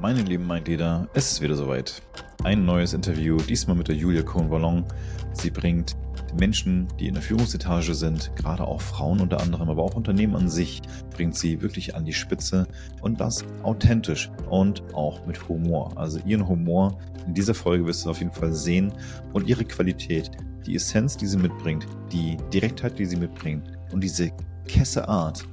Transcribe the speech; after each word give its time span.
Meine 0.00 0.22
lieben 0.22 0.46
Mitglieder, 0.46 1.06
es 1.14 1.32
ist 1.32 1.40
wieder 1.42 1.54
soweit. 1.54 2.02
Ein 2.42 2.64
neues 2.64 2.92
Interview, 2.92 3.36
diesmal 3.36 3.76
mit 3.76 3.88
der 3.88 3.94
Julia 3.94 4.22
Cohn-Wallon. 4.22 4.84
Sie 5.32 5.50
bringt 5.50 5.96
Menschen, 6.38 6.88
die 6.98 7.06
in 7.06 7.14
der 7.14 7.22
Führungsetage 7.22 7.94
sind, 7.94 8.34
gerade 8.34 8.66
auch 8.66 8.80
Frauen 8.80 9.20
unter 9.20 9.40
anderem, 9.40 9.68
aber 9.68 9.82
auch 9.82 9.94
Unternehmen 9.94 10.34
an 10.34 10.48
sich, 10.48 10.80
bringt 11.14 11.36
sie 11.36 11.60
wirklich 11.60 11.94
an 11.94 12.04
die 12.04 12.12
Spitze 12.12 12.66
und 13.02 13.20
das 13.20 13.44
authentisch 13.62 14.30
und 14.50 14.82
auch 14.94 15.24
mit 15.26 15.48
Humor. 15.48 15.92
Also 15.96 16.18
ihren 16.24 16.48
Humor 16.48 16.98
in 17.26 17.34
dieser 17.34 17.54
Folge 17.54 17.86
wirst 17.86 18.04
du 18.04 18.10
auf 18.10 18.18
jeden 18.18 18.32
Fall 18.32 18.52
sehen 18.52 18.92
und 19.34 19.46
ihre 19.46 19.64
Qualität, 19.64 20.30
die 20.66 20.74
Essenz, 20.74 21.16
die 21.16 21.26
sie 21.26 21.38
mitbringt, 21.38 21.86
die 22.10 22.38
Direktheit, 22.52 22.98
die 22.98 23.06
sie 23.06 23.16
mitbringt 23.16 23.70
und 23.92 24.02
diese 24.02 24.32
kesse 24.66 25.06
Art 25.06 25.46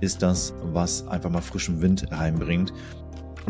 ist 0.00 0.22
das, 0.22 0.54
was 0.72 1.06
einfach 1.08 1.28
mal 1.28 1.42
frischen 1.42 1.82
Wind 1.82 2.10
reinbringt 2.10 2.72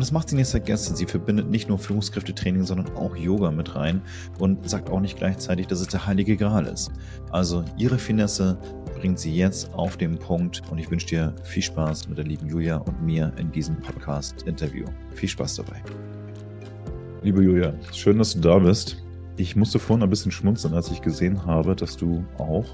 und 0.00 0.04
das 0.04 0.12
macht 0.12 0.30
sie 0.30 0.36
nicht 0.36 0.50
vergessen. 0.50 0.96
Sie 0.96 1.04
verbindet 1.04 1.50
nicht 1.50 1.68
nur 1.68 1.78
Führungskräftetraining, 1.78 2.64
sondern 2.64 2.96
auch 2.96 3.14
Yoga 3.14 3.50
mit 3.50 3.76
rein 3.76 4.00
und 4.38 4.66
sagt 4.66 4.88
auch 4.88 4.98
nicht 4.98 5.18
gleichzeitig, 5.18 5.66
dass 5.66 5.82
es 5.82 5.88
der 5.88 6.06
heilige 6.06 6.38
Gral 6.38 6.64
ist. 6.64 6.90
Also 7.32 7.66
ihre 7.76 7.98
Finesse 7.98 8.58
bringt 8.98 9.18
sie 9.18 9.36
jetzt 9.36 9.74
auf 9.74 9.98
den 9.98 10.18
Punkt 10.18 10.62
und 10.70 10.78
ich 10.78 10.90
wünsche 10.90 11.06
dir 11.06 11.34
viel 11.44 11.62
Spaß 11.62 12.08
mit 12.08 12.16
der 12.16 12.24
lieben 12.24 12.48
Julia 12.48 12.78
und 12.78 13.02
mir 13.02 13.30
in 13.36 13.52
diesem 13.52 13.76
Podcast-Interview. 13.76 14.86
Viel 15.16 15.28
Spaß 15.28 15.56
dabei. 15.56 15.82
Liebe 17.22 17.42
Julia, 17.42 17.74
schön, 17.92 18.16
dass 18.16 18.32
du 18.32 18.40
da 18.40 18.58
bist. 18.58 19.04
Ich 19.36 19.54
musste 19.54 19.78
vorhin 19.78 20.02
ein 20.02 20.08
bisschen 20.08 20.32
schmunzeln, 20.32 20.72
als 20.72 20.90
ich 20.90 21.02
gesehen 21.02 21.44
habe, 21.44 21.76
dass 21.76 21.94
du 21.94 22.24
auch 22.38 22.64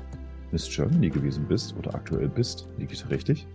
Miss 0.52 0.68
Germany 0.68 1.10
gewesen 1.10 1.44
bist 1.48 1.74
oder 1.76 1.92
aktuell 1.92 2.28
bist. 2.28 2.68
Liege 2.78 2.92
ich 2.92 3.10
richtig? 3.10 3.48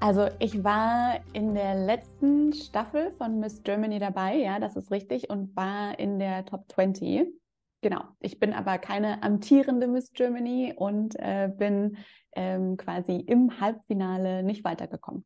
Also 0.00 0.28
ich 0.38 0.62
war 0.62 1.20
in 1.32 1.54
der 1.54 1.74
letzten 1.86 2.52
Staffel 2.52 3.12
von 3.12 3.40
Miss 3.40 3.62
Germany 3.62 3.98
dabei, 3.98 4.36
ja, 4.36 4.58
das 4.58 4.76
ist 4.76 4.90
richtig, 4.90 5.30
und 5.30 5.56
war 5.56 5.98
in 5.98 6.18
der 6.18 6.44
Top 6.44 6.70
20. 6.70 7.26
Genau, 7.80 8.02
ich 8.20 8.38
bin 8.38 8.52
aber 8.52 8.78
keine 8.78 9.22
amtierende 9.22 9.86
Miss 9.86 10.12
Germany 10.12 10.74
und 10.76 11.16
äh, 11.18 11.50
bin 11.54 11.98
ähm, 12.34 12.76
quasi 12.76 13.16
im 13.16 13.60
Halbfinale 13.60 14.42
nicht 14.42 14.64
weitergekommen. 14.64 15.24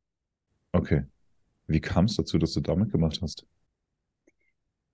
Okay. 0.73 1.05
Wie 1.67 1.81
kam 1.81 2.06
es 2.06 2.17
dazu, 2.17 2.39
dass 2.39 2.53
du 2.53 2.61
damit 2.61 2.91
gemacht 2.91 3.21
hast? 3.21 3.47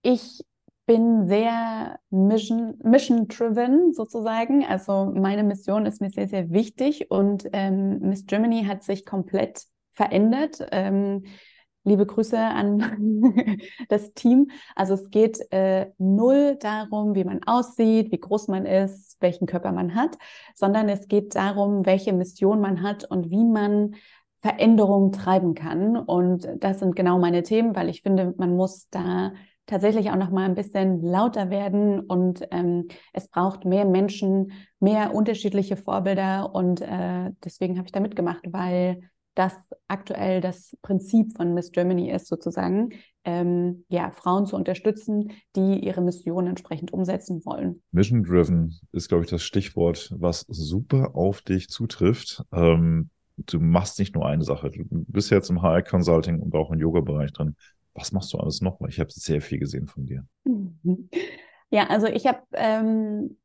Ich 0.03 0.45
bin 0.87 1.27
sehr 1.27 1.99
mission, 2.11 2.79
mission 2.83 3.29
driven 3.29 3.93
sozusagen. 3.95 4.65
Also 4.65 5.13
meine 5.15 5.43
Mission 5.43 5.87
ist 5.87 6.01
mir 6.01 6.11
sehr, 6.11 6.29
sehr 6.29 6.51
wichtig 6.51 7.11
und 7.11 7.49
ähm, 7.53 8.01
Miss 8.01 8.27
Germany 8.27 8.65
hat 8.65 8.83
sich 8.83 9.07
komplett 9.07 9.65
verändert. 9.93 10.67
Ähm, 10.73 11.25
liebe 11.85 12.07
Grüße 12.07 12.39
an 12.39 13.59
das 13.89 14.13
Team. 14.15 14.51
Also 14.75 14.95
es 14.95 15.11
geht 15.11 15.41
äh, 15.53 15.91
null 15.99 16.57
darum, 16.61 17.15
wie 17.15 17.25
man 17.25 17.43
aussieht, 17.45 18.11
wie 18.11 18.21
groß 18.21 18.49
man 18.49 18.67
ist, 18.67 19.17
welchen 19.21 19.47
Körper 19.47 19.73
man 19.73 19.95
hat, 19.95 20.19
sondern 20.55 20.89
es 20.89 21.09
geht 21.09 21.35
darum, 21.35 21.87
welche 21.87 22.13
Mission 22.13 22.61
man 22.61 22.83
hat 22.83 23.05
und 23.05 23.31
wie 23.31 23.45
man 23.45 23.95
Veränderungen 24.41 25.13
treiben 25.13 25.55
kann. 25.55 25.97
Und 25.97 26.47
das 26.59 26.81
sind 26.81 26.97
genau 26.97 27.19
meine 27.19 27.43
Themen, 27.43 27.75
weil 27.75 27.89
ich 27.89 28.03
finde, 28.03 28.35
man 28.37 28.55
muss 28.57 28.89
da 28.91 29.33
tatsächlich 29.67 30.11
auch 30.11 30.17
noch 30.17 30.31
mal 30.31 30.45
ein 30.45 30.55
bisschen 30.55 31.03
lauter 31.03 31.51
werden 31.51 32.01
und 32.01 32.47
ähm, 32.51 32.89
es 33.13 33.29
braucht 33.29 33.65
mehr 33.65 33.85
Menschen, 33.85 34.53
mehr 34.81 35.15
unterschiedliche 35.15 35.77
Vorbilder 35.77 36.55
und 36.55 36.81
äh, 36.81 37.31
deswegen 37.45 37.77
habe 37.79 37.87
ich 37.87 37.93
da 37.93 38.01
mitgemacht, 38.01 38.45
weil 38.51 39.01
das 39.35 39.55
aktuell 39.89 40.41
das 40.41 40.77
Prinzip 40.83 41.37
von 41.37 41.55
Miss 41.55 41.73
Germany 41.73 42.11
ist, 42.11 42.29
sozusagen, 42.29 42.91
ähm, 43.25 43.85
ja, 43.89 44.11
Frauen 44.13 44.47
zu 44.47 44.55
unterstützen, 44.55 45.33
die 45.57 45.85
ihre 45.85 46.03
Mission 46.03 46.47
entsprechend 46.47 46.93
umsetzen 46.93 47.45
wollen. 47.45 47.83
Mission 47.91 48.23
Driven 48.23 48.79
ist, 48.93 49.09
glaube 49.09 49.25
ich, 49.25 49.31
das 49.31 49.43
Stichwort, 49.43 50.15
was 50.17 50.41
super 50.49 51.17
auf 51.17 51.43
dich 51.43 51.69
zutrifft. 51.69 52.45
Ähm, 52.53 53.11
du 53.37 53.59
machst 53.61 53.99
nicht 53.99 54.15
nur 54.15 54.27
eine 54.27 54.45
Sache. 54.45 54.71
Du 54.71 54.85
bist 54.91 55.31
jetzt 55.31 55.51
im 55.51 55.63
HR 55.63 55.83
Consulting 55.83 56.41
und 56.41 56.55
auch 56.55 56.71
im 56.71 56.79
Yoga-Bereich 56.79 57.33
drin. 57.33 57.57
Was 57.95 58.13
machst 58.13 58.33
du 58.33 58.39
alles 58.39 58.61
noch? 58.61 58.81
Ich 58.89 59.01
habe 59.01 59.11
sehr 59.11 59.41
viel 59.41 59.59
gesehen 59.59 59.87
von 59.87 60.07
dir. 60.07 60.27
Ja, 61.71 61.89
also 61.89 62.07
ich 62.07 62.29
habe 62.29 62.41
ähm, 62.53 63.37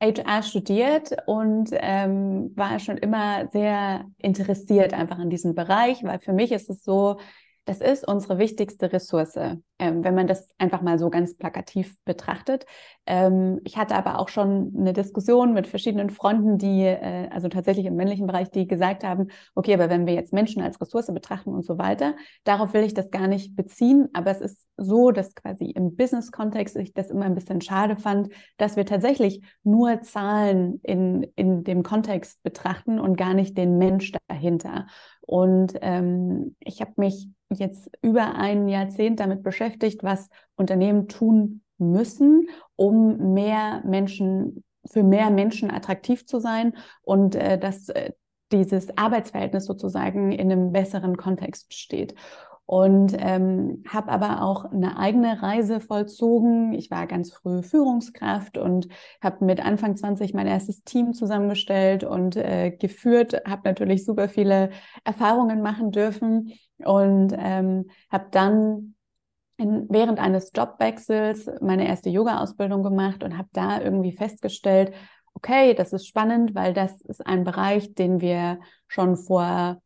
HR 0.00 0.42
studiert 0.42 1.14
und 1.26 1.68
ähm, 1.72 2.52
war 2.56 2.78
schon 2.78 2.96
immer 2.96 3.48
sehr 3.48 4.06
interessiert 4.16 4.94
einfach 4.94 5.18
an 5.18 5.28
diesem 5.28 5.54
Bereich, 5.54 6.02
weil 6.04 6.20
für 6.20 6.32
mich 6.32 6.52
ist 6.52 6.70
es 6.70 6.84
so, 6.84 7.18
das 7.64 7.80
ist 7.80 8.06
unsere 8.06 8.38
wichtigste 8.38 8.92
Ressource, 8.92 9.36
ähm, 9.78 10.04
wenn 10.04 10.14
man 10.14 10.26
das 10.26 10.50
einfach 10.58 10.82
mal 10.82 10.98
so 10.98 11.08
ganz 11.08 11.36
plakativ 11.36 11.96
betrachtet. 12.04 12.66
Ähm, 13.06 13.60
ich 13.64 13.76
hatte 13.76 13.94
aber 13.94 14.18
auch 14.18 14.28
schon 14.28 14.74
eine 14.78 14.92
Diskussion 14.92 15.54
mit 15.54 15.66
verschiedenen 15.66 16.10
Fronten, 16.10 16.58
die, 16.58 16.82
äh, 16.82 17.28
also 17.30 17.48
tatsächlich 17.48 17.86
im 17.86 17.96
männlichen 17.96 18.26
Bereich, 18.26 18.50
die 18.50 18.66
gesagt 18.66 19.02
haben, 19.02 19.28
okay, 19.54 19.74
aber 19.74 19.88
wenn 19.88 20.06
wir 20.06 20.14
jetzt 20.14 20.32
Menschen 20.32 20.62
als 20.62 20.80
Ressource 20.80 21.06
betrachten 21.06 21.50
und 21.50 21.64
so 21.64 21.78
weiter, 21.78 22.14
darauf 22.44 22.74
will 22.74 22.82
ich 22.82 22.94
das 22.94 23.10
gar 23.10 23.28
nicht 23.28 23.56
beziehen. 23.56 24.08
Aber 24.12 24.30
es 24.30 24.40
ist 24.40 24.66
so, 24.76 25.10
dass 25.10 25.34
quasi 25.34 25.70
im 25.70 25.96
Business-Kontext 25.96 26.76
ich 26.76 26.92
das 26.92 27.10
immer 27.10 27.24
ein 27.24 27.34
bisschen 27.34 27.60
schade 27.60 27.96
fand, 27.96 28.28
dass 28.58 28.76
wir 28.76 28.84
tatsächlich 28.84 29.42
nur 29.62 30.02
Zahlen 30.02 30.80
in, 30.82 31.22
in 31.34 31.64
dem 31.64 31.82
Kontext 31.82 32.42
betrachten 32.42 33.00
und 33.00 33.16
gar 33.16 33.34
nicht 33.34 33.56
den 33.56 33.78
Mensch 33.78 34.12
dahinter. 34.28 34.86
Und 35.26 35.74
ähm, 35.80 36.54
ich 36.60 36.80
habe 36.80 36.92
mich 36.96 37.28
jetzt 37.58 37.90
über 38.02 38.34
ein 38.34 38.68
Jahrzehnt 38.68 39.20
damit 39.20 39.42
beschäftigt, 39.42 40.02
was 40.02 40.28
Unternehmen 40.56 41.08
tun 41.08 41.62
müssen, 41.78 42.48
um 42.76 43.34
mehr 43.34 43.82
Menschen, 43.84 44.64
für 44.86 45.02
mehr 45.02 45.30
Menschen 45.30 45.70
attraktiv 45.70 46.26
zu 46.26 46.38
sein 46.38 46.74
und 47.02 47.34
äh, 47.34 47.58
dass 47.58 47.88
äh, 47.88 48.12
dieses 48.52 48.96
Arbeitsverhältnis 48.96 49.64
sozusagen 49.64 50.30
in 50.32 50.52
einem 50.52 50.72
besseren 50.72 51.16
Kontext 51.16 51.74
steht 51.74 52.14
und 52.66 53.14
ähm, 53.18 53.82
habe 53.86 54.10
aber 54.10 54.42
auch 54.42 54.64
eine 54.64 54.96
eigene 54.96 55.42
Reise 55.42 55.80
vollzogen. 55.80 56.72
Ich 56.72 56.90
war 56.90 57.06
ganz 57.06 57.32
früh 57.32 57.62
Führungskraft 57.62 58.56
und 58.56 58.88
habe 59.22 59.44
mit 59.44 59.64
Anfang 59.64 59.96
20 59.96 60.32
mein 60.32 60.46
erstes 60.46 60.82
Team 60.82 61.12
zusammengestellt 61.12 62.04
und 62.04 62.36
äh, 62.36 62.70
geführt, 62.70 63.42
habe 63.46 63.62
natürlich 63.64 64.04
super 64.04 64.28
viele 64.28 64.70
Erfahrungen 65.04 65.60
machen 65.60 65.90
dürfen 65.90 66.52
und 66.78 67.34
ähm, 67.38 67.90
habe 68.10 68.26
dann 68.30 68.94
in, 69.56 69.86
während 69.88 70.18
eines 70.18 70.52
Jobwechsels 70.54 71.50
meine 71.60 71.86
erste 71.86 72.10
Yoga-Ausbildung 72.10 72.82
gemacht 72.82 73.22
und 73.22 73.38
habe 73.38 73.48
da 73.52 73.80
irgendwie 73.80 74.12
festgestellt, 74.12 74.92
okay, 75.34 75.74
das 75.74 75.92
ist 75.92 76.06
spannend, 76.06 76.54
weil 76.54 76.72
das 76.72 77.00
ist 77.02 77.24
ein 77.26 77.44
Bereich, 77.44 77.94
den 77.94 78.20
wir 78.20 78.60
schon 78.88 79.16
vor 79.16 79.80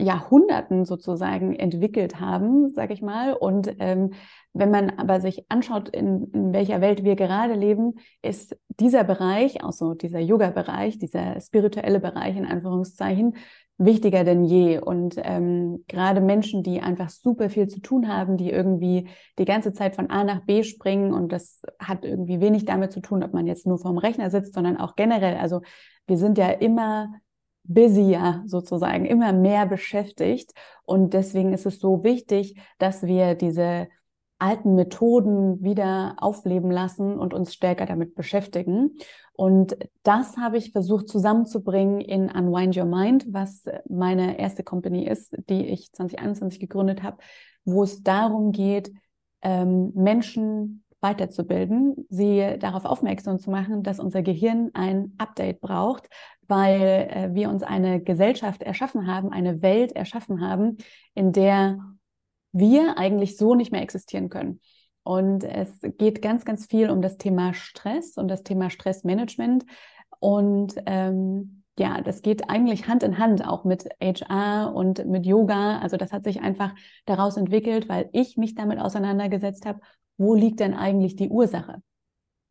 Jahrhunderten 0.00 0.84
sozusagen 0.84 1.54
entwickelt 1.54 2.20
haben, 2.20 2.70
sage 2.70 2.94
ich 2.94 3.02
mal. 3.02 3.34
Und 3.34 3.74
ähm, 3.78 4.12
wenn 4.52 4.70
man 4.70 4.90
aber 4.90 5.20
sich 5.20 5.44
anschaut, 5.50 5.88
in, 5.90 6.30
in 6.32 6.52
welcher 6.52 6.80
Welt 6.80 7.04
wir 7.04 7.16
gerade 7.16 7.54
leben, 7.54 7.94
ist 8.22 8.56
dieser 8.80 9.04
Bereich, 9.04 9.62
auch 9.62 9.72
so 9.72 9.94
dieser 9.94 10.20
Yoga-Bereich, 10.20 10.98
dieser 10.98 11.40
spirituelle 11.40 12.00
Bereich 12.00 12.36
in 12.36 12.46
Anführungszeichen, 12.46 13.36
wichtiger 13.80 14.24
denn 14.24 14.44
je. 14.44 14.78
Und 14.78 15.16
ähm, 15.18 15.84
gerade 15.88 16.20
Menschen, 16.20 16.62
die 16.62 16.80
einfach 16.80 17.08
super 17.08 17.50
viel 17.50 17.66
zu 17.66 17.80
tun 17.80 18.08
haben, 18.08 18.36
die 18.36 18.50
irgendwie 18.50 19.08
die 19.38 19.44
ganze 19.46 19.72
Zeit 19.72 19.96
von 19.96 20.10
A 20.10 20.22
nach 20.22 20.44
B 20.44 20.62
springen 20.62 21.12
und 21.12 21.32
das 21.32 21.62
hat 21.78 22.04
irgendwie 22.04 22.40
wenig 22.40 22.66
damit 22.66 22.92
zu 22.92 23.00
tun, 23.00 23.24
ob 23.24 23.32
man 23.32 23.46
jetzt 23.46 23.66
nur 23.66 23.78
vorm 23.78 23.98
Rechner 23.98 24.30
sitzt, 24.30 24.54
sondern 24.54 24.76
auch 24.76 24.96
generell. 24.96 25.36
Also 25.36 25.62
wir 26.06 26.18
sind 26.18 26.38
ja 26.38 26.50
immer 26.50 27.08
busier 27.64 28.42
sozusagen, 28.46 29.06
immer 29.06 29.32
mehr 29.32 29.66
beschäftigt. 29.66 30.52
Und 30.84 31.14
deswegen 31.14 31.52
ist 31.52 31.66
es 31.66 31.78
so 31.78 32.04
wichtig, 32.04 32.60
dass 32.78 33.04
wir 33.04 33.34
diese 33.34 33.88
alten 34.40 34.74
Methoden 34.74 35.62
wieder 35.62 36.16
aufleben 36.18 36.70
lassen 36.70 37.18
und 37.18 37.34
uns 37.34 37.54
stärker 37.54 37.86
damit 37.86 38.14
beschäftigen. 38.14 38.96
Und 39.32 39.76
das 40.02 40.36
habe 40.36 40.58
ich 40.58 40.72
versucht 40.72 41.08
zusammenzubringen 41.08 42.00
in 42.00 42.30
Unwind 42.30 42.76
Your 42.76 42.84
Mind, 42.84 43.26
was 43.28 43.64
meine 43.88 44.38
erste 44.38 44.64
Company 44.64 45.06
ist, 45.06 45.34
die 45.48 45.66
ich 45.66 45.92
2021 45.92 46.60
gegründet 46.60 47.02
habe, 47.02 47.18
wo 47.64 47.82
es 47.82 48.02
darum 48.02 48.52
geht, 48.52 48.92
ähm, 49.42 49.92
Menschen 49.94 50.84
weiterzubilden, 51.00 52.06
sie 52.10 52.56
darauf 52.58 52.84
aufmerksam 52.84 53.38
zu 53.38 53.50
machen, 53.50 53.82
dass 53.82 54.00
unser 54.00 54.22
Gehirn 54.22 54.70
ein 54.74 55.14
Update 55.16 55.60
braucht, 55.60 56.08
weil 56.46 57.08
äh, 57.10 57.30
wir 57.32 57.48
uns 57.48 57.62
eine 57.62 58.02
Gesellschaft 58.02 58.62
erschaffen 58.62 59.06
haben, 59.06 59.32
eine 59.32 59.62
Welt 59.62 59.92
erschaffen 59.92 60.46
haben, 60.46 60.76
in 61.14 61.32
der 61.32 61.78
wir 62.52 62.98
eigentlich 62.98 63.36
so 63.36 63.54
nicht 63.54 63.72
mehr 63.72 63.82
existieren 63.82 64.28
können. 64.28 64.60
Und 65.02 65.44
es 65.44 65.80
geht 65.98 66.22
ganz, 66.22 66.44
ganz 66.44 66.66
viel 66.66 66.90
um 66.90 67.02
das 67.02 67.16
Thema 67.16 67.54
Stress 67.54 68.16
und 68.16 68.28
das 68.28 68.42
Thema 68.42 68.70
Stressmanagement. 68.70 69.64
Und 70.18 70.74
ähm, 70.86 71.62
ja, 71.78 72.02
das 72.02 72.22
geht 72.22 72.50
eigentlich 72.50 72.88
Hand 72.88 73.02
in 73.02 73.18
Hand 73.18 73.46
auch 73.46 73.64
mit 73.64 73.88
HR 74.02 74.74
und 74.74 75.06
mit 75.06 75.24
Yoga. 75.24 75.78
Also 75.78 75.96
das 75.96 76.12
hat 76.12 76.24
sich 76.24 76.42
einfach 76.42 76.74
daraus 77.06 77.36
entwickelt, 77.36 77.88
weil 77.88 78.10
ich 78.12 78.36
mich 78.36 78.54
damit 78.54 78.78
auseinandergesetzt 78.78 79.64
habe, 79.64 79.80
wo 80.18 80.34
liegt 80.34 80.60
denn 80.60 80.74
eigentlich 80.74 81.16
die 81.16 81.30
Ursache? 81.30 81.82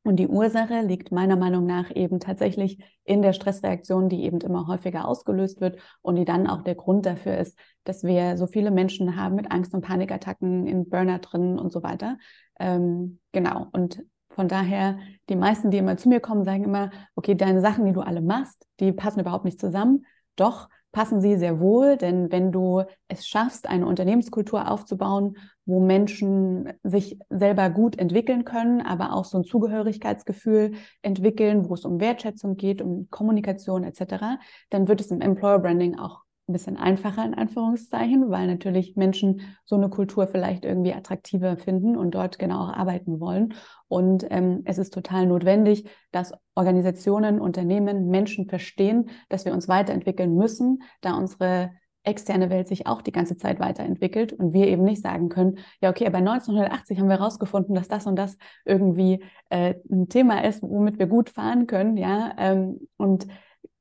Und 0.04 0.16
die 0.16 0.28
Ursache 0.28 0.81
liegt 0.81 1.12
meiner 1.12 1.36
Meinung 1.36 1.66
nach 1.66 1.94
eben 1.94 2.19
tatsächlich 2.19 2.80
in 3.04 3.22
der 3.22 3.34
Stressreaktion, 3.34 4.07
die 4.07 4.24
eben 4.24 4.40
immer 4.40 4.68
häufiger 4.68 5.07
ausgelöst 5.07 5.60
wird 5.60 5.80
und 6.01 6.16
die 6.16 6.25
dann 6.25 6.48
auch 6.48 6.62
der 6.62 6.75
Grund 6.75 7.06
dafür 7.06 7.38
ist, 7.38 7.57
dass 7.84 8.04
wir 8.04 8.38
so 8.38 8.48
viele 8.48 8.72
Menschen 8.72 9.16
haben 9.16 9.36
mit 9.36 9.51
Angst- 9.51 9.74
und 9.74 9.81
Panikattacken 9.81 10.68
in 10.68 10.90
Burner 10.90 11.19
drin 11.19 11.60
und 11.60 11.72
so 11.72 11.84
weiter. 11.84 12.18
Ähm, 12.60 13.19
genau. 13.34 13.68
Und 13.74 14.01
von 14.30 14.48
daher, 14.48 15.00
die 15.28 15.36
meisten, 15.36 15.69
die 15.69 15.80
immer 15.80 15.98
zu 15.98 16.07
mir 16.07 16.22
kommen, 16.22 16.45
sagen 16.45 16.63
immer, 16.63 16.92
okay, 17.16 17.36
deine 17.36 17.62
Sachen, 17.62 17.86
die 17.86 17.94
du 17.94 18.02
alle 18.02 18.22
machst, 18.22 18.66
die 18.80 18.94
passen 18.94 19.19
überhaupt 19.19 19.45
nicht 19.45 19.60
zusammen. 19.60 20.06
Doch 20.36 20.69
passen 20.92 21.22
sie 21.22 21.38
sehr 21.38 21.60
wohl, 21.60 21.98
denn 21.98 22.32
wenn 22.32 22.52
du 22.52 22.84
es 23.08 23.28
schaffst, 23.28 23.68
eine 23.68 23.86
Unternehmenskultur 23.86 24.70
aufzubauen, 24.70 25.38
wo 25.66 25.80
Menschen 25.80 26.74
sich 26.84 27.20
selber 27.30 27.70
gut 27.70 27.98
entwickeln 27.98 28.44
können, 28.44 28.82
aber 28.82 29.14
auch 29.14 29.26
so 29.26 29.38
ein 29.38 29.44
Zugehörigkeitsgefühl 29.44 30.74
entwickeln, 31.02 31.70
wo 31.70 31.76
es 31.76 31.86
um 31.86 32.00
Wertschätzung 32.00 32.56
geht, 32.56 32.82
um 32.82 33.10
Kommunikation 33.10 33.84
etc., 33.84 34.40
dann 34.70 34.88
wird 34.88 35.02
es 35.02 35.12
im 35.12 35.22
Employer 35.22 35.60
Branding 35.60 36.00
auch 36.00 36.22
ein 36.50 36.54
bisschen 36.54 36.78
einfacher 36.78 37.24
in 37.24 37.34
Anführungszeichen, 37.34 38.30
weil 38.30 38.48
natürlich 38.48 38.96
Menschen 38.96 39.42
so 39.66 39.75
eine 39.75 39.90
Kultur 39.90 40.28
vielleicht 40.28 40.66
irgendwie 40.66 40.94
attraktiver 40.94 41.57
finden 41.57 41.96
und 41.96 42.12
dort 42.16 42.40
genau 42.40 42.66
auch 42.66 42.74
arbeiten 42.74 43.19
wollen. 43.19 43.54
Und 43.88 44.25
ähm, 44.30 44.63
es 44.66 44.78
ist 44.78 44.94
total 44.94 45.28
notwendig, 45.28 45.88
dass 46.12 46.34
Organisationen, 46.56 47.40
Unternehmen, 47.40 48.07
Menschen 48.07 48.48
verstehen, 48.48 49.10
dass 49.30 49.46
wir 49.46 49.54
uns 49.54 49.68
weiterentwickeln 49.68 50.36
müssen, 50.36 50.81
da 51.01 51.13
unsere 51.13 51.72
externe 52.04 52.50
Welt 52.50 52.68
sich 52.68 52.88
auch 52.88 53.02
die 53.02 53.12
ganze 53.12 53.38
Zeit 53.38 53.60
weiterentwickelt 53.60 54.34
und 54.34 54.54
wir 54.54 54.68
eben 54.68 54.84
nicht 54.84 55.04
sagen 55.04 55.30
können, 55.30 55.60
ja, 55.81 55.90
okay, 55.90 56.07
aber 56.07 56.18
1980 56.18 57.00
haben 57.00 57.10
wir 57.10 57.19
herausgefunden, 57.19 57.75
dass 57.75 57.88
das 57.88 58.07
und 58.07 58.16
das 58.16 58.38
irgendwie 58.66 59.24
äh, 59.50 59.75
ein 59.92 60.07
Thema 60.10 60.44
ist, 60.44 60.63
womit 60.63 60.98
wir 60.98 61.07
gut 61.07 61.30
fahren 61.30 61.68
können, 61.68 61.98
ja, 61.98 62.34
ähm, 62.38 62.88
und 62.98 63.28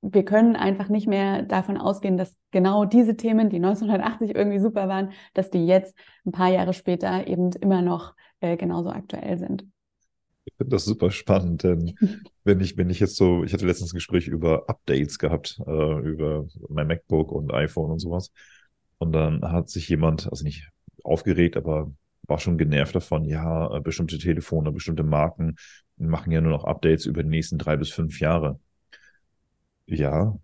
wir 0.01 0.25
können 0.25 0.57
einfach 0.57 0.89
nicht 0.89 1.07
mehr 1.07 1.43
davon 1.43 1.77
ausgehen, 1.77 2.17
dass 2.17 2.37
genau 2.51 2.85
diese 2.85 3.17
Themen, 3.17 3.51
die 3.51 3.57
1980 3.57 4.35
irgendwie 4.35 4.61
super 4.61 4.89
waren, 4.89 5.13
dass 5.35 5.51
die 5.51 5.67
jetzt 5.67 5.97
ein 6.25 6.33
paar 6.33 6.51
Jahre 6.51 6.73
später 6.73 7.27
eben 7.27 7.51
immer 7.53 7.83
noch 7.83 8.15
äh, 8.41 8.57
genauso 8.57 8.91
aktuell 8.91 9.39
sind. 9.39 9.65
Ich 10.45 10.55
finde 10.57 10.77
das 10.77 10.85
super 10.85 11.11
spannend, 11.11 11.65
denn 11.65 11.95
wenn 12.45 12.61
ich, 12.61 12.77
wenn 12.77 12.91
ich 12.91 13.01
jetzt 13.01 13.17
so, 13.17 13.45
ich 13.45 13.53
hatte 13.53 13.67
letztens 13.67 13.93
ein 13.93 13.97
Gespräch 13.97 14.29
über 14.29 14.69
Updates 14.69 15.19
gehabt, 15.19 15.61
äh, 15.67 16.01
über 16.01 16.47
mein 16.69 16.87
MacBook 16.87 17.33
und 17.33 17.53
iPhone 17.53 17.91
und 17.91 17.99
sowas. 17.99 18.33
Und 18.99 19.13
dann 19.13 19.43
hat 19.43 19.69
sich 19.69 19.89
jemand, 19.89 20.29
also 20.31 20.45
nicht 20.45 20.69
aufgeregt, 21.05 21.57
aber 21.57 21.93
war 22.27 22.39
schon 22.39 22.59
genervt 22.59 22.95
davon, 22.95 23.25
ja, 23.25 23.75
äh, 23.77 23.81
bestimmte 23.81 24.19
Telefone, 24.19 24.71
bestimmte 24.71 25.03
Marken 25.03 25.57
machen 25.97 26.31
ja 26.31 26.41
nur 26.41 26.53
noch 26.53 26.65
Updates 26.65 27.07
über 27.07 27.23
die 27.23 27.29
nächsten 27.29 27.59
drei 27.59 27.77
bis 27.77 27.91
fünf 27.91 28.21
Jahre. 28.21 28.61
Ja, 29.91 30.37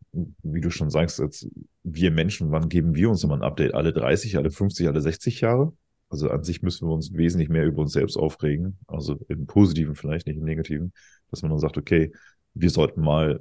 wie 0.43 0.61
du 0.62 0.70
schon 0.70 0.88
sagst, 0.88 1.19
jetzt 1.19 1.46
wir 1.82 2.11
Menschen, 2.11 2.50
wann 2.50 2.70
geben 2.70 2.94
wir 2.94 3.11
uns 3.11 3.23
immer 3.25 3.35
ein 3.35 3.43
Update? 3.43 3.75
Alle 3.75 3.93
30, 3.93 4.38
alle 4.38 4.50
50, 4.50 4.88
alle 4.88 5.02
60 5.02 5.43
Jahre? 5.43 5.75
Also 6.08 6.31
an 6.31 6.44
sich 6.44 6.62
müssen 6.62 6.88
wir 6.88 6.94
uns 6.94 7.12
wesentlich 7.12 7.50
mehr 7.50 7.67
über 7.67 7.82
uns 7.82 7.93
selbst 7.93 8.17
aufregen. 8.17 8.79
Also 8.87 9.19
im 9.29 9.46
Positiven 9.46 9.96
vielleicht, 9.96 10.26
nicht 10.26 10.38
im 10.38 10.44
Negativen, 10.44 10.93
dass 11.31 11.43
man 11.43 11.50
dann 11.50 11.61
sagt, 11.61 11.76
okay, 11.76 12.11
wir 12.55 12.70
sollten 12.70 13.02
mal 13.02 13.41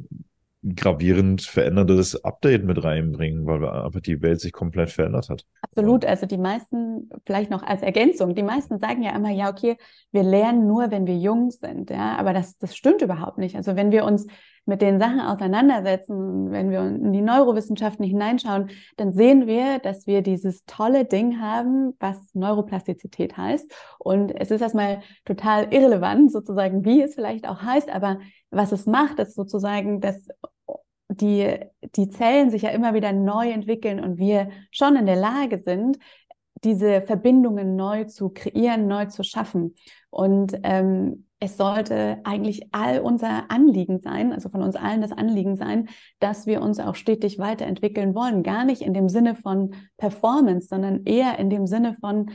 gravierend 0.76 1.42
veränderndes 1.42 2.24
Update 2.24 2.64
mit 2.64 2.84
reinbringen, 2.84 3.46
weil 3.46 3.66
einfach 3.68 4.00
die 4.00 4.22
Welt 4.22 4.40
sich 4.40 4.54
komplett 4.54 4.90
verändert 4.90 5.30
hat. 5.30 5.46
Absolut. 5.62 6.06
Also 6.06 6.26
die 6.26 6.38
meisten, 6.38 7.10
vielleicht 7.26 7.52
noch 7.52 7.64
als 7.64 7.82
Ergänzung, 7.82 8.34
die 8.34 8.44
meisten 8.44 8.80
sagen 8.80 9.04
ja 9.04 9.16
immer, 9.16 9.30
ja, 9.30 9.50
okay, 9.50 9.78
wir 10.12 10.24
lernen 10.24 10.68
nur, 10.68 10.90
wenn 10.90 11.06
wir 11.06 11.18
jung 11.18 11.52
sind. 11.52 11.90
Ja, 11.90 12.18
aber 12.18 12.34
das, 12.34 12.58
das 12.58 12.76
stimmt 12.76 13.02
überhaupt 13.02 13.38
nicht. 13.38 13.56
Also 13.56 13.76
wenn 13.76 13.92
wir 13.92 14.06
uns 14.06 14.26
mit 14.66 14.82
den 14.82 15.00
Sachen 15.00 15.20
auseinandersetzen, 15.20 16.52
wenn 16.52 16.70
wir 16.70 16.82
in 16.82 17.12
die 17.12 17.22
Neurowissenschaften 17.22 18.06
hineinschauen, 18.06 18.70
dann 18.98 19.14
sehen 19.14 19.46
wir, 19.48 19.80
dass 19.80 20.08
wir 20.08 20.22
dieses 20.22 20.66
tolle 20.66 21.06
Ding 21.06 21.42
haben, 21.42 21.96
was 22.00 22.18
Neuroplastizität 22.34 23.36
heißt. 23.36 23.72
Und 24.00 24.32
es 24.32 24.52
ist 24.52 24.62
erstmal 24.62 25.02
total 25.26 25.74
irrelevant, 25.74 26.32
sozusagen, 26.32 26.86
wie 26.86 27.02
es 27.02 27.16
vielleicht 27.16 27.48
auch 27.48 27.62
heißt, 27.62 27.90
aber 27.90 28.20
was 28.52 28.72
es 28.72 28.86
macht, 28.86 29.20
ist 29.20 29.36
sozusagen, 29.36 30.00
dass 30.00 30.28
die, 31.10 31.60
die 31.96 32.10
Zellen 32.10 32.50
sich 32.50 32.64
ja 32.64 32.70
immer 32.70 32.94
wieder 32.94 33.12
neu 33.12 33.50
entwickeln 33.50 34.00
und 34.00 34.18
wir 34.18 34.50
schon 34.72 34.96
in 34.96 35.06
der 35.06 35.16
Lage 35.16 35.62
sind, 35.64 35.98
diese 36.64 37.02
Verbindungen 37.02 37.76
neu 37.76 38.06
zu 38.06 38.30
kreieren, 38.30 38.88
neu 38.88 39.06
zu 39.06 39.24
schaffen. 39.24 39.76
Und 40.10 40.58
ähm, 40.64 41.26
es 41.44 41.58
sollte 41.58 42.22
eigentlich 42.24 42.70
all 42.72 43.02
unser 43.02 43.52
Anliegen 43.52 44.00
sein, 44.00 44.32
also 44.32 44.48
von 44.48 44.62
uns 44.62 44.78
allen 44.78 45.02
das 45.02 45.12
Anliegen 45.12 45.58
sein, 45.58 45.90
dass 46.20 46.48
wir 46.48 46.62
uns 46.62 46.80
auch 46.80 46.96
stetig 46.96 47.38
weiterentwickeln 47.38 48.16
wollen. 48.16 48.44
Gar 48.44 48.64
nicht 48.64 48.82
in 48.82 48.94
dem 48.94 49.10
Sinne 49.10 49.36
von 49.36 49.76
Performance, 49.98 50.70
sondern 50.70 51.04
eher 51.04 51.38
in 51.40 51.50
dem 51.50 51.68
Sinne 51.68 51.98
von, 52.00 52.32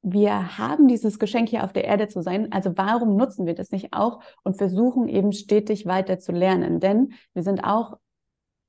wir 0.00 0.56
haben 0.56 0.88
dieses 0.88 1.18
Geschenk 1.18 1.50
hier 1.50 1.62
auf 1.62 1.74
der 1.74 1.84
Erde 1.84 2.08
zu 2.08 2.22
sein, 2.22 2.50
also 2.52 2.72
warum 2.74 3.16
nutzen 3.16 3.44
wir 3.44 3.54
das 3.54 3.70
nicht 3.70 3.88
auch 3.92 4.20
und 4.44 4.56
versuchen 4.56 5.06
eben 5.06 5.32
stetig 5.32 5.84
weiter 5.84 6.18
zu 6.18 6.32
lernen? 6.32 6.80
Denn 6.80 7.12
wir 7.34 7.42
sind 7.42 7.64
auch 7.64 7.98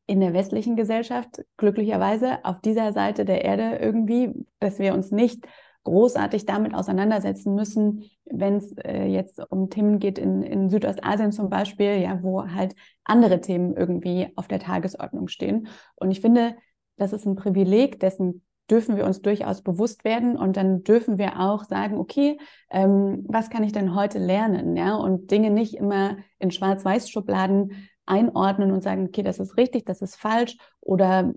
in 0.07 0.19
der 0.19 0.33
westlichen 0.33 0.75
Gesellschaft 0.75 1.45
glücklicherweise 1.55 2.43
auf 2.43 2.59
dieser 2.59 2.91
Seite 2.91 3.23
der 3.23 3.45
Erde 3.45 3.77
irgendwie, 3.77 4.45
dass 4.59 4.77
wir 4.77 4.93
uns 4.93 5.09
nicht 5.11 5.47
großartig 5.83 6.45
damit 6.45 6.73
auseinandersetzen 6.73 7.55
müssen, 7.55 8.03
wenn 8.25 8.57
es 8.57 8.73
äh, 8.77 9.05
jetzt 9.05 9.41
um 9.51 9.69
Themen 9.69 9.99
geht 9.99 10.19
in, 10.19 10.43
in 10.43 10.69
Südostasien 10.69 11.31
zum 11.31 11.49
Beispiel, 11.49 11.99
ja, 11.99 12.21
wo 12.21 12.47
halt 12.47 12.75
andere 13.03 13.41
Themen 13.41 13.75
irgendwie 13.75 14.27
auf 14.35 14.47
der 14.47 14.59
Tagesordnung 14.59 15.27
stehen. 15.27 15.67
Und 15.95 16.11
ich 16.11 16.21
finde, 16.21 16.55
das 16.97 17.13
ist 17.13 17.25
ein 17.25 17.35
Privileg, 17.35 17.99
dessen 17.99 18.43
dürfen 18.69 18.95
wir 18.95 19.05
uns 19.05 19.21
durchaus 19.21 19.61
bewusst 19.61 20.05
werden. 20.05 20.37
Und 20.37 20.55
dann 20.55 20.83
dürfen 20.83 21.17
wir 21.17 21.39
auch 21.39 21.65
sagen, 21.65 21.97
okay, 21.97 22.37
ähm, 22.69 23.25
was 23.27 23.49
kann 23.49 23.63
ich 23.63 23.73
denn 23.73 23.95
heute 23.95 24.17
lernen, 24.17 24.77
ja, 24.77 24.95
und 24.95 25.29
Dinge 25.29 25.51
nicht 25.51 25.75
immer 25.75 26.17
in 26.39 26.51
Schwarz-Weiß-Schubladen 26.51 27.89
einordnen 28.05 28.71
und 28.71 28.81
sagen, 28.81 29.05
okay, 29.07 29.23
das 29.23 29.39
ist 29.39 29.57
richtig, 29.57 29.85
das 29.85 30.01
ist 30.01 30.15
falsch. 30.15 30.57
Oder 30.79 31.33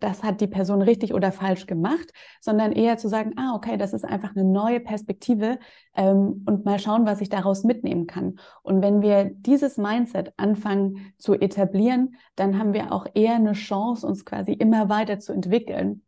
das 0.00 0.22
hat 0.22 0.40
die 0.40 0.46
Person 0.46 0.82
richtig 0.82 1.14
oder 1.14 1.32
falsch 1.32 1.66
gemacht, 1.66 2.12
sondern 2.40 2.72
eher 2.72 2.96
zu 2.98 3.08
sagen, 3.08 3.32
ah, 3.36 3.54
okay, 3.54 3.76
das 3.76 3.92
ist 3.92 4.04
einfach 4.04 4.34
eine 4.34 4.44
neue 4.44 4.80
Perspektive 4.80 5.58
ähm, 5.94 6.44
und 6.46 6.64
mal 6.64 6.78
schauen, 6.78 7.06
was 7.06 7.20
ich 7.20 7.28
daraus 7.28 7.64
mitnehmen 7.64 8.06
kann. 8.06 8.38
Und 8.62 8.82
wenn 8.82 9.02
wir 9.02 9.24
dieses 9.24 9.76
Mindset 9.76 10.32
anfangen 10.36 11.12
zu 11.18 11.34
etablieren, 11.34 12.16
dann 12.36 12.58
haben 12.58 12.72
wir 12.72 12.92
auch 12.92 13.06
eher 13.14 13.34
eine 13.34 13.52
Chance, 13.52 14.06
uns 14.06 14.24
quasi 14.24 14.52
immer 14.52 14.88
weiter 14.88 15.18
zu 15.18 15.32
entwickeln 15.32 16.02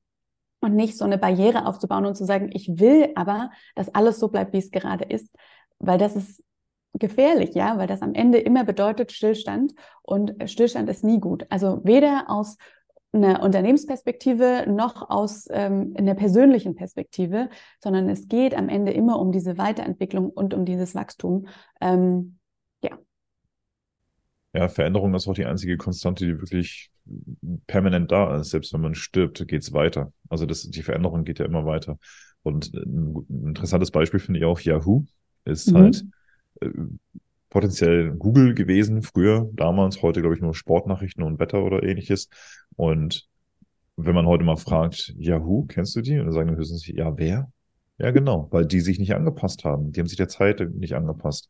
und 0.60 0.74
nicht 0.74 0.96
so 0.96 1.04
eine 1.04 1.18
Barriere 1.18 1.66
aufzubauen 1.66 2.06
und 2.06 2.16
zu 2.16 2.24
sagen, 2.24 2.50
ich 2.52 2.78
will 2.78 3.10
aber, 3.14 3.50
dass 3.74 3.94
alles 3.94 4.18
so 4.18 4.28
bleibt, 4.28 4.52
wie 4.52 4.58
es 4.58 4.70
gerade 4.70 5.04
ist, 5.04 5.34
weil 5.78 5.98
das 5.98 6.16
ist 6.16 6.42
gefährlich, 6.94 7.54
ja, 7.54 7.76
weil 7.76 7.86
das 7.86 8.02
am 8.02 8.14
Ende 8.14 8.38
immer 8.38 8.64
bedeutet 8.64 9.12
Stillstand 9.12 9.74
und 10.02 10.32
Stillstand 10.48 10.88
ist 10.88 11.04
nie 11.04 11.20
gut. 11.20 11.44
Also 11.50 11.80
weder 11.84 12.26
aus 12.28 12.56
einer 13.14 13.42
Unternehmensperspektive 13.42 14.64
noch 14.68 15.08
aus 15.08 15.46
ähm, 15.50 15.94
in 15.96 16.06
der 16.06 16.14
persönlichen 16.14 16.74
Perspektive, 16.74 17.48
sondern 17.80 18.08
es 18.08 18.28
geht 18.28 18.54
am 18.54 18.68
Ende 18.68 18.92
immer 18.92 19.18
um 19.18 19.32
diese 19.32 19.58
Weiterentwicklung 19.58 20.30
und 20.30 20.54
um 20.54 20.64
dieses 20.64 20.94
Wachstum. 20.94 21.46
Ähm, 21.80 22.38
ja. 22.82 22.98
Ja, 24.52 24.68
Veränderung 24.68 25.14
ist 25.14 25.28
auch 25.28 25.34
die 25.34 25.46
einzige 25.46 25.76
Konstante, 25.76 26.26
die 26.26 26.40
wirklich 26.40 26.90
permanent 27.66 28.10
da 28.12 28.36
ist. 28.36 28.50
Selbst 28.50 28.72
wenn 28.72 28.80
man 28.80 28.94
stirbt, 28.94 29.46
geht 29.46 29.62
es 29.62 29.72
weiter. 29.72 30.12
Also 30.28 30.46
das, 30.46 30.62
die 30.62 30.82
Veränderung 30.82 31.24
geht 31.24 31.38
ja 31.38 31.44
immer 31.44 31.66
weiter. 31.66 31.98
Und 32.42 32.74
ein 32.74 33.26
interessantes 33.46 33.90
Beispiel 33.90 34.20
finde 34.20 34.40
ich 34.40 34.44
auch 34.44 34.60
Yahoo 34.60 35.04
ist 35.44 35.70
mhm. 35.70 35.76
halt 35.76 36.04
äh, 36.60 36.68
potenziell 37.54 38.10
Google 38.10 38.52
gewesen, 38.52 39.02
früher, 39.02 39.48
damals, 39.52 40.02
heute 40.02 40.20
glaube 40.20 40.34
ich 40.34 40.42
nur 40.42 40.56
Sportnachrichten 40.56 41.22
und 41.22 41.38
Wetter 41.38 41.62
oder 41.62 41.84
ähnliches. 41.84 42.28
Und 42.74 43.28
wenn 43.96 44.16
man 44.16 44.26
heute 44.26 44.42
mal 44.42 44.56
fragt, 44.56 45.14
Yahoo, 45.16 45.64
kennst 45.64 45.94
du 45.94 46.00
die? 46.00 46.18
Und 46.18 46.26
dann 46.26 46.32
sagen 46.32 46.48
die 46.48 46.56
höchstens, 46.56 46.84
ja, 46.88 47.16
wer? 47.16 47.48
Ja, 47.98 48.10
genau, 48.10 48.48
weil 48.50 48.66
die 48.66 48.80
sich 48.80 48.98
nicht 48.98 49.14
angepasst 49.14 49.62
haben. 49.62 49.92
Die 49.92 50.00
haben 50.00 50.08
sich 50.08 50.16
der 50.16 50.26
Zeit 50.26 50.68
nicht 50.74 50.96
angepasst. 50.96 51.48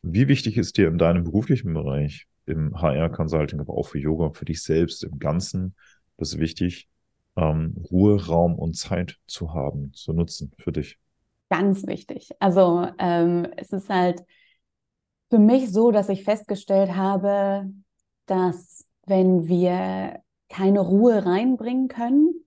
Wie 0.00 0.26
wichtig 0.26 0.56
ist 0.56 0.78
dir 0.78 0.88
in 0.88 0.96
deinem 0.96 1.24
beruflichen 1.24 1.74
Bereich, 1.74 2.26
im 2.46 2.80
HR-Consulting, 2.80 3.60
aber 3.60 3.74
auch 3.74 3.88
für 3.88 3.98
Yoga, 3.98 4.30
für 4.30 4.46
dich 4.46 4.62
selbst 4.62 5.04
im 5.04 5.18
Ganzen, 5.18 5.74
das 6.16 6.32
ist 6.32 6.38
wichtig, 6.38 6.88
ähm, 7.36 7.76
Ruhe, 7.90 8.24
Raum 8.24 8.54
und 8.54 8.74
Zeit 8.74 9.18
zu 9.26 9.52
haben, 9.52 9.92
zu 9.92 10.14
nutzen 10.14 10.52
für 10.58 10.72
dich? 10.72 10.96
Ganz 11.50 11.86
wichtig. 11.86 12.30
Also 12.40 12.88
ähm, 12.98 13.48
es 13.58 13.70
ist 13.70 13.90
halt 13.90 14.22
für 15.30 15.38
mich 15.38 15.72
so, 15.72 15.90
dass 15.90 16.08
ich 16.08 16.24
festgestellt 16.24 16.94
habe, 16.94 17.70
dass 18.26 18.86
wenn 19.06 19.48
wir 19.48 20.20
keine 20.48 20.80
Ruhe 20.80 21.24
reinbringen 21.26 21.88
können, 21.88 22.44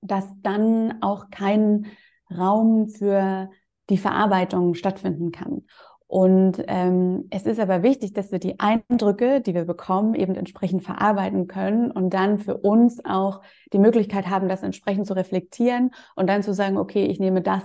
dass 0.00 0.26
dann 0.42 1.00
auch 1.02 1.30
kein 1.30 1.86
Raum 2.30 2.88
für 2.88 3.50
die 3.88 3.98
Verarbeitung 3.98 4.74
stattfinden 4.74 5.30
kann. 5.32 5.62
Und 6.06 6.62
ähm, 6.68 7.26
es 7.30 7.44
ist 7.46 7.58
aber 7.58 7.82
wichtig, 7.82 8.12
dass 8.12 8.32
wir 8.32 8.38
die 8.38 8.60
Eindrücke, 8.60 9.40
die 9.40 9.54
wir 9.54 9.64
bekommen, 9.64 10.14
eben 10.14 10.34
entsprechend 10.34 10.82
verarbeiten 10.82 11.46
können 11.46 11.90
und 11.90 12.10
dann 12.10 12.38
für 12.38 12.58
uns 12.58 13.02
auch 13.02 13.40
die 13.72 13.78
Möglichkeit 13.78 14.28
haben, 14.28 14.46
das 14.46 14.62
entsprechend 14.62 15.06
zu 15.06 15.14
reflektieren 15.14 15.90
und 16.14 16.26
dann 16.26 16.42
zu 16.42 16.52
sagen, 16.52 16.76
okay, 16.76 17.06
ich 17.06 17.18
nehme 17.18 17.40
das 17.40 17.62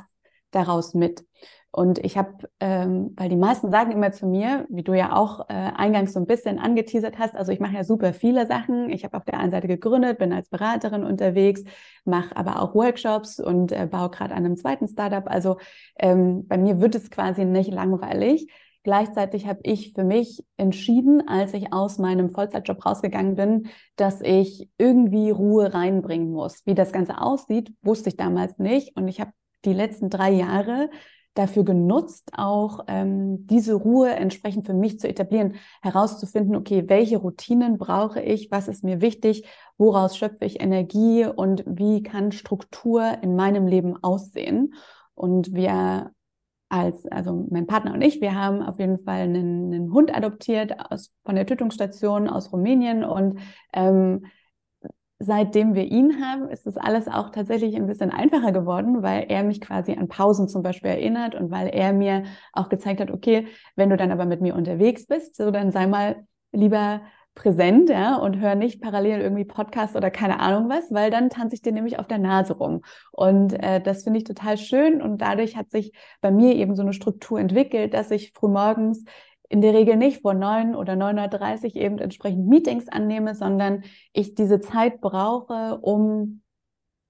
daraus 0.52 0.94
mit. 0.94 1.26
Und 1.78 2.00
ich 2.04 2.18
habe, 2.18 2.50
ähm, 2.60 3.14
weil 3.18 3.30
die 3.30 3.36
meisten 3.36 3.70
sagen 3.70 3.92
immer 3.92 4.12
zu 4.12 4.26
mir, 4.26 4.66
wie 4.68 4.82
du 4.82 4.96
ja 4.96 5.16
auch 5.16 5.42
äh, 5.42 5.54
eingangs 5.54 6.12
so 6.12 6.20
ein 6.20 6.26
bisschen 6.26 6.58
angeteasert 6.58 7.20
hast, 7.20 7.36
also 7.36 7.52
ich 7.52 7.60
mache 7.60 7.76
ja 7.76 7.84
super 7.84 8.14
viele 8.14 8.48
Sachen. 8.48 8.90
Ich 8.90 9.04
habe 9.04 9.16
auf 9.16 9.26
der 9.26 9.40
einen 9.40 9.52
Seite 9.52 9.68
gegründet, 9.68 10.18
bin 10.18 10.34
als 10.34 10.50
Beraterin 10.50 11.04
unterwegs, 11.04 11.64
mache 12.04 12.36
aber 12.36 12.64
auch 12.64 12.74
Workshops 12.74 13.40
und 13.40 13.72
äh, 13.72 13.86
baue 13.86 14.10
gerade 14.10 14.34
an 14.34 14.44
einem 14.44 14.58
zweiten 14.58 14.88
Startup. 14.88 15.28
Also 15.28 15.58
ähm, 16.00 16.48
bei 16.48 16.58
mir 16.58 16.82
wird 16.82 16.96
es 16.96 17.12
quasi 17.12 17.46
nicht 17.46 17.72
langweilig. 17.72 18.52
Gleichzeitig 18.82 19.46
habe 19.46 19.60
ich 19.62 19.94
für 19.94 20.04
mich 20.04 20.44
entschieden, 20.58 21.28
als 21.28 21.54
ich 21.54 21.74
aus 21.74 22.00
meinem 22.00 22.32
Vollzeitjob 22.32 22.84
rausgegangen 22.84 23.36
bin, 23.36 23.68
dass 23.98 24.22
ich 24.22 24.68
irgendwie 24.80 25.30
Ruhe 25.30 25.76
reinbringen 25.76 26.32
muss. 26.32 26.66
Wie 26.66 26.74
das 26.74 26.92
Ganze 26.92 27.22
aussieht, 27.22 27.72
wusste 27.84 28.10
ich 28.10 28.18
damals 28.18 28.58
nicht. 28.58 28.98
Und 28.98 29.08
ich 29.08 29.22
habe 29.22 29.32
die 29.64 29.74
letzten 29.74 30.10
drei 30.10 30.32
Jahre 30.32 30.90
dafür 31.38 31.64
genutzt, 31.64 32.32
auch 32.34 32.86
ähm, 32.88 33.46
diese 33.48 33.76
Ruhe 33.76 34.10
entsprechend 34.10 34.66
für 34.66 34.74
mich 34.74 35.00
zu 35.00 35.08
etablieren, 35.08 35.56
herauszufinden, 35.82 36.56
okay, 36.56 36.86
welche 36.88 37.18
Routinen 37.18 37.78
brauche 37.78 38.22
ich, 38.22 38.50
was 38.52 38.68
ist 38.68 38.84
mir 38.84 39.02
wichtig, 39.02 39.48
woraus 39.78 40.18
schöpfe 40.18 40.46
ich 40.46 40.62
Energie 40.62 41.26
und 41.26 41.64
wie 41.68 42.02
kann 42.02 42.32
Struktur 42.32 43.18
in 43.22 43.36
meinem 43.36 43.68
Leben 43.68 44.02
aussehen. 44.02 44.74
Und 45.14 45.54
wir 45.54 46.12
als, 46.70 47.06
also 47.08 47.48
mein 47.50 47.68
Partner 47.68 47.94
und 47.94 48.02
ich, 48.02 48.20
wir 48.20 48.36
haben 48.36 48.62
auf 48.62 48.80
jeden 48.80 49.00
Fall 49.00 49.22
einen, 49.22 49.74
einen 49.74 49.94
Hund 49.94 50.16
adoptiert 50.16 50.92
aus, 50.92 51.14
von 51.24 51.36
der 51.36 51.46
Tötungsstation 51.46 52.28
aus 52.30 52.52
Rumänien 52.52 53.04
und 53.04 53.40
ähm, 53.74 54.26
seitdem 55.20 55.74
wir 55.74 55.86
ihn 55.86 56.22
haben, 56.24 56.50
ist 56.50 56.66
das 56.66 56.78
alles 56.78 57.08
auch 57.08 57.32
tatsächlich 57.32 57.76
ein 57.76 57.88
bisschen 57.88 58.12
einfacher 58.12 58.52
geworden, 58.52 59.02
weil 59.02 59.26
er 59.30 59.44
mich 59.44 59.62
quasi 59.62 59.94
an 59.94 60.08
Pausen 60.08 60.48
zum 60.48 60.62
Beispiel 60.62 60.92
erinnert 60.92 61.36
und 61.36 61.50
weil 61.50 61.68
er 61.70 61.94
mir 61.94 62.24
auch 62.54 62.70
gezeigt 62.70 63.02
hat, 63.02 63.12
okay, 63.12 63.48
wenn 63.76 63.90
du 63.90 63.98
dann 63.98 64.12
aber 64.12 64.26
mit 64.26 64.42
mir 64.42 64.56
unterwegs 64.56 65.08
bist, 65.08 65.36
so 65.36 65.52
dann 65.52 65.72
sei 65.72 65.88
mal 65.88 66.28
lieber 66.52 67.02
präsent, 67.38 67.90
ja, 67.90 68.16
und 68.16 68.40
hör 68.40 68.56
nicht 68.56 68.82
parallel 68.82 69.22
irgendwie 69.22 69.46
Podcast 69.46 69.96
oder 69.96 70.10
keine 70.10 70.40
Ahnung 70.40 70.70
was, 70.70 70.92
weil 70.92 71.12
dann 71.12 71.30
tanze 71.30 71.56
ich 71.56 71.62
dir 71.62 71.72
nämlich 71.72 72.00
auf 72.00 72.08
der 72.08 72.18
Nase 72.18 72.54
rum. 72.54 72.82
Und 73.12 73.54
äh, 73.54 73.80
das 73.80 74.04
finde 74.04 74.18
ich 74.18 74.24
total 74.24 74.58
schön 74.58 75.02
und 75.02 75.20
dadurch 75.20 75.56
hat 75.56 75.70
sich 75.70 75.94
bei 76.20 76.32
mir 76.32 76.56
eben 76.56 76.76
so 76.76 76.82
eine 76.82 76.94
Struktur 76.94 77.40
entwickelt, 77.40 77.94
dass 77.94 78.10
ich 78.10 78.34
frühmorgens 78.34 79.04
in 79.50 79.62
der 79.62 79.74
Regel 79.74 79.96
nicht 79.96 80.22
vor 80.22 80.34
neun 80.34 80.76
oder 80.76 80.94
9.30 80.94 81.76
Uhr 81.76 81.82
eben 81.82 82.00
entsprechend 82.00 82.48
Meetings 82.48 82.90
annehme, 82.90 83.36
sondern 83.36 83.84
ich 84.14 84.36
diese 84.36 84.62
Zeit 84.62 85.00
brauche, 85.02 85.80
um 85.82 86.42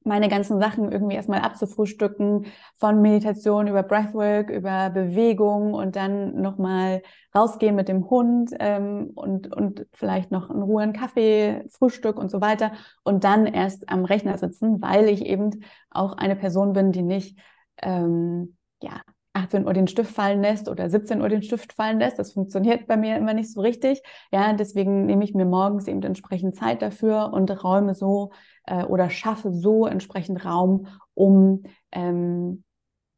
meine 0.07 0.29
ganzen 0.29 0.59
Sachen 0.59 0.91
irgendwie 0.91 1.15
erstmal 1.15 1.41
abzufrühstücken, 1.41 2.45
von 2.75 3.01
Meditation 3.01 3.67
über 3.67 3.83
Breathwork, 3.83 4.49
über 4.49 4.89
Bewegung 4.89 5.73
und 5.73 5.95
dann 5.95 6.41
nochmal 6.41 7.03
rausgehen 7.35 7.75
mit 7.75 7.89
dem 7.89 8.09
Hund 8.09 8.51
ähm, 8.59 9.11
und, 9.15 9.53
und 9.53 9.85
vielleicht 9.93 10.31
noch 10.31 10.49
in 10.49 10.61
Ruhe 10.61 10.81
einen 10.81 10.93
Kaffee, 10.93 11.65
Frühstück 11.69 12.17
und 12.17 12.31
so 12.31 12.41
weiter 12.41 12.71
und 13.03 13.23
dann 13.23 13.45
erst 13.45 13.89
am 13.89 14.05
Rechner 14.05 14.37
sitzen, 14.37 14.81
weil 14.81 15.09
ich 15.09 15.25
eben 15.25 15.63
auch 15.91 16.13
eine 16.13 16.35
Person 16.35 16.73
bin, 16.73 16.91
die 16.91 17.03
nicht 17.03 17.37
ähm, 17.81 18.57
ja, 18.81 19.01
18 19.37 19.65
Uhr 19.65 19.73
den 19.73 19.87
Stift 19.87 20.13
fallen 20.13 20.41
lässt 20.41 20.67
oder 20.67 20.89
17 20.89 21.21
Uhr 21.21 21.29
den 21.29 21.43
Stift 21.43 21.73
fallen 21.73 21.99
lässt. 21.99 22.17
Das 22.17 22.33
funktioniert 22.33 22.87
bei 22.87 22.97
mir 22.97 23.15
immer 23.17 23.33
nicht 23.33 23.51
so 23.51 23.61
richtig. 23.61 24.01
Ja, 24.31 24.51
deswegen 24.53 25.05
nehme 25.05 25.23
ich 25.23 25.33
mir 25.33 25.45
morgens 25.45 25.87
eben 25.87 26.01
entsprechend 26.01 26.55
Zeit 26.55 26.81
dafür 26.81 27.31
und 27.33 27.51
räume 27.63 27.93
so 27.93 28.31
äh, 28.65 28.83
oder 28.83 29.09
schaffe 29.09 29.53
so 29.53 29.85
entsprechend 29.85 30.43
Raum, 30.43 30.87
um 31.13 31.63
ähm, 31.91 32.63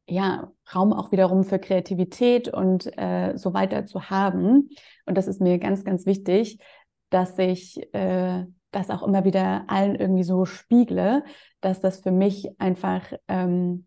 ja, 0.06 0.50
Raum 0.74 0.92
auch 0.92 1.12
wiederum 1.12 1.44
für 1.44 1.58
Kreativität 1.58 2.48
und 2.48 2.86
äh, 2.98 3.36
so 3.36 3.54
weiter 3.54 3.86
zu 3.86 4.10
haben. 4.10 4.70
Und 5.06 5.16
das 5.16 5.26
ist 5.26 5.40
mir 5.40 5.58
ganz, 5.58 5.84
ganz 5.84 6.04
wichtig, 6.04 6.58
dass 7.10 7.38
ich 7.38 7.80
äh, 7.94 8.44
das 8.72 8.90
auch 8.90 9.02
immer 9.02 9.24
wieder 9.24 9.64
allen 9.68 9.94
irgendwie 9.94 10.24
so 10.24 10.44
spiegle, 10.44 11.24
dass 11.60 11.80
das 11.80 12.00
für 12.00 12.12
mich 12.12 12.50
einfach 12.58 13.02
ähm, 13.28 13.86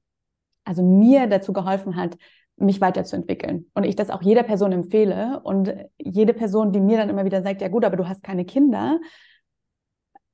also 0.63 0.84
mir 0.84 1.27
dazu 1.27 1.53
geholfen 1.53 1.96
hat, 1.96 2.17
mich 2.55 2.82
weiterzuentwickeln. 2.82 3.70
Und 3.74 3.84
ich 3.84 3.96
das 3.96 4.10
auch 4.10 4.22
jeder 4.22 4.43
Person 4.43 4.72
empfehle. 4.72 5.41
Und 5.43 5.74
jede 5.98 6.34
Person, 6.34 6.72
die 6.72 6.79
mir 6.79 6.98
dann 6.98 7.10
immer 7.10 7.25
wieder 7.25 7.41
sagt, 7.41 7.62
ja 7.62 7.67
gut, 7.67 7.86
aber 7.86 7.98
du 7.98 8.08
hast 8.08 8.24
keine 8.24 8.46
Kinder, 8.46 9.00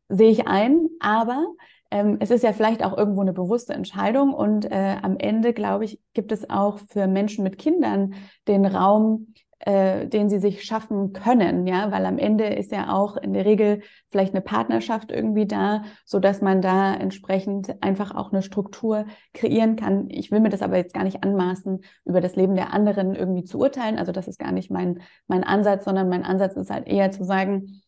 sehe 0.10 0.30
ich 0.30 0.48
ein. 0.48 0.88
Aber 1.00 1.46
ähm, 1.92 2.18
es 2.20 2.32
ist 2.32 2.44
ja 2.44 2.54
vielleicht 2.54 2.84
auch 2.84 2.98
irgendwo 2.98 3.22
eine 3.22 3.34
bewusste 3.34 3.74
Entscheidung. 3.74 4.34
Und 4.34 4.66
äh, 4.66 4.98
am 5.02 5.18
Ende, 5.18 5.54
glaube 5.54 5.86
ich, 5.86 6.00
gibt 6.14 6.32
es 6.32 6.50
auch 6.50 6.80
für 6.90 7.08
Menschen 7.08 7.44
mit 7.44 7.58
Kindern 7.58 8.14
den 8.48 8.66
Raum, 8.66 9.34
äh, 9.60 10.08
den 10.08 10.30
sie 10.30 10.40
sich 10.40 10.64
schaffen 10.64 11.12
können, 11.12 11.68
ja, 11.68 11.92
weil 11.92 12.06
am 12.06 12.18
Ende 12.18 12.46
ist 12.46 12.72
ja 12.72 12.94
auch 12.94 13.18
in 13.18 13.34
der 13.34 13.46
Regel 13.46 13.82
vielleicht 14.10 14.34
eine 14.34 14.42
Partnerschaft 14.42 15.12
irgendwie 15.12 15.48
da, 15.48 15.84
so 16.06 16.20
dass 16.20 16.42
man 16.42 16.62
da 16.62 16.94
entsprechend 16.94 17.82
einfach 17.84 18.16
auch 18.16 18.32
eine 18.32 18.42
Struktur 18.42 19.06
kreieren 19.34 19.76
kann. 19.76 20.10
Ich 20.10 20.32
will 20.32 20.40
mir 20.40 20.50
das 20.50 20.62
aber 20.62 20.78
jetzt 20.78 20.94
gar 20.94 21.04
nicht 21.04 21.24
anmaßen, 21.24 21.82
über 22.06 22.22
das 22.22 22.36
Leben 22.36 22.56
der 22.56 22.74
anderen 22.74 23.16
irgendwie 23.16 23.44
zu 23.44 23.60
urteilen. 23.60 23.98
Also 23.98 24.12
das 24.14 24.28
ist 24.28 24.40
gar 24.40 24.54
nicht 24.54 24.72
mein 24.72 25.02
mein 25.28 25.44
Ansatz, 25.44 25.84
sondern 25.86 26.10
mein 26.10 26.24
Ansatz 26.24 26.56
ist 26.56 26.70
halt 26.72 26.88
eher 26.88 27.12
zu 27.12 27.26
sagen, 27.26 27.82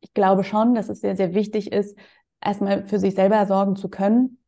ich 0.00 0.14
glaube 0.14 0.44
schon, 0.44 0.74
dass 0.74 0.88
es 0.88 1.00
sehr 1.00 1.16
sehr 1.16 1.34
wichtig 1.34 1.70
ist, 1.72 1.98
erstmal 2.40 2.86
für 2.86 2.98
sich 2.98 3.14
selber 3.14 3.44
sorgen 3.46 3.76
zu 3.76 3.88
können 3.90 4.38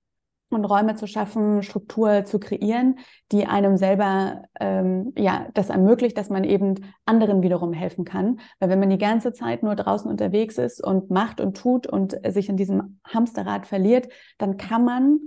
und 0.48 0.64
Räume 0.64 0.94
zu 0.94 1.06
schaffen, 1.06 1.62
Struktur 1.62 2.24
zu 2.24 2.38
kreieren, 2.38 2.98
die 3.32 3.46
einem 3.46 3.76
selber 3.76 4.42
ähm, 4.60 5.12
ja 5.16 5.48
das 5.54 5.70
ermöglicht, 5.70 6.16
dass 6.16 6.30
man 6.30 6.44
eben 6.44 6.74
anderen 7.04 7.42
wiederum 7.42 7.72
helfen 7.72 8.04
kann. 8.04 8.40
Weil 8.60 8.70
wenn 8.70 8.80
man 8.80 8.90
die 8.90 8.98
ganze 8.98 9.32
Zeit 9.32 9.62
nur 9.62 9.74
draußen 9.74 10.10
unterwegs 10.10 10.58
ist 10.58 10.82
und 10.82 11.10
macht 11.10 11.40
und 11.40 11.56
tut 11.56 11.86
und 11.86 12.16
sich 12.28 12.48
in 12.48 12.56
diesem 12.56 13.00
Hamsterrad 13.04 13.66
verliert, 13.66 14.08
dann 14.38 14.56
kann 14.56 14.84
man, 14.84 15.18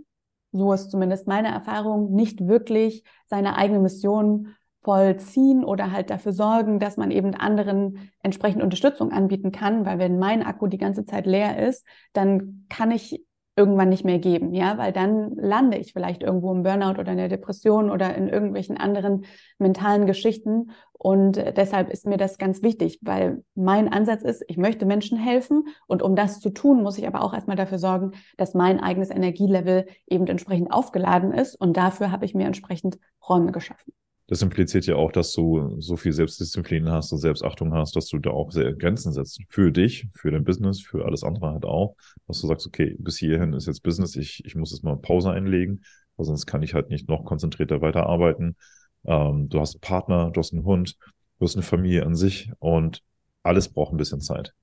so 0.51 0.71
ist 0.73 0.89
zumindest 0.89 1.27
meine 1.27 1.49
Erfahrung, 1.49 2.13
nicht 2.13 2.47
wirklich 2.47 3.03
seine 3.27 3.55
eigene 3.55 3.79
Mission 3.79 4.55
vollziehen 4.81 5.65
oder 5.65 5.91
halt 5.91 6.09
dafür 6.09 6.31
sorgen, 6.31 6.79
dass 6.79 6.95
man 6.95 7.11
eben 7.11 7.35
anderen 7.35 8.11
entsprechend 8.23 8.63
Unterstützung 8.63 9.11
anbieten 9.11 9.51
kann, 9.51 9.85
weil 9.85 9.99
wenn 9.99 10.17
mein 10.17 10.41
Akku 10.41 10.67
die 10.67 10.77
ganze 10.77 11.05
Zeit 11.05 11.25
leer 11.25 11.67
ist, 11.67 11.85
dann 12.13 12.65
kann 12.69 12.91
ich 12.91 13.21
irgendwann 13.59 13.89
nicht 13.89 14.05
mehr 14.05 14.19
geben, 14.19 14.53
ja, 14.53 14.77
weil 14.77 14.93
dann 14.93 15.35
lande 15.35 15.77
ich 15.77 15.91
vielleicht 15.91 16.23
irgendwo 16.23 16.53
im 16.53 16.63
Burnout 16.63 16.97
oder 16.97 17.11
in 17.11 17.17
der 17.17 17.27
Depression 17.27 17.91
oder 17.91 18.15
in 18.15 18.29
irgendwelchen 18.29 18.77
anderen 18.77 19.25
mentalen 19.57 20.05
Geschichten. 20.05 20.71
Und 20.93 21.35
äh, 21.35 21.53
deshalb 21.53 21.89
ist 21.89 22.05
mir 22.05 22.15
das 22.15 22.37
ganz 22.37 22.61
wichtig, 22.63 22.99
weil 23.01 23.43
mein 23.55 23.91
Ansatz 23.91 24.23
ist, 24.23 24.45
ich 24.47 24.55
möchte 24.55 24.85
Menschen 24.85 25.17
helfen 25.17 25.67
und 25.87 26.01
um 26.01 26.15
das 26.15 26.39
zu 26.39 26.51
tun, 26.51 26.81
muss 26.83 26.97
ich 26.97 27.05
aber 27.05 27.21
auch 27.21 27.33
erstmal 27.33 27.57
dafür 27.57 27.79
sorgen, 27.79 28.11
dass 28.37 28.53
mein 28.53 28.79
eigenes 28.79 29.09
Energielevel 29.09 29.87
eben 30.07 30.25
entsprechend 30.27 30.71
aufgeladen 30.71 31.33
ist 31.33 31.55
und 31.55 31.75
dafür 31.75 32.13
habe 32.13 32.23
ich 32.23 32.33
mir 32.33 32.45
entsprechend 32.47 32.97
Räume 33.27 33.51
geschaffen. 33.51 33.91
Das 34.29 34.43
impliziert 34.43 34.85
ja 34.85 34.95
auch, 34.95 35.11
dass 35.11 35.33
du 35.33 35.81
so 35.81 35.97
viel 35.97 36.13
Selbstdisziplin 36.13 36.87
hast 36.87 37.11
und 37.11 37.17
Selbstachtung 37.17 37.73
hast, 37.73 37.95
dass 37.95 38.05
du 38.05 38.19
da 38.19 38.29
auch 38.29 38.51
sehr 38.51 38.73
Grenzen 38.73 39.11
setzt. 39.11 39.41
Für 39.49 39.71
dich, 39.71 40.07
für 40.13 40.29
dein 40.29 40.43
Business, 40.43 40.81
für 40.81 41.03
alles 41.03 41.23
andere 41.23 41.49
halt 41.49 41.65
auch. 41.65 41.95
Dass 42.27 42.39
du 42.39 42.45
sagst, 42.45 42.67
okay, 42.67 42.95
bis 42.99 43.17
hierhin 43.17 43.53
ist 43.53 43.65
jetzt 43.65 43.81
Business, 43.81 44.15
ich, 44.15 44.45
ich 44.45 44.53
muss 44.53 44.71
jetzt 44.71 44.83
mal 44.83 44.95
Pause 44.97 45.31
einlegen, 45.31 45.83
weil 46.15 46.27
sonst 46.27 46.45
kann 46.45 46.61
ich 46.61 46.75
halt 46.75 46.91
nicht 46.91 47.09
noch 47.09 47.25
konzentrierter 47.25 47.81
weiterarbeiten. 47.81 48.55
Ähm, 49.03 49.49
du 49.49 49.59
hast 49.59 49.73
einen 49.73 49.81
Partner, 49.81 50.29
du 50.29 50.39
hast 50.39 50.53
einen 50.53 50.63
Hund, 50.63 50.95
du 51.39 51.45
hast 51.45 51.55
eine 51.55 51.63
Familie 51.63 52.05
an 52.05 52.15
sich 52.15 52.51
und 52.59 53.01
alles 53.41 53.69
braucht 53.69 53.93
ein 53.93 53.97
bisschen 53.97 54.21
Zeit. 54.21 54.53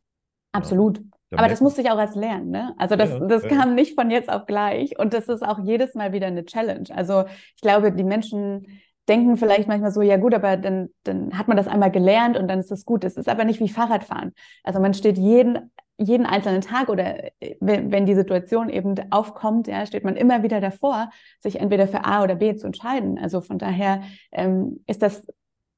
Absolut. 0.53 1.01
Ja. 1.33 1.39
Aber 1.39 1.49
das 1.49 1.61
musste 1.61 1.83
ich 1.83 1.91
auch 1.91 1.99
erst 1.99 2.15
lernen, 2.15 2.51
ne? 2.51 2.73
Also 2.79 2.95
das, 2.95 3.11
ja, 3.11 3.19
das 3.19 3.43
ja. 3.43 3.49
kam 3.49 3.75
nicht 3.75 3.97
von 3.97 4.13
jetzt 4.13 4.29
auf 4.29 4.47
gleich 4.47 4.97
und 4.97 5.13
das 5.13 5.27
ist 5.27 5.43
auch 5.43 5.59
jedes 5.65 5.95
Mal 5.95 6.13
wieder 6.13 6.29
eine 6.29 6.45
Challenge. 6.45 6.87
Also 6.95 7.25
ich 7.57 7.63
glaube, 7.63 7.91
die 7.91 8.05
Menschen 8.05 8.65
denken 9.09 9.37
vielleicht 9.37 9.69
manchmal 9.69 9.93
so, 9.93 10.03
ja 10.03 10.17
gut, 10.17 10.35
aber 10.35 10.57
dann, 10.57 10.89
dann 11.05 11.39
hat 11.39 11.49
man 11.49 11.57
das 11.57 11.69
einmal 11.69 11.91
gelernt 11.91 12.37
und 12.37 12.49
dann 12.49 12.61
ist 12.61 12.71
das 12.71 12.85
gut. 12.85 13.05
Es 13.05 13.17
ist 13.17 13.29
aber 13.29 13.45
nicht 13.45 13.61
wie 13.61 13.69
Fahrradfahren. 13.69 14.33
Also 14.65 14.81
man 14.81 14.95
steht 14.95 15.17
jeden, 15.19 15.71
jeden 15.99 16.27
einzelnen 16.27 16.61
Tag 16.61 16.89
oder 16.89 17.25
äh, 17.41 17.57
wenn, 17.61 17.93
wenn 17.93 18.07
die 18.07 18.15
Situation 18.15 18.69
eben 18.69 18.95
aufkommt, 19.11 19.69
ja, 19.69 19.87
steht 19.87 20.05
man 20.05 20.17
immer 20.17 20.43
wieder 20.43 20.61
davor, 20.61 21.11
sich 21.41 21.61
entweder 21.61 21.89
für 21.89 22.05
A 22.05 22.23
oder 22.23 22.35
B 22.35 22.57
zu 22.57 22.67
entscheiden. 22.67 23.19
Also 23.19 23.41
von 23.41 23.59
daher 23.59 24.03
ähm, 24.33 24.83
ist 24.87 25.03
das 25.03 25.27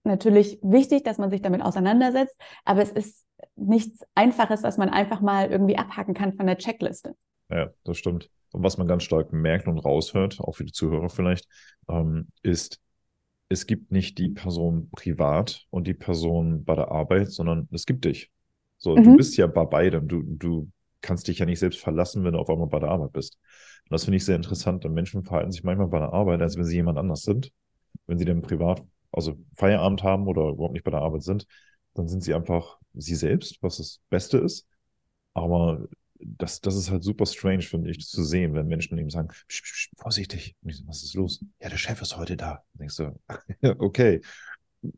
natürlich 0.04 0.58
wichtig, 0.62 1.04
dass 1.04 1.18
man 1.18 1.30
sich 1.30 1.42
damit 1.42 1.62
auseinandersetzt, 1.62 2.40
aber 2.64 2.82
es 2.82 2.90
ist 2.90 3.26
nichts 3.56 4.04
Einfaches, 4.14 4.62
was 4.62 4.78
man 4.78 4.88
einfach 4.88 5.20
mal 5.20 5.50
irgendwie 5.50 5.76
abhaken 5.76 6.14
kann 6.14 6.32
von 6.32 6.46
der 6.46 6.58
Checkliste. 6.58 7.14
Ja, 7.50 7.70
das 7.84 7.98
stimmt. 7.98 8.30
Und 8.52 8.62
was 8.62 8.78
man 8.78 8.88
ganz 8.88 9.02
stark 9.02 9.32
merkt 9.32 9.68
und 9.68 9.78
raushört, 9.78 10.40
auch 10.40 10.56
für 10.56 10.64
die 10.64 10.72
Zuhörer 10.72 11.10
vielleicht, 11.10 11.46
ähm, 11.88 12.28
ist, 12.42 12.80
es 13.48 13.66
gibt 13.66 13.90
nicht 13.92 14.18
die 14.18 14.28
Person 14.28 14.90
privat 14.90 15.66
und 15.70 15.86
die 15.86 15.94
Person 15.94 16.64
bei 16.64 16.74
der 16.74 16.90
Arbeit, 16.90 17.30
sondern 17.30 17.68
es 17.72 17.86
gibt 17.86 18.04
dich. 18.04 18.30
So, 18.76 18.96
mhm. 18.96 19.04
du 19.04 19.16
bist 19.16 19.36
ja 19.36 19.46
bei 19.46 19.64
beidem. 19.64 20.06
Du, 20.06 20.22
du 20.22 20.70
kannst 21.00 21.28
dich 21.28 21.38
ja 21.38 21.46
nicht 21.46 21.58
selbst 21.58 21.80
verlassen, 21.80 22.24
wenn 22.24 22.34
du 22.34 22.38
auf 22.38 22.50
einmal 22.50 22.68
bei 22.68 22.78
der 22.78 22.90
Arbeit 22.90 23.12
bist. 23.12 23.38
Und 23.84 23.92
das 23.92 24.04
finde 24.04 24.18
ich 24.18 24.24
sehr 24.24 24.36
interessant. 24.36 24.84
Und 24.84 24.92
Menschen 24.92 25.24
verhalten 25.24 25.50
sich 25.50 25.64
manchmal 25.64 25.88
bei 25.88 25.98
der 25.98 26.12
Arbeit, 26.12 26.42
als 26.42 26.56
wenn 26.56 26.64
sie 26.64 26.76
jemand 26.76 26.98
anders 26.98 27.22
sind. 27.22 27.50
Wenn 28.06 28.18
sie 28.18 28.24
dann 28.24 28.42
privat, 28.42 28.82
also 29.12 29.38
Feierabend 29.54 30.02
haben 30.02 30.26
oder 30.26 30.50
überhaupt 30.50 30.74
nicht 30.74 30.84
bei 30.84 30.90
der 30.90 31.00
Arbeit 31.00 31.22
sind, 31.22 31.46
dann 31.94 32.08
sind 32.08 32.22
sie 32.22 32.34
einfach 32.34 32.78
sie 32.94 33.14
selbst, 33.14 33.62
was 33.62 33.78
das 33.78 34.00
Beste 34.10 34.38
ist. 34.38 34.66
Aber 35.34 35.88
das, 36.20 36.60
das 36.60 36.76
ist 36.76 36.90
halt 36.90 37.02
super 37.02 37.26
strange, 37.26 37.62
finde 37.62 37.90
ich, 37.90 38.06
zu 38.06 38.24
sehen, 38.24 38.54
wenn 38.54 38.66
Menschen 38.66 38.98
eben 38.98 39.10
sagen, 39.10 39.28
psch, 39.28 39.62
psch, 39.62 39.90
vorsichtig. 39.96 40.56
Und 40.62 40.70
ich 40.70 40.76
so, 40.76 40.86
was 40.86 41.02
ist 41.02 41.14
los? 41.14 41.44
Ja, 41.60 41.68
der 41.68 41.76
Chef 41.76 42.00
ist 42.02 42.16
heute 42.16 42.36
da. 42.36 42.64
Und 42.72 42.80
denkst 42.80 42.96
du, 42.96 43.18
okay, 43.78 44.20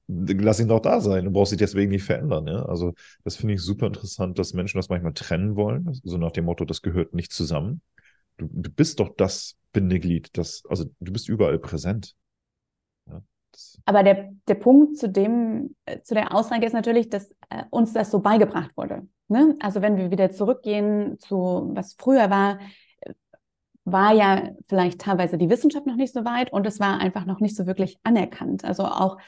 lass 0.06 0.60
ihn 0.60 0.68
doch 0.68 0.80
da 0.80 1.00
sein. 1.00 1.24
Du 1.24 1.30
brauchst 1.30 1.52
dich 1.52 1.58
deswegen 1.58 1.90
nicht 1.90 2.04
verändern. 2.04 2.46
Ja? 2.46 2.64
Also 2.66 2.94
das 3.24 3.36
finde 3.36 3.54
ich 3.54 3.60
super 3.60 3.86
interessant, 3.86 4.38
dass 4.38 4.54
Menschen 4.54 4.78
das 4.78 4.88
manchmal 4.88 5.12
trennen 5.12 5.56
wollen. 5.56 5.92
So 6.04 6.18
nach 6.18 6.32
dem 6.32 6.44
Motto, 6.44 6.64
das 6.64 6.82
gehört 6.82 7.14
nicht 7.14 7.32
zusammen. 7.32 7.82
Du, 8.36 8.48
du 8.50 8.70
bist 8.70 9.00
doch 9.00 9.14
das 9.16 9.56
Bindeglied, 9.72 10.30
das, 10.32 10.62
also 10.68 10.90
du 11.00 11.12
bist 11.12 11.28
überall 11.28 11.58
präsent. 11.58 12.16
Aber 13.84 14.02
der, 14.02 14.30
der 14.48 14.54
Punkt 14.54 14.98
zu 14.98 15.08
dem, 15.08 15.74
äh, 15.84 16.00
zu 16.02 16.14
der 16.14 16.34
Aussage 16.34 16.66
ist 16.66 16.72
natürlich, 16.72 17.08
dass 17.08 17.30
äh, 17.48 17.64
uns 17.70 17.92
das 17.92 18.10
so 18.10 18.20
beigebracht 18.20 18.76
wurde. 18.76 19.06
Ne? 19.28 19.56
Also 19.60 19.82
wenn 19.82 19.96
wir 19.96 20.10
wieder 20.10 20.30
zurückgehen 20.32 21.18
zu, 21.18 21.70
was 21.72 21.94
früher 21.98 22.30
war, 22.30 22.58
war 23.84 24.12
ja 24.12 24.50
vielleicht 24.68 25.00
teilweise 25.00 25.38
die 25.38 25.50
Wissenschaft 25.50 25.86
noch 25.86 25.96
nicht 25.96 26.12
so 26.12 26.24
weit 26.24 26.52
und 26.52 26.66
es 26.66 26.80
war 26.80 26.98
einfach 27.00 27.26
noch 27.26 27.40
nicht 27.40 27.56
so 27.56 27.66
wirklich 27.66 27.98
anerkannt. 28.02 28.64
Also 28.64 28.84
auch 28.84 29.18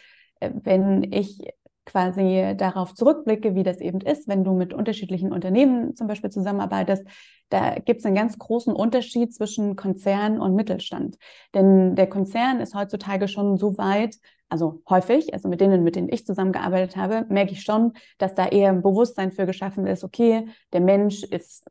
äh, 0.41 0.51
wenn 0.55 1.13
ich 1.13 1.41
quasi 1.85 2.55
darauf 2.57 2.95
zurückblicke, 2.95 3.55
wie 3.55 3.63
das 3.63 3.81
eben 3.81 4.01
ist, 4.01 4.29
wenn 4.29 4.45
du 4.45 4.53
mit 4.53 4.73
unterschiedlichen 4.73 5.33
Unternehmen 5.33 5.97
zum 5.97 6.07
Beispiel 6.07 6.31
zusammenarbeitest, 6.31 7.05
da 7.49 7.75
gibt 7.79 8.01
es 8.01 8.07
einen 8.07 8.15
ganz 8.15 8.39
großen 8.39 8.73
Unterschied 8.73 9.35
zwischen 9.35 9.77
Konzern 9.77 10.41
und 10.41 10.55
Mittelstand. 10.55 11.19
Denn 11.55 11.95
der 11.97 12.09
Konzern 12.09 12.61
ist 12.61 12.75
heutzutage 12.75 13.29
schon 13.29 13.59
so 13.59 13.77
weit, 13.77 14.17
also 14.49 14.83
häufig, 14.89 15.35
also 15.35 15.49
mit 15.49 15.61
denen, 15.61 15.83
mit 15.83 15.97
denen 15.97 16.09
ich 16.09 16.27
zusammengearbeitet 16.27 16.97
habe, 16.97 17.27
merke 17.29 17.53
ich 17.53 17.63
schon, 17.63 17.93
dass 18.19 18.35
da 18.35 18.47
eher 18.47 18.71
ein 18.71 18.83
Bewusstsein 18.83 19.33
für 19.33 19.47
geschaffen 19.47 19.87
ist, 19.87 20.05
okay, 20.05 20.47
der 20.73 20.81
Mensch 20.81 21.23
ist 21.25 21.65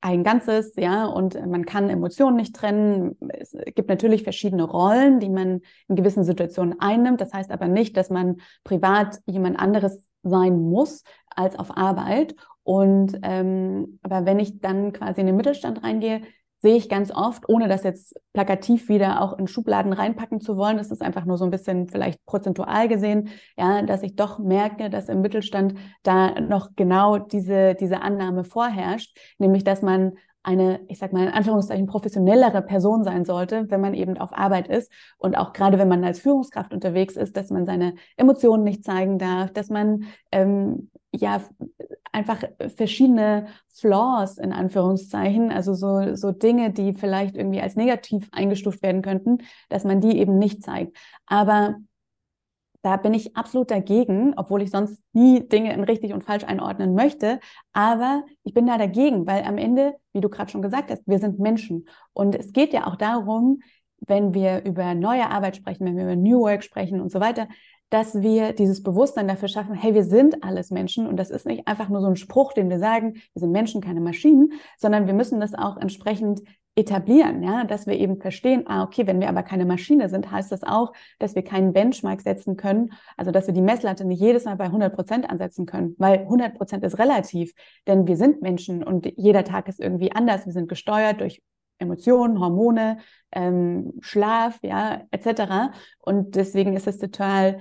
ein 0.00 0.22
Ganzes, 0.22 0.74
ja, 0.76 1.06
und 1.06 1.34
man 1.46 1.64
kann 1.64 1.90
Emotionen 1.90 2.36
nicht 2.36 2.54
trennen. 2.54 3.16
Es 3.30 3.56
gibt 3.74 3.88
natürlich 3.88 4.22
verschiedene 4.22 4.62
Rollen, 4.62 5.18
die 5.18 5.28
man 5.28 5.60
in 5.88 5.96
gewissen 5.96 6.22
Situationen 6.22 6.80
einnimmt. 6.80 7.20
Das 7.20 7.32
heißt 7.32 7.50
aber 7.50 7.66
nicht, 7.66 7.96
dass 7.96 8.08
man 8.08 8.40
privat 8.62 9.18
jemand 9.26 9.58
anderes 9.58 10.08
sein 10.22 10.60
muss 10.60 11.02
als 11.34 11.58
auf 11.58 11.76
Arbeit. 11.76 12.36
Und 12.62 13.18
ähm, 13.22 13.98
aber 14.02 14.24
wenn 14.24 14.38
ich 14.38 14.60
dann 14.60 14.92
quasi 14.92 15.20
in 15.20 15.26
den 15.26 15.36
Mittelstand 15.36 15.82
reingehe, 15.82 16.22
sehe 16.60 16.76
ich 16.76 16.88
ganz 16.88 17.10
oft, 17.12 17.48
ohne 17.48 17.68
das 17.68 17.84
jetzt 17.84 18.14
plakativ 18.32 18.88
wieder 18.88 19.22
auch 19.22 19.38
in 19.38 19.46
Schubladen 19.46 19.92
reinpacken 19.92 20.40
zu 20.40 20.56
wollen, 20.56 20.76
das 20.76 20.90
ist 20.90 21.02
einfach 21.02 21.24
nur 21.24 21.38
so 21.38 21.44
ein 21.44 21.50
bisschen 21.50 21.88
vielleicht 21.88 22.24
prozentual 22.26 22.88
gesehen, 22.88 23.28
ja, 23.56 23.82
dass 23.82 24.02
ich 24.02 24.16
doch 24.16 24.38
merke, 24.38 24.90
dass 24.90 25.08
im 25.08 25.20
Mittelstand 25.20 25.74
da 26.02 26.40
noch 26.40 26.70
genau 26.74 27.18
diese, 27.18 27.74
diese 27.74 28.02
Annahme 28.02 28.44
vorherrscht, 28.44 29.16
nämlich 29.38 29.64
dass 29.64 29.82
man 29.82 30.14
eine, 30.42 30.80
ich 30.88 30.98
sag 30.98 31.12
mal 31.12 31.26
in 31.26 31.32
Anführungszeichen, 31.32 31.86
professionellere 31.86 32.62
Person 32.62 33.04
sein 33.04 33.24
sollte, 33.24 33.66
wenn 33.68 33.80
man 33.80 33.92
eben 33.92 34.16
auf 34.16 34.32
Arbeit 34.32 34.68
ist. 34.68 34.90
Und 35.18 35.36
auch 35.36 35.52
gerade 35.52 35.78
wenn 35.78 35.88
man 35.88 36.02
als 36.04 36.20
Führungskraft 36.20 36.72
unterwegs 36.72 37.16
ist, 37.16 37.36
dass 37.36 37.50
man 37.50 37.66
seine 37.66 37.94
Emotionen 38.16 38.64
nicht 38.64 38.82
zeigen 38.82 39.18
darf, 39.18 39.52
dass 39.52 39.68
man 39.68 40.04
ähm, 40.32 40.90
ja 41.12 41.42
einfach 42.12 42.42
verschiedene 42.76 43.48
Flaws 43.68 44.38
in 44.38 44.52
Anführungszeichen, 44.52 45.50
also 45.50 45.74
so, 45.74 46.14
so 46.14 46.32
Dinge, 46.32 46.72
die 46.72 46.94
vielleicht 46.94 47.36
irgendwie 47.36 47.60
als 47.60 47.76
negativ 47.76 48.28
eingestuft 48.32 48.82
werden 48.82 49.02
könnten, 49.02 49.38
dass 49.68 49.84
man 49.84 50.00
die 50.00 50.18
eben 50.18 50.38
nicht 50.38 50.62
zeigt. 50.62 50.96
Aber 51.26 51.76
da 52.82 52.96
bin 52.96 53.12
ich 53.12 53.36
absolut 53.36 53.70
dagegen, 53.70 54.34
obwohl 54.36 54.62
ich 54.62 54.70
sonst 54.70 55.02
nie 55.12 55.46
Dinge 55.46 55.72
in 55.74 55.82
richtig 55.82 56.12
und 56.12 56.24
falsch 56.24 56.44
einordnen 56.44 56.94
möchte. 56.94 57.40
Aber 57.72 58.24
ich 58.44 58.54
bin 58.54 58.66
da 58.66 58.78
dagegen, 58.78 59.26
weil 59.26 59.42
am 59.44 59.58
Ende, 59.58 59.94
wie 60.12 60.20
du 60.20 60.28
gerade 60.28 60.50
schon 60.50 60.62
gesagt 60.62 60.90
hast, 60.90 61.02
wir 61.06 61.18
sind 61.18 61.38
Menschen. 61.38 61.88
Und 62.12 62.34
es 62.34 62.52
geht 62.52 62.72
ja 62.72 62.86
auch 62.86 62.96
darum, 62.96 63.60
wenn 64.06 64.32
wir 64.32 64.64
über 64.64 64.94
neue 64.94 65.28
Arbeit 65.28 65.56
sprechen, 65.56 65.86
wenn 65.86 65.96
wir 65.96 66.04
über 66.04 66.16
New 66.16 66.40
Work 66.40 66.62
sprechen 66.62 67.00
und 67.00 67.10
so 67.10 67.20
weiter, 67.20 67.48
dass 67.90 68.20
wir 68.20 68.52
dieses 68.52 68.82
Bewusstsein 68.82 69.28
dafür 69.28 69.48
schaffen, 69.48 69.74
hey, 69.74 69.94
wir 69.94 70.04
sind 70.04 70.44
alles 70.44 70.70
Menschen. 70.70 71.06
Und 71.06 71.16
das 71.16 71.30
ist 71.30 71.46
nicht 71.46 71.66
einfach 71.66 71.88
nur 71.88 72.00
so 72.00 72.08
ein 72.08 72.16
Spruch, 72.16 72.52
den 72.52 72.68
wir 72.68 72.78
sagen, 72.78 73.14
wir 73.32 73.40
sind 73.40 73.52
Menschen, 73.52 73.80
keine 73.80 74.00
Maschinen, 74.00 74.52
sondern 74.76 75.06
wir 75.06 75.14
müssen 75.14 75.40
das 75.40 75.54
auch 75.54 75.76
entsprechend 75.76 76.42
etablieren, 76.78 77.42
ja, 77.42 77.64
dass 77.64 77.88
wir 77.88 77.94
eben 77.94 78.20
verstehen, 78.20 78.62
ah, 78.66 78.84
okay, 78.84 79.04
wenn 79.08 79.20
wir 79.20 79.28
aber 79.28 79.42
keine 79.42 79.66
Maschine 79.66 80.08
sind, 80.08 80.30
heißt 80.30 80.52
das 80.52 80.62
auch, 80.62 80.92
dass 81.18 81.34
wir 81.34 81.42
keinen 81.42 81.72
Benchmark 81.72 82.20
setzen 82.20 82.56
können, 82.56 82.92
also 83.16 83.32
dass 83.32 83.48
wir 83.48 83.54
die 83.54 83.62
Messlatte 83.62 84.04
nicht 84.04 84.20
jedes 84.20 84.44
Mal 84.44 84.54
bei 84.54 84.66
100 84.66 84.94
Prozent 84.94 85.28
ansetzen 85.28 85.66
können, 85.66 85.96
weil 85.98 86.20
100 86.20 86.54
Prozent 86.54 86.84
ist 86.84 86.98
relativ, 87.00 87.52
denn 87.88 88.06
wir 88.06 88.16
sind 88.16 88.42
Menschen 88.42 88.84
und 88.84 89.12
jeder 89.16 89.42
Tag 89.42 89.68
ist 89.68 89.80
irgendwie 89.80 90.12
anders, 90.12 90.46
wir 90.46 90.52
sind 90.52 90.68
gesteuert 90.68 91.20
durch 91.20 91.42
Emotionen, 91.80 92.38
Hormone, 92.38 92.98
ähm, 93.32 93.94
Schlaf, 94.00 94.60
ja, 94.62 95.02
etc. 95.10 95.72
Und 95.98 96.36
deswegen 96.36 96.76
ist 96.76 96.86
es 96.86 96.98
total 96.98 97.58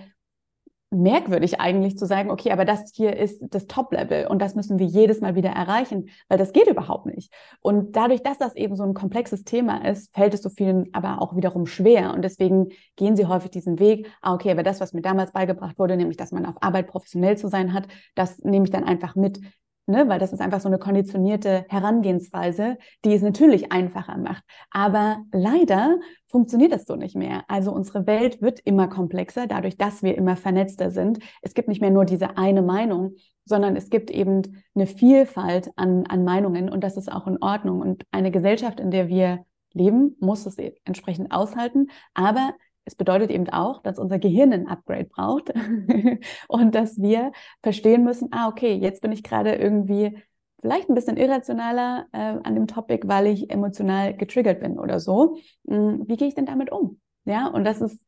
merkwürdig 0.89 1.59
eigentlich 1.59 1.97
zu 1.97 2.05
sagen, 2.05 2.31
okay, 2.31 2.51
aber 2.51 2.63
das 2.63 2.91
hier 2.93 3.15
ist 3.17 3.43
das 3.49 3.67
Top-Level 3.67 4.27
und 4.27 4.41
das 4.41 4.55
müssen 4.55 4.79
wir 4.79 4.85
jedes 4.85 5.19
Mal 5.19 5.35
wieder 5.35 5.49
erreichen, 5.49 6.09
weil 6.29 6.37
das 6.37 6.53
geht 6.53 6.67
überhaupt 6.67 7.05
nicht. 7.05 7.33
Und 7.61 7.95
dadurch, 7.95 8.23
dass 8.23 8.37
das 8.37 8.55
eben 8.55 8.75
so 8.75 8.83
ein 8.83 8.93
komplexes 8.93 9.43
Thema 9.43 9.85
ist, 9.85 10.13
fällt 10.15 10.33
es 10.33 10.41
so 10.41 10.49
vielen 10.49 10.93
aber 10.93 11.21
auch 11.21 11.35
wiederum 11.35 11.65
schwer 11.65 12.13
und 12.13 12.21
deswegen 12.21 12.69
gehen 12.95 13.17
sie 13.17 13.25
häufig 13.25 13.51
diesen 13.51 13.79
Weg, 13.79 14.09
ah, 14.21 14.33
okay, 14.33 14.51
aber 14.51 14.63
das, 14.63 14.79
was 14.79 14.93
mir 14.93 15.01
damals 15.01 15.31
beigebracht 15.33 15.77
wurde, 15.77 15.97
nämlich, 15.97 16.17
dass 16.17 16.31
man 16.31 16.45
auf 16.45 16.55
Arbeit 16.61 16.87
professionell 16.87 17.37
zu 17.37 17.49
sein 17.49 17.73
hat, 17.73 17.87
das 18.15 18.39
nehme 18.39 18.65
ich 18.65 18.71
dann 18.71 18.85
einfach 18.85 19.15
mit 19.15 19.41
ne, 19.87 20.07
weil 20.07 20.19
das 20.19 20.33
ist 20.33 20.41
einfach 20.41 20.59
so 20.59 20.67
eine 20.67 20.77
konditionierte 20.77 21.65
Herangehensweise, 21.69 22.77
die 23.05 23.13
es 23.13 23.21
natürlich 23.21 23.71
einfacher 23.71 24.17
macht. 24.17 24.43
Aber 24.69 25.23
leider 25.31 25.97
funktioniert 26.27 26.73
das 26.73 26.85
so 26.85 26.95
nicht 26.95 27.15
mehr. 27.15 27.43
Also 27.47 27.71
unsere 27.71 28.05
Welt 28.05 28.41
wird 28.41 28.59
immer 28.59 28.87
komplexer, 28.87 29.47
dadurch, 29.47 29.77
dass 29.77 30.03
wir 30.03 30.17
immer 30.17 30.35
vernetzter 30.35 30.91
sind. 30.91 31.19
Es 31.41 31.53
gibt 31.53 31.69
nicht 31.69 31.81
mehr 31.81 31.91
nur 31.91 32.05
diese 32.05 32.37
eine 32.37 32.61
Meinung, 32.61 33.15
sondern 33.45 33.75
es 33.75 33.89
gibt 33.89 34.11
eben 34.11 34.41
eine 34.75 34.87
Vielfalt 34.87 35.71
an, 35.77 36.05
an 36.07 36.23
Meinungen 36.25 36.69
und 36.69 36.83
das 36.83 36.97
ist 36.97 37.11
auch 37.11 37.27
in 37.27 37.41
Ordnung. 37.41 37.79
Und 37.79 38.03
eine 38.11 38.29
Gesellschaft, 38.31 38.79
in 38.79 38.91
der 38.91 39.07
wir 39.07 39.45
leben, 39.73 40.17
muss 40.19 40.45
es 40.45 40.57
entsprechend 40.83 41.31
aushalten. 41.31 41.87
Aber 42.13 42.53
es 42.87 42.95
bedeutet 42.95 43.29
eben 43.31 43.49
auch, 43.49 43.83
dass 43.83 43.99
unser 43.99 44.17
Gehirn 44.17 44.53
ein 44.53 44.67
Upgrade 44.67 45.05
braucht 45.05 45.53
und 46.47 46.73
dass 46.73 46.99
wir 47.01 47.33
verstehen 47.61 48.05
müssen, 48.05 48.29
ah, 48.31 48.47
okay, 48.47 48.73
jetzt 48.73 49.01
bin 49.01 49.11
ich 49.11 49.23
gerade 49.23 49.55
irgendwie 49.55 50.17
vielleicht 50.61 50.89
ein 50.89 50.95
bisschen 50.95 51.17
irrationaler 51.17 52.07
äh, 52.13 52.17
an 52.17 52.55
dem 52.55 52.65
Topic, 52.65 53.05
weil 53.07 53.27
ich 53.27 53.49
emotional 53.49 54.15
getriggert 54.15 54.61
bin 54.61 54.79
oder 54.79 55.01
so. 55.01 55.37
Hm, 55.67 56.05
wie 56.07 56.15
gehe 56.15 56.29
ich 56.29 56.35
denn 56.35 56.45
damit 56.45 56.71
um? 56.71 57.01
Ja, 57.25 57.47
und 57.47 57.65
das 57.65 57.81
ist 57.81 58.05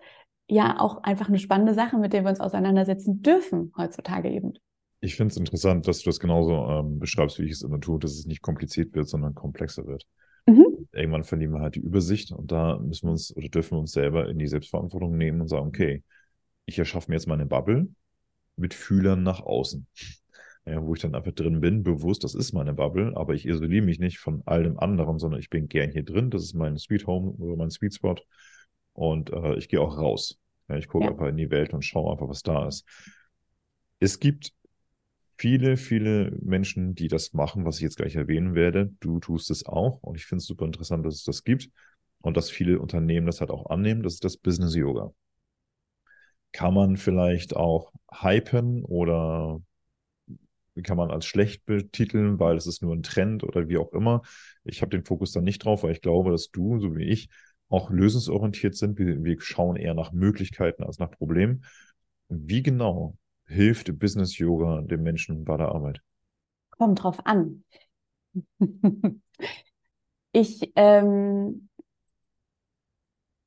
ja 0.48 0.80
auch 0.80 1.04
einfach 1.04 1.28
eine 1.28 1.40
spannende 1.40 1.74
Sache, 1.74 1.98
mit 1.98 2.14
der 2.14 2.24
wir 2.24 2.30
uns 2.30 2.40
auseinandersetzen 2.40 3.22
dürfen 3.22 3.74
heutzutage 3.78 4.30
eben. 4.30 4.54
Ich 5.02 5.16
finde 5.16 5.34
es 5.34 5.38
interessant, 5.38 5.90
dass 5.90 6.00
du 6.00 6.10
das 6.10 6.22
genauso 6.22 6.54
ähm, 6.54 7.00
beschreibst, 7.00 7.38
wie 7.40 7.44
ich 7.44 7.52
es 7.52 7.64
immer 7.64 7.82
tue, 7.82 8.00
dass 8.00 8.12
es 8.12 8.26
nicht 8.26 8.42
kompliziert 8.42 8.96
wird, 8.96 9.10
sondern 9.10 9.36
komplexer 9.36 9.86
wird. 9.86 10.08
Mhm. 10.46 10.79
Irgendwann 11.00 11.24
verlieren 11.24 11.54
wir 11.54 11.62
halt 11.62 11.76
die 11.76 11.80
Übersicht 11.80 12.32
und 12.32 12.52
da 12.52 12.78
müssen 12.78 13.08
wir 13.08 13.12
uns 13.12 13.36
oder 13.36 13.48
dürfen 13.50 13.78
wir 13.78 13.80
uns 13.80 13.92
selber 13.92 14.30
in 14.30 14.38
die 14.38 14.48
Selbstverantwortung 14.48 15.18
nehmen 15.18 15.42
und 15.42 15.48
sagen, 15.48 15.68
okay, 15.68 16.04
ich 16.66 16.78
erschaffe 16.78 17.10
mir 17.10 17.16
jetzt 17.16 17.28
meine 17.28 17.46
Bubble 17.46 17.88
mit 18.56 18.74
Fühlern 18.74 19.24
nach 19.24 19.42
außen. 19.42 19.88
Ja, 20.66 20.84
wo 20.84 20.94
ich 20.94 21.02
dann 21.02 21.16
einfach 21.16 21.32
drin 21.32 21.62
bin, 21.62 21.84
bewusst, 21.84 22.24
das 22.24 22.36
ist 22.36 22.54
meine 22.54 22.74
Bubble, 22.74 23.16
aber 23.16 23.34
ich 23.34 23.46
isoliere 23.48 23.84
mich 23.84 24.00
nicht 24.00 24.20
von 24.20 24.44
all 24.46 24.64
dem 24.64 24.78
anderen, 24.78 25.18
sondern 25.18 25.40
ich 25.40 25.50
bin 25.50 25.68
gern 25.68 25.92
hier 25.92 26.04
drin, 26.04 26.30
das 26.30 26.44
ist 26.44 26.54
mein 26.54 26.78
Sweet 26.78 27.08
Home 27.08 27.32
oder 27.32 27.56
mein 27.56 27.72
Sweet 27.72 27.96
Spot 27.96 28.18
und 28.94 29.32
äh, 29.32 29.56
ich 29.56 29.70
gehe 29.70 29.82
auch 29.82 29.98
raus. 29.98 30.38
Ja, 30.68 30.76
ich 30.76 30.88
gucke 30.88 31.06
ja. 31.06 31.12
einfach 31.12 31.28
in 31.28 31.38
die 31.38 31.50
Welt 31.50 31.74
und 31.74 31.84
schaue 31.84 32.12
einfach, 32.12 32.28
was 32.28 32.44
da 32.44 32.68
ist. 32.68 32.86
Es 34.00 34.20
gibt 34.20 34.54
viele, 35.40 35.78
viele 35.78 36.32
Menschen, 36.42 36.96
die 36.96 37.08
das 37.08 37.34
machen, 37.34 37.66
was 37.66 37.78
ich 37.78 37.84
jetzt 37.84 37.98
gleich 37.98 38.16
erwähnen 38.16 38.56
werde. 38.56 38.94
Du 39.00 39.20
tust 39.20 39.50
es 39.52 39.66
auch 39.66 40.00
und 40.04 40.16
ich 40.18 40.26
finde 40.26 40.42
es 40.42 40.48
super 40.48 40.66
interessant, 40.66 41.06
dass 41.06 41.16
es 41.16 41.24
das 41.24 41.44
gibt 41.44 41.70
und 42.22 42.38
dass 42.38 42.52
viele 42.52 42.80
Unternehmen 42.80 43.26
das 43.26 43.40
halt 43.42 43.52
auch 43.52 43.70
annehmen. 43.70 44.04
Das 44.04 44.16
ist 44.16 44.26
das 44.26 44.38
Business 44.38 44.76
Yoga. 44.76 45.14
kann 46.52 46.74
man 46.74 46.98
vielleicht 46.98 47.56
auch 47.56 47.92
hypen 48.12 48.84
oder 48.84 49.62
kann 50.84 50.98
man 50.98 51.12
als 51.12 51.26
schlecht 51.26 51.66
betiteln, 51.66 52.40
weil 52.40 52.56
es 52.56 52.66
ist 52.66 52.82
nur 52.82 52.96
ein 52.96 53.04
Trend 53.04 53.44
oder 53.44 53.68
wie 53.68 53.78
auch 53.78 53.92
immer. 53.92 54.22
Ich 54.64 54.82
habe 54.82 54.92
den 54.92 55.04
Fokus 55.04 55.34
da 55.34 55.42
nicht 55.42 55.66
drauf, 55.66 55.84
weil 55.84 55.92
ich 55.92 56.02
glaube, 56.02 56.32
dass 56.32 56.52
du, 56.52 56.80
so 56.80 56.96
wie 56.96 57.04
ich, 57.04 57.30
auch 57.68 57.90
lösungsorientiert 57.90 58.76
sind. 58.76 58.98
Wir, 58.98 59.24
wir 59.24 59.42
schauen 59.42 59.76
eher 59.76 59.94
nach 59.94 60.12
Möglichkeiten 60.14 60.84
als 60.84 60.98
nach 60.98 61.12
Problemen. 61.12 61.66
Wie 62.30 62.64
genau 62.64 63.18
hilft 63.50 63.98
Business 64.00 64.38
Yoga 64.38 64.82
dem 64.82 65.04
Menschen 65.04 65.44
bei 65.44 65.58
der 65.58 65.70
Arbeit? 65.70 66.02
Kommt 66.78 67.04
drauf 67.04 67.26
an. 67.26 67.64
ich 70.32 70.72
ähm, 70.76 71.70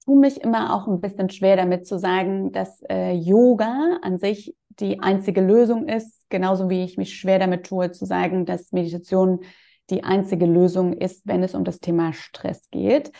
tue 0.04 0.18
mich 0.18 0.40
immer 0.40 0.74
auch 0.74 0.88
ein 0.88 1.00
bisschen 1.00 1.30
schwer 1.30 1.56
damit 1.56 1.86
zu 1.86 1.98
sagen, 1.98 2.52
dass 2.52 2.82
äh, 2.88 3.12
Yoga 3.12 3.98
an 4.02 4.18
sich 4.18 4.54
die 4.68 5.00
einzige 5.00 5.40
Lösung 5.40 5.88
ist, 5.88 6.28
genauso 6.28 6.68
wie 6.68 6.82
ich 6.82 6.96
mich 6.96 7.14
schwer 7.14 7.38
damit 7.38 7.66
tue 7.66 7.92
zu 7.92 8.04
sagen, 8.04 8.44
dass 8.44 8.72
Meditation 8.72 9.40
die 9.90 10.04
einzige 10.04 10.46
Lösung 10.46 10.94
ist, 10.94 11.26
wenn 11.26 11.42
es 11.42 11.54
um 11.54 11.64
das 11.64 11.80
Thema 11.80 12.12
Stress 12.12 12.68
geht. 12.70 13.12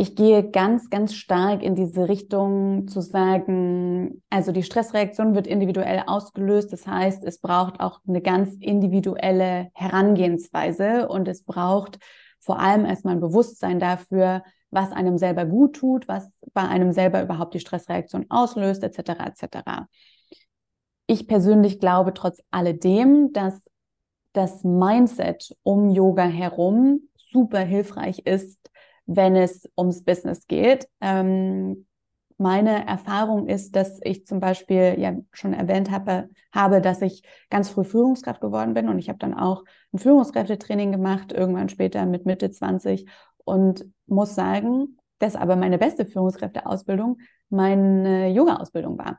Ich 0.00 0.16
gehe 0.16 0.50
ganz, 0.50 0.88
ganz 0.88 1.12
stark 1.12 1.62
in 1.62 1.74
diese 1.74 2.08
Richtung 2.08 2.88
zu 2.88 3.02
sagen, 3.02 4.22
also 4.30 4.50
die 4.50 4.62
Stressreaktion 4.62 5.34
wird 5.34 5.46
individuell 5.46 6.04
ausgelöst. 6.06 6.72
Das 6.72 6.86
heißt, 6.86 7.22
es 7.22 7.38
braucht 7.38 7.80
auch 7.80 8.00
eine 8.08 8.22
ganz 8.22 8.54
individuelle 8.60 9.68
Herangehensweise 9.74 11.06
und 11.06 11.28
es 11.28 11.44
braucht 11.44 11.98
vor 12.38 12.60
allem 12.60 12.86
erstmal 12.86 13.16
ein 13.16 13.20
Bewusstsein 13.20 13.78
dafür, 13.78 14.42
was 14.70 14.90
einem 14.90 15.18
selber 15.18 15.44
gut 15.44 15.76
tut, 15.76 16.08
was 16.08 16.32
bei 16.54 16.62
einem 16.62 16.92
selber 16.92 17.22
überhaupt 17.22 17.52
die 17.52 17.60
Stressreaktion 17.60 18.24
auslöst, 18.30 18.82
etc. 18.82 19.10
etc. 19.26 19.86
Ich 21.06 21.28
persönlich 21.28 21.78
glaube 21.78 22.14
trotz 22.14 22.40
alledem, 22.50 23.34
dass 23.34 23.68
das 24.32 24.64
Mindset 24.64 25.54
um 25.62 25.90
Yoga 25.90 26.24
herum 26.24 27.02
super 27.16 27.60
hilfreich 27.60 28.20
ist, 28.20 28.59
wenn 29.12 29.34
es 29.34 29.68
ums 29.76 30.04
Business 30.04 30.46
geht. 30.46 30.88
Ähm, 31.00 31.86
meine 32.38 32.86
Erfahrung 32.86 33.48
ist, 33.48 33.76
dass 33.76 34.00
ich 34.02 34.26
zum 34.26 34.40
Beispiel 34.40 34.94
ja 34.98 35.14
schon 35.32 35.52
erwähnt 35.52 35.90
habe, 35.90 36.30
habe, 36.54 36.80
dass 36.80 37.02
ich 37.02 37.22
ganz 37.50 37.68
früh 37.68 37.84
Führungskraft 37.84 38.40
geworden 38.40 38.72
bin 38.72 38.88
und 38.88 38.98
ich 38.98 39.08
habe 39.08 39.18
dann 39.18 39.34
auch 39.34 39.64
ein 39.92 39.98
Führungskräftetraining 39.98 40.92
gemacht, 40.92 41.32
irgendwann 41.32 41.68
später 41.68 42.06
mit 42.06 42.24
Mitte 42.24 42.50
20 42.50 43.06
und 43.44 43.84
muss 44.06 44.34
sagen, 44.34 44.96
dass 45.18 45.36
aber 45.36 45.56
meine 45.56 45.76
beste 45.76 46.06
Führungskräfteausbildung 46.06 47.18
meine 47.50 48.30
Yoga-Ausbildung 48.30 48.96
war 48.96 49.18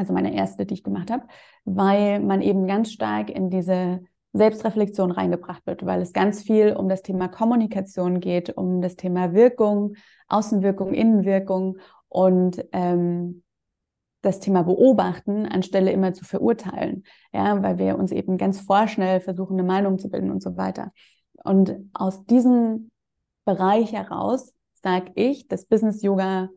also 0.00 0.12
meine 0.12 0.34
erste, 0.34 0.66
die 0.66 0.74
ich 0.74 0.82
gemacht 0.82 1.10
habe, 1.10 1.24
weil 1.64 2.20
man 2.20 2.40
eben 2.42 2.66
ganz 2.66 2.90
stark 2.90 3.30
in 3.30 3.50
diese 3.50 4.00
Selbstreflexion 4.32 5.10
reingebracht 5.10 5.66
wird, 5.66 5.84
weil 5.84 6.00
es 6.00 6.12
ganz 6.12 6.42
viel 6.42 6.74
um 6.74 6.88
das 6.88 7.02
Thema 7.02 7.28
Kommunikation 7.28 8.20
geht, 8.20 8.56
um 8.56 8.80
das 8.80 8.96
Thema 8.96 9.32
Wirkung, 9.32 9.94
Außenwirkung, 10.28 10.94
Innenwirkung 10.94 11.78
und 12.08 12.64
ähm, 12.72 13.42
das 14.22 14.38
Thema 14.38 14.62
Beobachten 14.62 15.46
anstelle 15.46 15.92
immer 15.92 16.12
zu 16.12 16.24
verurteilen, 16.24 17.04
ja, 17.32 17.62
weil 17.62 17.78
wir 17.78 17.98
uns 17.98 18.12
eben 18.12 18.36
ganz 18.36 18.60
vorschnell 18.60 19.20
versuchen, 19.20 19.54
eine 19.54 19.66
Meinung 19.66 19.98
zu 19.98 20.10
bilden 20.10 20.30
und 20.30 20.42
so 20.42 20.56
weiter. 20.56 20.92
Und 21.42 21.74
aus 21.94 22.26
diesem 22.26 22.90
Bereich 23.44 23.92
heraus 23.92 24.52
sage 24.82 25.12
ich, 25.14 25.48
dass 25.48 25.66
Business 25.66 26.02
Yoga 26.02 26.50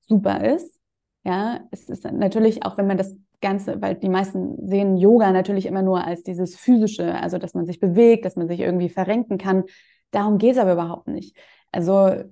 super 0.00 0.44
ist, 0.44 0.80
ja, 1.24 1.60
es 1.70 1.88
ist 1.88 2.04
natürlich 2.04 2.64
auch, 2.64 2.76
wenn 2.78 2.86
man 2.86 2.98
das 2.98 3.16
Ganze, 3.40 3.80
weil 3.80 3.94
die 3.94 4.08
meisten 4.08 4.66
sehen 4.66 4.96
Yoga 4.96 5.32
natürlich 5.32 5.66
immer 5.66 5.82
nur 5.82 6.04
als 6.04 6.22
dieses 6.22 6.56
physische, 6.56 7.14
also 7.14 7.38
dass 7.38 7.54
man 7.54 7.66
sich 7.66 7.80
bewegt, 7.80 8.24
dass 8.24 8.36
man 8.36 8.48
sich 8.48 8.60
irgendwie 8.60 8.88
verrenken 8.88 9.38
kann. 9.38 9.64
Darum 10.10 10.38
geht 10.38 10.52
es 10.52 10.58
aber 10.58 10.72
überhaupt 10.72 11.08
nicht. 11.08 11.36
Also 11.72 12.24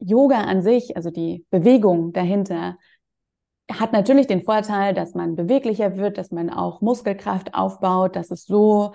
Yoga 0.00 0.42
an 0.42 0.62
sich, 0.62 0.96
also 0.96 1.10
die 1.10 1.44
Bewegung 1.50 2.12
dahinter, 2.12 2.78
hat 3.70 3.92
natürlich 3.92 4.26
den 4.26 4.42
Vorteil, 4.42 4.94
dass 4.94 5.14
man 5.14 5.36
beweglicher 5.36 5.96
wird, 5.96 6.18
dass 6.18 6.30
man 6.30 6.50
auch 6.50 6.80
Muskelkraft 6.80 7.54
aufbaut, 7.54 8.16
dass 8.16 8.30
es 8.30 8.44
so 8.44 8.94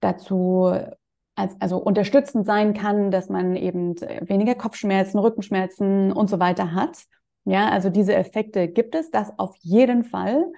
dazu 0.00 0.72
als, 1.34 1.60
also 1.60 1.78
unterstützend 1.78 2.46
sein 2.46 2.74
kann, 2.74 3.10
dass 3.10 3.28
man 3.28 3.56
eben 3.56 3.96
weniger 4.00 4.54
Kopfschmerzen, 4.54 5.18
Rückenschmerzen 5.18 6.12
und 6.12 6.30
so 6.30 6.38
weiter 6.38 6.74
hat. 6.74 7.04
Ja, 7.48 7.70
also 7.70 7.88
diese 7.88 8.14
Effekte 8.14 8.68
gibt 8.68 8.94
es, 8.94 9.10
das 9.10 9.38
auf 9.38 9.56
jeden 9.62 10.04
Fall. 10.04 10.52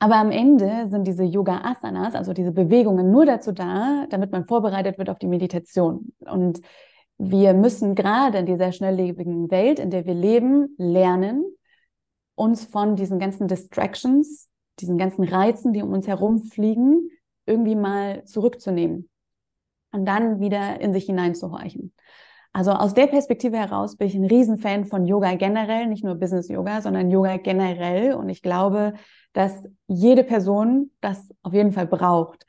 Aber 0.00 0.16
am 0.16 0.32
Ende 0.32 0.88
sind 0.88 1.06
diese 1.06 1.22
Yoga 1.22 1.60
Asanas, 1.62 2.16
also 2.16 2.32
diese 2.32 2.50
Bewegungen, 2.50 3.12
nur 3.12 3.24
dazu 3.24 3.52
da, 3.52 4.06
damit 4.10 4.32
man 4.32 4.46
vorbereitet 4.46 4.98
wird 4.98 5.08
auf 5.08 5.18
die 5.20 5.28
Meditation. 5.28 6.12
Und 6.18 6.60
wir 7.18 7.54
müssen 7.54 7.94
gerade 7.94 8.38
in 8.38 8.46
dieser 8.46 8.72
schnelllebigen 8.72 9.48
Welt, 9.52 9.78
in 9.78 9.90
der 9.90 10.04
wir 10.06 10.14
leben, 10.14 10.74
lernen, 10.76 11.44
uns 12.34 12.64
von 12.64 12.96
diesen 12.96 13.20
ganzen 13.20 13.46
Distractions, 13.46 14.50
diesen 14.80 14.98
ganzen 14.98 15.22
Reizen, 15.22 15.72
die 15.72 15.82
um 15.82 15.92
uns 15.92 16.08
herumfliegen, 16.08 17.10
irgendwie 17.46 17.76
mal 17.76 18.24
zurückzunehmen 18.24 19.08
und 19.92 20.04
dann 20.04 20.40
wieder 20.40 20.80
in 20.80 20.92
sich 20.92 21.06
hineinzuhorchen. 21.06 21.94
Also 22.52 22.72
aus 22.72 22.94
der 22.94 23.06
Perspektive 23.06 23.56
heraus 23.56 23.96
bin 23.96 24.08
ich 24.08 24.14
ein 24.14 24.24
Riesenfan 24.24 24.86
von 24.86 25.06
Yoga 25.06 25.34
generell, 25.34 25.86
nicht 25.86 26.04
nur 26.04 26.14
Business 26.14 26.48
Yoga, 26.48 26.80
sondern 26.80 27.10
Yoga 27.10 27.36
generell. 27.36 28.14
Und 28.14 28.28
ich 28.28 28.42
glaube, 28.42 28.94
dass 29.32 29.64
jede 29.86 30.24
Person 30.24 30.90
das 31.00 31.28
auf 31.42 31.52
jeden 31.52 31.72
Fall 31.72 31.86
braucht. 31.86 32.46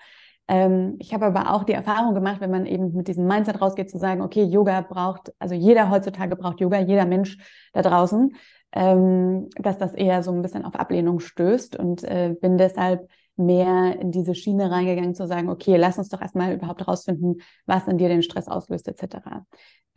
Ähm, 0.47 0.95
ich 0.99 1.13
habe 1.13 1.25
aber 1.25 1.53
auch 1.53 1.63
die 1.63 1.73
Erfahrung 1.73 2.13
gemacht, 2.13 2.39
wenn 2.39 2.51
man 2.51 2.65
eben 2.65 2.93
mit 2.93 3.07
diesem 3.07 3.27
Mindset 3.27 3.61
rausgeht, 3.61 3.89
zu 3.89 3.97
sagen, 3.97 4.21
okay, 4.21 4.43
Yoga 4.43 4.81
braucht, 4.81 5.33
also 5.39 5.53
jeder 5.53 5.89
heutzutage 5.89 6.35
braucht 6.35 6.61
Yoga, 6.61 6.79
jeder 6.79 7.05
Mensch 7.05 7.37
da 7.73 7.81
draußen, 7.81 8.33
ähm, 8.71 9.49
dass 9.57 9.77
das 9.77 9.93
eher 9.93 10.23
so 10.23 10.31
ein 10.31 10.41
bisschen 10.41 10.63
auf 10.63 10.75
Ablehnung 10.75 11.19
stößt 11.19 11.75
und 11.77 12.03
äh, 12.03 12.35
bin 12.39 12.57
deshalb 12.57 13.09
mehr 13.35 13.99
in 13.99 14.11
diese 14.11 14.35
Schiene 14.35 14.71
reingegangen, 14.71 15.15
zu 15.15 15.27
sagen, 15.27 15.49
okay, 15.49 15.77
lass 15.77 15.97
uns 15.97 16.09
doch 16.09 16.21
erstmal 16.21 16.53
überhaupt 16.53 16.81
herausfinden, 16.81 17.37
was 17.65 17.87
in 17.87 17.97
dir 17.97 18.09
den 18.09 18.23
Stress 18.23 18.47
auslöst, 18.47 18.87
etc. 18.87 19.45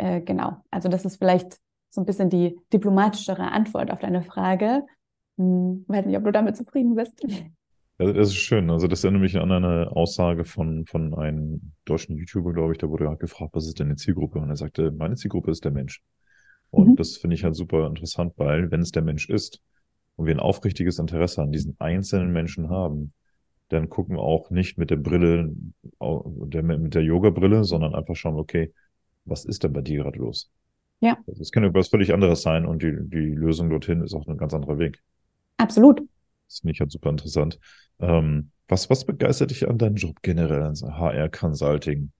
Äh, 0.00 0.22
genau, 0.22 0.56
also 0.70 0.88
das 0.88 1.04
ist 1.04 1.18
vielleicht 1.18 1.58
so 1.90 2.00
ein 2.00 2.06
bisschen 2.06 2.30
die 2.30 2.58
diplomatischere 2.72 3.52
Antwort 3.52 3.90
auf 3.90 3.98
deine 3.98 4.22
Frage. 4.22 4.86
Hm, 5.36 5.84
weiß 5.88 6.06
nicht, 6.06 6.16
ob 6.16 6.24
du 6.24 6.32
damit 6.32 6.56
zufrieden 6.56 6.94
bist. 6.94 7.22
Ja, 7.98 8.10
das 8.14 8.28
ist 8.28 8.36
schön. 8.36 8.70
Also 8.70 8.86
das 8.86 9.04
erinnert 9.04 9.20
mich 9.20 9.36
an 9.36 9.52
eine 9.52 9.94
Aussage 9.94 10.46
von, 10.46 10.86
von 10.86 11.14
einem 11.14 11.72
deutschen 11.84 12.16
YouTuber, 12.16 12.54
glaube 12.54 12.72
ich, 12.72 12.78
da 12.78 12.88
wurde 12.88 13.10
halt 13.10 13.20
gefragt, 13.20 13.50
was 13.52 13.66
ist 13.66 13.78
denn 13.78 13.90
die 13.90 13.96
Zielgruppe? 13.96 14.38
Und 14.38 14.48
er 14.48 14.56
sagte, 14.56 14.90
meine 14.90 15.16
Zielgruppe 15.16 15.50
ist 15.50 15.66
der 15.66 15.70
Mensch. 15.70 16.02
Und 16.70 16.88
mhm. 16.88 16.96
das 16.96 17.18
finde 17.18 17.36
ich 17.36 17.44
halt 17.44 17.54
super 17.54 17.86
interessant, 17.86 18.32
weil 18.36 18.70
wenn 18.70 18.80
es 18.80 18.92
der 18.92 19.02
Mensch 19.02 19.28
ist 19.28 19.60
und 20.16 20.24
wir 20.24 20.34
ein 20.34 20.40
aufrichtiges 20.40 20.98
Interesse 20.98 21.42
an 21.42 21.52
diesen 21.52 21.76
einzelnen 21.78 22.32
Menschen 22.32 22.70
haben, 22.70 23.12
dann 23.68 23.90
gucken 23.90 24.16
wir 24.16 24.22
auch 24.22 24.48
nicht 24.48 24.78
mit 24.78 24.88
der 24.88 24.96
Brille, 24.96 25.52
mit 26.00 26.94
der 26.94 27.02
Yoga-Brille, 27.02 27.64
sondern 27.64 27.94
einfach 27.94 28.16
schauen, 28.16 28.36
okay, 28.36 28.72
was 29.24 29.44
ist 29.44 29.62
denn 29.62 29.72
bei 29.72 29.82
dir 29.82 30.02
gerade 30.02 30.18
los? 30.18 30.50
Ja. 31.00 31.18
Also 31.26 31.40
es 31.40 31.50
kann 31.50 31.64
etwas 31.64 31.88
völlig 31.88 32.12
anderes 32.12 32.42
sein 32.42 32.66
und 32.66 32.82
die, 32.82 32.92
die 32.92 33.34
Lösung 33.34 33.70
dorthin 33.70 34.02
ist 34.02 34.14
auch 34.14 34.26
ein 34.26 34.36
ganz 34.36 34.52
anderer 34.54 34.78
Weg. 34.78 35.02
Absolut. 35.56 36.02
Das 36.46 36.60
finde 36.60 36.72
ich 36.72 36.80
halt 36.80 36.92
super 36.92 37.10
interessant. 37.10 37.58
Ähm, 38.00 38.50
was, 38.68 38.90
was 38.90 39.04
begeistert 39.04 39.50
dich 39.50 39.68
an 39.68 39.78
deinem 39.78 39.96
Job 39.96 40.20
generell, 40.22 40.62
an 40.62 40.74
HR 40.74 41.28
Consulting? 41.28 42.12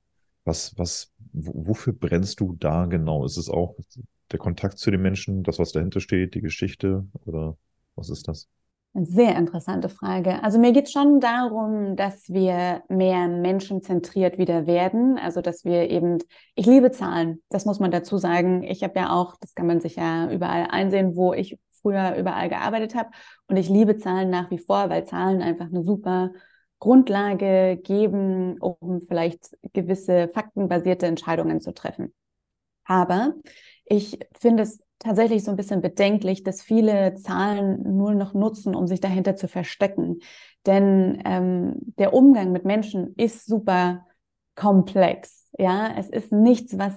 Was, 0.45 0.77
was, 0.79 1.13
wofür 1.33 1.93
brennst 1.93 2.41
du 2.41 2.57
da 2.59 2.87
genau? 2.87 3.25
Ist 3.25 3.37
es 3.37 3.49
auch 3.49 3.77
der 4.33 4.39
Kontakt 4.39 4.79
zu 4.79 4.91
den 4.91 5.03
Menschen, 5.03 5.43
das, 5.43 5.59
was 5.59 5.73
dahinter 5.73 6.01
steht, 6.01 6.35
die 6.35 6.41
Geschichte 6.41 7.07
oder 7.25 7.57
was 7.95 8.09
ist 8.09 8.29
das? 8.29 8.49
Sehr 8.93 9.37
interessante 9.37 9.89
Frage. 9.89 10.43
Also 10.43 10.59
mir 10.59 10.73
geht 10.73 10.87
es 10.87 10.93
schon 10.93 11.21
darum, 11.21 11.95
dass 11.95 12.29
wir 12.29 12.83
mehr 12.89 13.29
menschenzentriert 13.29 14.37
wieder 14.37 14.67
werden. 14.67 15.17
Also 15.17 15.41
dass 15.41 15.65
wir 15.65 15.89
eben, 15.91 16.19
ich 16.57 16.67
liebe 16.67 16.91
Zahlen, 16.91 17.41
das 17.51 17.67
muss 17.67 17.79
man 17.79 17.93
dazu 17.93 18.19
sagen. 18.19 18.65
Ich 18.65 18.83
habe 18.83 18.99
ja 18.99 19.13
auch, 19.13 19.37
das 19.41 19.55
kann 19.55 19.69
man 19.69 19.81
sich 19.81 19.95
ja 19.95 20.29
überall 20.33 20.67
einsehen, 20.71 21.15
wo 21.15 21.33
ich 21.33 21.57
früher 21.83 22.17
überall 22.17 22.49
gearbeitet 22.49 22.97
habe. 22.97 23.11
Und 23.47 23.57
ich 23.57 23.69
liebe 23.69 23.97
Zahlen 23.97 24.29
nach 24.29 24.51
wie 24.51 24.59
vor, 24.59 24.91
weil 24.91 25.05
Zahlen 25.05 25.41
einfach 25.41 25.67
eine 25.67 25.85
super 25.85 26.33
Grundlage 26.81 27.79
geben, 27.81 28.59
um 28.59 29.03
vielleicht 29.03 29.57
gewisse 29.73 30.29
faktenbasierte 30.35 31.07
Entscheidungen 31.07 31.61
zu 31.61 31.73
treffen. 31.73 32.13
Aber 32.85 33.35
ich 33.85 34.19
finde 34.39 34.65
es 34.65 34.81
tatsächlich 35.01 35.43
so 35.43 35.51
ein 35.51 35.57
bisschen 35.57 35.81
bedenklich, 35.83 36.45
dass 36.45 36.63
viele 36.63 37.17
Zahlen 37.17 37.97
nur 37.97 38.15
noch 38.15 38.35
nutzen, 38.35 38.77
um 38.77 38.87
sich 38.87 39.01
dahinter 39.01 39.35
zu 39.37 39.49
verstecken. 39.49 40.21
Denn 40.67 41.21
ähm, 41.25 41.75
der 41.99 42.15
Umgang 42.15 42.53
mit 42.53 42.65
Menschen 42.65 43.15
ist 43.17 43.47
super 43.47 44.07
komplex. 44.55 45.49
Ja, 45.59 45.93
es 45.99 46.09
ist 46.11 46.33
nichts, 46.33 46.79
was 46.79 46.95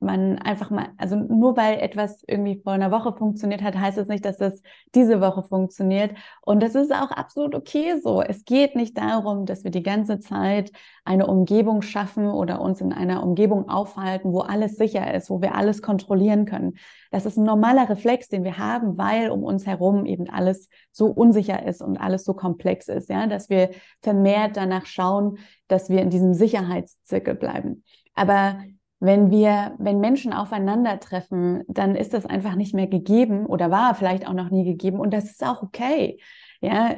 man 0.00 0.38
einfach 0.38 0.70
mal, 0.70 0.88
also 0.96 1.14
nur 1.14 1.56
weil 1.56 1.78
etwas 1.78 2.22
irgendwie 2.26 2.60
vor 2.62 2.72
einer 2.72 2.90
Woche 2.90 3.12
funktioniert 3.12 3.62
hat, 3.62 3.76
heißt 3.76 3.98
es 3.98 4.06
das 4.06 4.08
nicht, 4.08 4.24
dass 4.24 4.38
das 4.38 4.62
diese 4.94 5.20
Woche 5.20 5.42
funktioniert. 5.42 6.16
Und 6.40 6.62
das 6.62 6.74
ist 6.74 6.92
auch 6.92 7.10
absolut 7.10 7.54
okay 7.54 8.00
so. 8.02 8.22
Es 8.22 8.44
geht 8.44 8.76
nicht 8.76 8.96
darum, 8.96 9.44
dass 9.44 9.62
wir 9.62 9.70
die 9.70 9.82
ganze 9.82 10.18
Zeit 10.18 10.72
eine 11.04 11.26
Umgebung 11.26 11.82
schaffen 11.82 12.28
oder 12.28 12.60
uns 12.60 12.80
in 12.80 12.92
einer 12.92 13.22
Umgebung 13.22 13.68
aufhalten, 13.68 14.32
wo 14.32 14.40
alles 14.40 14.76
sicher 14.76 15.12
ist, 15.12 15.28
wo 15.28 15.42
wir 15.42 15.54
alles 15.54 15.82
kontrollieren 15.82 16.46
können. 16.46 16.78
Das 17.10 17.26
ist 17.26 17.36
ein 17.36 17.44
normaler 17.44 17.88
Reflex, 17.88 18.28
den 18.28 18.44
wir 18.44 18.56
haben, 18.56 18.96
weil 18.96 19.30
um 19.30 19.44
uns 19.44 19.66
herum 19.66 20.06
eben 20.06 20.30
alles 20.30 20.70
so 20.92 21.06
unsicher 21.06 21.66
ist 21.66 21.82
und 21.82 21.98
alles 21.98 22.24
so 22.24 22.32
komplex 22.32 22.88
ist, 22.88 23.10
ja, 23.10 23.26
dass 23.26 23.50
wir 23.50 23.70
vermehrt 24.00 24.56
danach 24.56 24.86
schauen, 24.86 25.38
dass 25.68 25.90
wir 25.90 26.00
in 26.00 26.10
diesem 26.10 26.32
Sicherheitszirkel 26.32 27.34
bleiben. 27.34 27.84
Aber 28.14 28.58
wenn 29.00 29.30
wir, 29.30 29.74
wenn 29.78 29.98
Menschen 29.98 30.34
aufeinandertreffen, 30.34 31.64
dann 31.68 31.96
ist 31.96 32.12
das 32.12 32.26
einfach 32.26 32.54
nicht 32.54 32.74
mehr 32.74 32.86
gegeben 32.86 33.46
oder 33.46 33.70
war 33.70 33.94
vielleicht 33.94 34.28
auch 34.28 34.34
noch 34.34 34.50
nie 34.50 34.64
gegeben 34.64 35.00
und 35.00 35.12
das 35.12 35.24
ist 35.24 35.44
auch 35.44 35.62
okay. 35.62 36.20
Ja, 36.62 36.94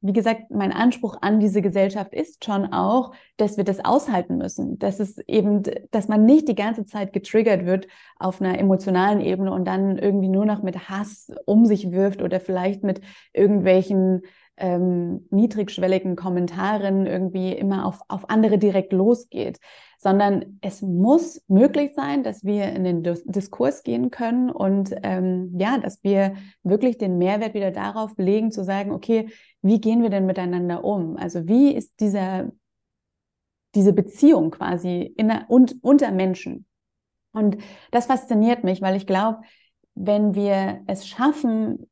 wie 0.00 0.14
gesagt, 0.14 0.50
mein 0.50 0.72
Anspruch 0.72 1.18
an 1.20 1.38
diese 1.38 1.60
Gesellschaft 1.60 2.14
ist 2.14 2.42
schon 2.46 2.72
auch, 2.72 3.12
dass 3.36 3.58
wir 3.58 3.64
das 3.64 3.84
aushalten 3.84 4.38
müssen, 4.38 4.78
dass 4.78 5.00
es 5.00 5.18
eben, 5.28 5.62
dass 5.90 6.08
man 6.08 6.24
nicht 6.24 6.48
die 6.48 6.54
ganze 6.54 6.86
Zeit 6.86 7.12
getriggert 7.12 7.66
wird 7.66 7.88
auf 8.18 8.40
einer 8.40 8.58
emotionalen 8.58 9.20
Ebene 9.20 9.52
und 9.52 9.66
dann 9.66 9.98
irgendwie 9.98 10.30
nur 10.30 10.46
noch 10.46 10.62
mit 10.62 10.88
Hass 10.88 11.30
um 11.44 11.66
sich 11.66 11.92
wirft 11.92 12.22
oder 12.22 12.40
vielleicht 12.40 12.84
mit 12.84 13.02
irgendwelchen 13.34 14.22
ähm, 14.56 15.26
niedrigschwelligen 15.30 16.16
Kommentaren 16.16 17.06
irgendwie 17.06 17.52
immer 17.52 17.86
auf, 17.86 18.00
auf 18.08 18.30
andere 18.30 18.58
direkt 18.58 18.92
losgeht, 18.92 19.58
sondern 19.98 20.58
es 20.60 20.82
muss 20.82 21.42
möglich 21.48 21.92
sein, 21.94 22.22
dass 22.22 22.44
wir 22.44 22.72
in 22.72 22.84
den 22.84 23.02
Diskurs 23.02 23.82
gehen 23.82 24.10
können 24.10 24.50
und 24.50 24.94
ähm, 25.02 25.54
ja, 25.58 25.78
dass 25.78 26.02
wir 26.04 26.34
wirklich 26.62 26.98
den 26.98 27.18
Mehrwert 27.18 27.54
wieder 27.54 27.70
darauf 27.70 28.12
legen, 28.16 28.50
zu 28.50 28.64
sagen, 28.64 28.92
okay, 28.92 29.28
wie 29.62 29.80
gehen 29.80 30.02
wir 30.02 30.10
denn 30.10 30.26
miteinander 30.26 30.84
um? 30.84 31.16
Also 31.16 31.46
wie 31.48 31.74
ist 31.74 32.00
dieser, 32.00 32.50
diese 33.74 33.92
Beziehung 33.92 34.50
quasi 34.50 35.02
in, 35.16 35.30
und, 35.48 35.76
unter 35.82 36.12
Menschen? 36.12 36.66
Und 37.32 37.58
das 37.90 38.06
fasziniert 38.06 38.64
mich, 38.64 38.80
weil 38.80 38.96
ich 38.96 39.06
glaube, 39.06 39.40
wenn 39.94 40.34
wir 40.34 40.82
es 40.86 41.06
schaffen, 41.06 41.86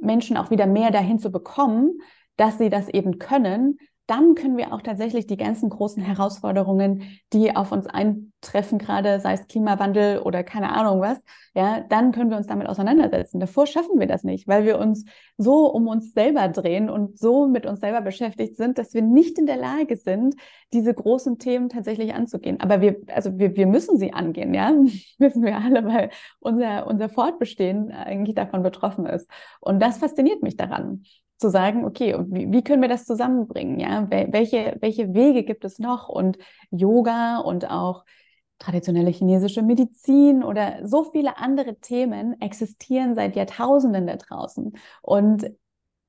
Menschen 0.00 0.36
auch 0.36 0.50
wieder 0.50 0.66
mehr 0.66 0.90
dahin 0.90 1.18
zu 1.18 1.30
bekommen, 1.30 2.00
dass 2.36 2.58
sie 2.58 2.70
das 2.70 2.88
eben 2.88 3.18
können, 3.18 3.78
dann 4.06 4.34
können 4.36 4.56
wir 4.56 4.72
auch 4.72 4.82
tatsächlich 4.82 5.26
die 5.26 5.36
ganzen 5.36 5.68
großen 5.68 6.02
Herausforderungen, 6.02 7.02
die 7.32 7.54
auf 7.56 7.72
uns 7.72 7.86
eintreffen, 7.86 8.78
gerade 8.78 9.20
sei 9.20 9.32
es 9.34 9.46
Klimawandel 9.48 10.20
oder 10.20 10.44
keine 10.44 10.72
Ahnung 10.72 11.00
was, 11.00 11.18
ja, 11.54 11.80
dann 11.80 12.12
können 12.12 12.30
wir 12.30 12.36
uns 12.36 12.46
damit 12.46 12.68
auseinandersetzen. 12.68 13.40
Davor 13.40 13.66
schaffen 13.66 13.98
wir 13.98 14.06
das 14.06 14.22
nicht, 14.22 14.46
weil 14.46 14.64
wir 14.64 14.78
uns 14.78 15.04
so 15.38 15.66
um 15.72 15.88
uns 15.88 16.12
selber 16.12 16.48
drehen 16.48 16.88
und 16.88 17.18
so 17.18 17.48
mit 17.48 17.66
uns 17.66 17.80
selber 17.80 18.00
beschäftigt 18.00 18.56
sind, 18.56 18.78
dass 18.78 18.94
wir 18.94 19.02
nicht 19.02 19.38
in 19.38 19.46
der 19.46 19.56
Lage 19.56 19.96
sind, 19.96 20.36
diese 20.72 20.94
großen 20.94 21.38
Themen 21.38 21.68
tatsächlich 21.68 22.14
anzugehen. 22.14 22.60
Aber 22.60 22.80
wir, 22.80 22.96
also 23.08 23.38
wir, 23.38 23.56
wir 23.56 23.66
müssen 23.66 23.98
sie 23.98 24.12
angehen, 24.12 24.54
ja, 24.54 24.72
wissen 25.18 25.42
wir 25.42 25.56
alle, 25.56 25.84
weil 25.84 26.10
unser, 26.38 26.86
unser 26.86 27.08
Fortbestehen 27.08 27.90
eigentlich 27.90 28.36
davon 28.36 28.62
betroffen 28.62 29.06
ist. 29.06 29.28
Und 29.60 29.80
das 29.80 29.98
fasziniert 29.98 30.42
mich 30.42 30.56
daran 30.56 31.02
zu 31.38 31.50
sagen, 31.50 31.84
okay, 31.84 32.14
und 32.14 32.34
wie, 32.34 32.50
wie 32.50 32.62
können 32.62 32.82
wir 32.82 32.88
das 32.88 33.04
zusammenbringen? 33.04 33.78
Ja, 33.78 34.08
welche, 34.10 34.76
welche 34.80 35.14
Wege 35.14 35.44
gibt 35.44 35.64
es 35.64 35.78
noch? 35.78 36.08
Und 36.08 36.38
Yoga 36.70 37.38
und 37.38 37.70
auch 37.70 38.04
traditionelle 38.58 39.10
chinesische 39.10 39.62
Medizin 39.62 40.42
oder 40.42 40.86
so 40.86 41.04
viele 41.04 41.38
andere 41.38 41.76
Themen 41.76 42.40
existieren 42.40 43.14
seit 43.14 43.36
Jahrtausenden 43.36 44.06
da 44.06 44.16
draußen. 44.16 44.72
Und 45.02 45.50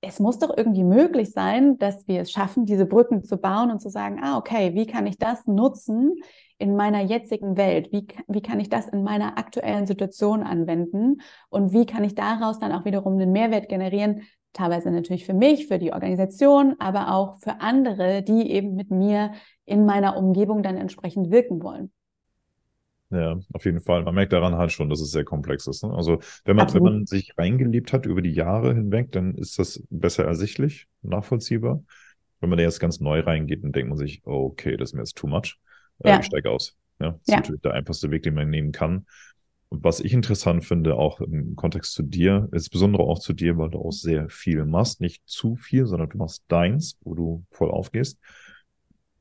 es 0.02 0.20
muss 0.20 0.40
doch 0.40 0.56
irgendwie 0.56 0.84
möglich 0.84 1.32
sein, 1.32 1.78
dass 1.78 2.08
wir 2.08 2.22
es 2.22 2.32
schaffen, 2.32 2.66
diese 2.66 2.86
Brücken 2.86 3.24
zu 3.24 3.38
bauen 3.38 3.72
und 3.72 3.82
zu 3.82 3.90
sagen, 3.90 4.20
ah, 4.22 4.38
okay, 4.38 4.74
wie 4.76 4.86
kann 4.86 5.08
ich 5.08 5.18
das 5.18 5.48
nutzen 5.48 6.16
in 6.60 6.76
meiner 6.76 7.02
jetzigen 7.02 7.58
Welt? 7.58 7.92
Wie, 7.92 8.08
wie 8.28 8.42
kann 8.42 8.60
ich 8.60 8.70
das 8.70 8.88
in 8.88 9.04
meiner 9.04 9.38
aktuellen 9.38 9.88
Situation 9.88 10.44
anwenden? 10.44 11.22
Und 11.50 11.74
wie 11.74 11.86
kann 11.86 12.04
ich 12.04 12.16
daraus 12.16 12.60
dann 12.60 12.72
auch 12.72 12.86
wiederum 12.86 13.14
einen 13.14 13.32
Mehrwert 13.32 13.70
generieren, 13.70 14.22
teilweise 14.58 14.92
natürlich 14.92 15.26
für 15.26 15.34
mich, 15.34 15.68
für 15.68 15.80
die 15.80 15.94
Organisation, 15.94 16.76
aber 16.80 17.14
auch 17.14 17.40
für 17.40 17.62
andere, 17.62 18.24
die 18.24 18.52
eben 18.52 18.76
mit 18.76 18.92
mir 18.92 19.32
in 19.66 19.86
meiner 19.86 20.18
Umgebung 20.18 20.64
dann 20.64 20.78
entsprechend 20.78 21.32
wirken 21.32 21.62
wollen. 21.62 21.92
Ja, 23.10 23.40
auf 23.54 23.64
jeden 23.64 23.80
Fall. 23.80 24.04
Man 24.04 24.16
merkt 24.16 24.34
daran 24.34 24.56
halt 24.56 24.72
schon, 24.72 24.90
dass 24.90 25.00
es 25.00 25.12
sehr 25.12 25.24
komplex 25.24 25.66
ist. 25.68 25.84
Ne? 25.84 25.94
Also 25.94 26.20
wenn 26.44 26.58
man, 26.58 26.74
wenn 26.74 26.84
man 26.84 27.06
sich 27.06 27.38
reingelebt 27.38 27.94
hat 27.94 28.06
über 28.06 28.22
die 28.22 28.34
Jahre 28.34 28.74
hinweg, 28.74 29.12
dann 29.14 29.36
ist 29.36 29.60
das 29.60 29.82
besser 29.90 30.26
ersichtlich, 30.26 30.88
nachvollziehbar. 31.04 31.84
Wenn 32.42 32.50
man 32.50 32.58
da 32.58 32.64
jetzt 32.64 32.80
ganz 32.80 33.00
neu 33.00 33.22
reingeht, 33.22 33.64
dann 33.64 33.72
denkt 33.72 33.90
man 33.90 33.98
sich, 33.98 34.22
okay, 34.26 34.76
das 34.76 34.90
ist 34.90 34.94
mir 34.94 35.02
jetzt 35.02 35.16
too 35.16 35.28
much. 35.28 35.58
Äh, 36.04 36.10
ja. 36.10 36.20
Ich 36.20 36.26
steige 36.26 36.52
aus. 36.52 36.76
Ja, 37.00 37.12
das 37.12 37.20
ja. 37.28 37.36
ist 37.36 37.40
natürlich 37.42 37.62
der 37.62 37.74
einfachste 37.74 38.12
Weg, 38.12 38.24
den 38.24 38.34
man 38.34 38.50
nehmen 38.50 38.72
kann. 38.74 39.06
Was 39.70 40.00
ich 40.00 40.14
interessant 40.14 40.64
finde, 40.64 40.96
auch 40.96 41.20
im 41.20 41.56
Kontext 41.56 41.94
zu 41.94 42.04
dir, 42.04 42.48
insbesondere 42.54 43.04
auch 43.04 43.20
zu 43.20 43.34
dir, 43.34 43.58
weil 43.58 43.70
du 43.70 43.80
auch 43.80 43.92
sehr 43.92 44.30
viel 44.30 44.64
machst, 44.66 45.02
nicht 45.02 45.28
zu 45.28 45.56
viel, 45.56 45.86
sondern 45.86 46.10
du 46.10 46.18
machst 46.18 46.44
deins, 46.48 46.98
wo 47.02 47.16
du 47.16 47.44
voll 47.52 47.70
aufgehst, 47.70 48.18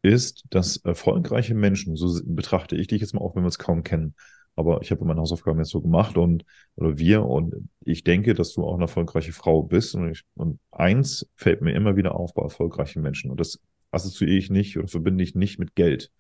ist, 0.02 0.44
dass 0.50 0.76
erfolgreiche 0.76 1.54
Menschen, 1.54 1.96
so 1.96 2.20
betrachte 2.24 2.76
ich 2.76 2.86
dich 2.86 3.00
jetzt 3.00 3.12
mal 3.12 3.22
auch, 3.22 3.34
wenn 3.34 3.42
wir 3.42 3.48
es 3.48 3.58
kaum 3.58 3.82
kennen, 3.82 4.14
aber 4.54 4.80
ich 4.82 4.90
habe 4.90 5.04
meine 5.04 5.20
Hausaufgaben 5.20 5.58
jetzt 5.58 5.70
so 5.70 5.82
gemacht 5.82 6.16
und 6.16 6.44
oder 6.76 6.96
wir 6.96 7.24
und 7.24 7.68
ich 7.84 8.04
denke, 8.04 8.34
dass 8.34 8.54
du 8.54 8.64
auch 8.64 8.74
eine 8.74 8.84
erfolgreiche 8.84 9.32
Frau 9.32 9.62
bist 9.62 9.94
und, 9.94 10.10
ich, 10.10 10.22
und 10.34 10.60
eins 10.70 11.28
fällt 11.34 11.60
mir 11.60 11.74
immer 11.74 11.96
wieder 11.96 12.14
auf 12.14 12.34
bei 12.34 12.42
erfolgreichen 12.42 13.02
Menschen 13.02 13.30
und 13.30 13.38
das 13.38 13.60
assoziiere 13.90 14.36
ich 14.36 14.48
nicht 14.48 14.78
oder 14.78 14.88
verbinde 14.88 15.22
ich 15.22 15.34
nicht 15.34 15.58
mit 15.58 15.74
Geld. 15.74 16.10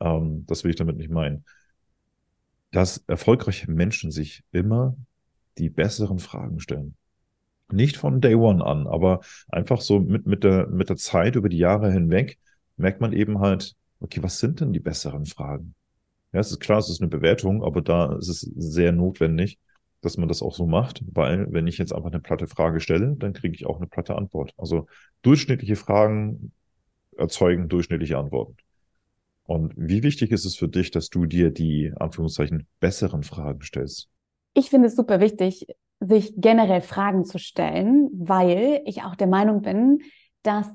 Ähm, 0.00 0.44
das 0.46 0.64
will 0.64 0.70
ich 0.70 0.76
damit 0.76 0.96
nicht 0.96 1.10
meinen 1.10 1.44
dass 2.72 3.04
erfolgreiche 3.06 3.70
Menschen 3.70 4.10
sich 4.10 4.42
immer 4.52 4.96
die 5.58 5.70
besseren 5.70 6.18
Fragen 6.18 6.60
stellen. 6.60 6.96
Nicht 7.70 7.96
von 7.96 8.20
Day 8.20 8.34
One 8.34 8.64
an, 8.64 8.86
aber 8.86 9.20
einfach 9.48 9.80
so 9.80 9.98
mit, 9.98 10.26
mit, 10.26 10.44
der, 10.44 10.68
mit 10.68 10.88
der 10.88 10.96
Zeit 10.96 11.36
über 11.36 11.48
die 11.48 11.58
Jahre 11.58 11.90
hinweg 11.90 12.38
merkt 12.76 13.00
man 13.00 13.12
eben 13.12 13.40
halt, 13.40 13.74
okay, 14.00 14.22
was 14.22 14.38
sind 14.38 14.60
denn 14.60 14.72
die 14.72 14.80
besseren 14.80 15.26
Fragen? 15.26 15.74
Ja, 16.32 16.40
es 16.40 16.50
ist 16.50 16.60
klar, 16.60 16.78
es 16.78 16.90
ist 16.90 17.00
eine 17.00 17.08
Bewertung, 17.08 17.64
aber 17.64 17.80
da 17.82 18.14
ist 18.16 18.28
es 18.28 18.40
sehr 18.40 18.92
notwendig, 18.92 19.58
dass 20.00 20.18
man 20.18 20.28
das 20.28 20.42
auch 20.42 20.54
so 20.54 20.66
macht, 20.66 21.02
weil 21.12 21.50
wenn 21.52 21.66
ich 21.66 21.78
jetzt 21.78 21.92
einfach 21.92 22.10
eine 22.10 22.20
platte 22.20 22.46
Frage 22.46 22.80
stelle, 22.80 23.16
dann 23.16 23.32
kriege 23.32 23.54
ich 23.54 23.66
auch 23.66 23.78
eine 23.78 23.86
platte 23.86 24.16
Antwort. 24.16 24.52
Also 24.56 24.86
durchschnittliche 25.22 25.76
Fragen 25.76 26.52
erzeugen 27.16 27.68
durchschnittliche 27.68 28.18
Antworten. 28.18 28.56
Und 29.46 29.72
wie 29.76 30.02
wichtig 30.02 30.32
ist 30.32 30.44
es 30.44 30.56
für 30.56 30.68
dich, 30.68 30.90
dass 30.90 31.08
du 31.08 31.26
dir 31.26 31.50
die 31.50 31.92
Anführungszeichen 31.96 32.66
besseren 32.80 33.22
Fragen 33.22 33.62
stellst? 33.62 34.08
Ich 34.54 34.70
finde 34.70 34.88
es 34.88 34.96
super 34.96 35.20
wichtig, 35.20 35.66
sich 36.00 36.34
generell 36.36 36.80
Fragen 36.80 37.24
zu 37.24 37.38
stellen, 37.38 38.10
weil 38.12 38.82
ich 38.84 39.02
auch 39.02 39.14
der 39.14 39.28
Meinung 39.28 39.62
bin, 39.62 40.00
dass 40.42 40.68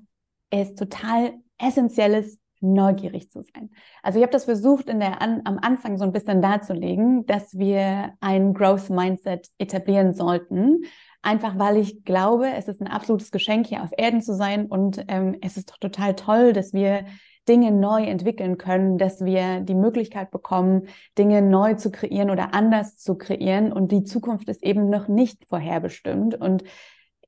es 0.49 0.75
total 0.75 1.33
essentiell 1.57 2.13
ist, 2.13 2.39
neugierig 2.61 3.31
zu 3.31 3.41
sein. 3.41 3.71
Also 4.03 4.19
ich 4.19 4.23
habe 4.23 4.31
das 4.31 4.45
versucht, 4.45 4.87
in 4.87 4.99
der 4.99 5.21
an, 5.21 5.41
am 5.45 5.57
Anfang 5.59 5.97
so 5.97 6.03
ein 6.03 6.11
bisschen 6.11 6.41
darzulegen, 6.41 7.25
dass 7.25 7.57
wir 7.57 8.13
ein 8.19 8.53
Growth 8.53 8.89
Mindset 8.89 9.47
etablieren 9.57 10.13
sollten. 10.13 10.83
Einfach 11.23 11.57
weil 11.57 11.77
ich 11.77 12.03
glaube, 12.03 12.51
es 12.55 12.67
ist 12.67 12.81
ein 12.81 12.87
absolutes 12.87 13.31
Geschenk, 13.31 13.67
hier 13.67 13.83
auf 13.83 13.91
Erden 13.97 14.21
zu 14.21 14.35
sein. 14.35 14.67
Und 14.67 15.03
ähm, 15.07 15.37
es 15.41 15.57
ist 15.57 15.71
doch 15.71 15.77
total 15.77 16.15
toll, 16.15 16.53
dass 16.53 16.73
wir 16.73 17.05
Dinge 17.47 17.71
neu 17.71 18.03
entwickeln 18.03 18.57
können, 18.57 18.97
dass 18.97 19.25
wir 19.25 19.61
die 19.61 19.75
Möglichkeit 19.75 20.31
bekommen, 20.31 20.87
Dinge 21.17 21.41
neu 21.41 21.73
zu 21.73 21.91
kreieren 21.91 22.29
oder 22.29 22.53
anders 22.53 22.97
zu 22.97 23.17
kreieren. 23.17 23.71
Und 23.71 23.91
die 23.91 24.03
Zukunft 24.03 24.47
ist 24.49 24.63
eben 24.63 24.89
noch 24.89 25.07
nicht 25.07 25.45
vorherbestimmt. 25.49 26.35
Und 26.35 26.63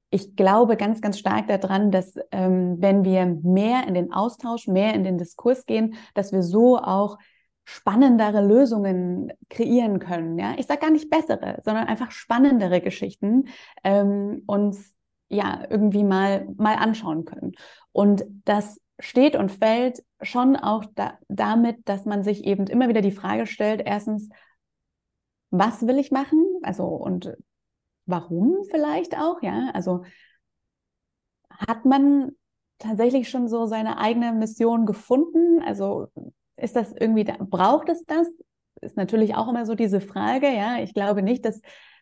ich 0.09 0.35
glaube 0.35 0.77
ganz, 0.77 1.01
ganz 1.01 1.17
stark 1.17 1.47
daran, 1.47 1.89
dass 1.89 2.13
ähm, 2.31 2.75
wenn 2.79 3.03
wir 3.03 3.25
mehr 3.25 3.87
in 3.87 3.95
den 3.95 4.13
Austausch, 4.13 4.67
mehr 4.67 4.93
in 4.93 5.03
den 5.03 5.17
Diskurs 5.17 5.65
gehen, 5.65 5.95
dass 6.13 6.31
wir 6.31 6.43
so 6.43 6.77
auch 6.77 7.17
spannendere 7.65 8.45
Lösungen 8.45 9.31
kreieren 9.49 9.99
können. 9.99 10.37
Ja, 10.37 10.53
ich 10.57 10.67
sage 10.67 10.81
gar 10.81 10.91
nicht 10.91 11.09
bessere, 11.09 11.61
sondern 11.63 11.87
einfach 11.87 12.11
spannendere 12.11 12.81
Geschichten 12.81 13.45
ähm, 13.83 14.43
uns 14.45 14.93
ja 15.29 15.63
irgendwie 15.69 16.03
mal 16.03 16.47
mal 16.57 16.75
anschauen 16.75 17.25
können. 17.25 17.53
Und 17.93 18.25
das 18.43 18.79
steht 18.99 19.35
und 19.35 19.51
fällt 19.51 20.03
schon 20.21 20.55
auch 20.55 20.85
da, 20.95 21.17
damit, 21.29 21.87
dass 21.87 22.05
man 22.05 22.23
sich 22.23 22.43
eben 22.43 22.67
immer 22.67 22.89
wieder 22.89 23.01
die 23.01 23.11
Frage 23.11 23.47
stellt, 23.47 23.81
erstens, 23.85 24.29
was 25.49 25.87
will 25.87 25.97
ich 25.97 26.11
machen? 26.11 26.43
Also, 26.63 26.85
und 26.85 27.33
warum 28.05 28.57
vielleicht 28.69 29.17
auch, 29.17 29.41
ja? 29.41 29.71
Also, 29.73 30.03
hat 31.49 31.85
man 31.85 32.31
tatsächlich 32.79 33.29
schon 33.29 33.47
so 33.47 33.65
seine 33.65 33.97
eigene 33.99 34.33
Mission 34.33 34.85
gefunden? 34.85 35.61
Also, 35.63 36.07
ist 36.57 36.75
das 36.75 36.91
irgendwie, 36.91 37.23
da, 37.23 37.37
braucht 37.39 37.89
es 37.89 38.03
das? 38.05 38.27
ist 38.83 38.97
natürlich 38.97 39.35
auch 39.35 39.47
immer 39.47 39.65
so 39.65 39.75
diese 39.75 40.01
Frage, 40.01 40.47
ja. 40.47 40.79
Ich 40.79 40.93
glaube 40.93 41.23
nicht, 41.23 41.45
dass 41.45 41.61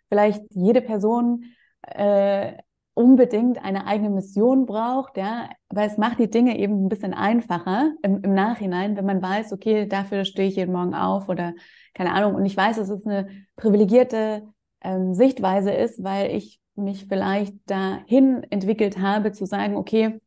vielleicht 0.09 0.41
jede 0.49 0.81
Person 0.81 1.45
äh, 1.83 2.53
unbedingt 2.93 3.63
eine 3.63 3.87
eigene 3.87 4.09
Mission 4.09 4.65
braucht, 4.65 5.17
ja, 5.17 5.49
aber 5.69 5.83
es 5.83 5.97
macht 5.97 6.19
die 6.19 6.29
Dinge 6.29 6.57
eben 6.59 6.85
ein 6.85 6.89
bisschen 6.89 7.13
einfacher 7.13 7.93
im, 8.03 8.21
im 8.23 8.33
Nachhinein, 8.33 8.97
wenn 8.97 9.05
man 9.05 9.21
weiß, 9.21 9.53
okay, 9.53 9.87
dafür 9.87 10.25
stehe 10.25 10.49
ich 10.49 10.57
jeden 10.57 10.73
Morgen 10.73 10.93
auf 10.93 11.29
oder 11.29 11.53
keine 11.93 12.13
Ahnung. 12.13 12.35
Und 12.35 12.45
ich 12.45 12.55
weiß, 12.55 12.77
dass 12.77 12.89
es 12.89 13.05
eine 13.05 13.27
privilegierte 13.55 14.43
ähm, 14.81 15.13
Sichtweise 15.13 15.71
ist, 15.71 16.03
weil 16.03 16.31
ich 16.35 16.59
mich 16.75 17.05
vielleicht 17.07 17.55
dahin 17.69 18.43
entwickelt 18.49 18.97
habe, 18.97 19.31
zu 19.31 19.45
sagen, 19.45 19.75
okay, 19.75 20.19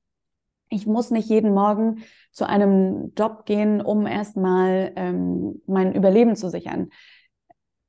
ich 0.68 0.86
muss 0.86 1.10
nicht 1.10 1.28
jeden 1.28 1.52
Morgen 1.52 2.02
zu 2.32 2.48
einem 2.48 3.12
Job 3.16 3.44
gehen, 3.46 3.80
um 3.80 4.06
erstmal 4.06 4.92
ähm, 4.96 5.62
mein 5.66 5.94
Überleben 5.94 6.36
zu 6.36 6.48
sichern. 6.48 6.90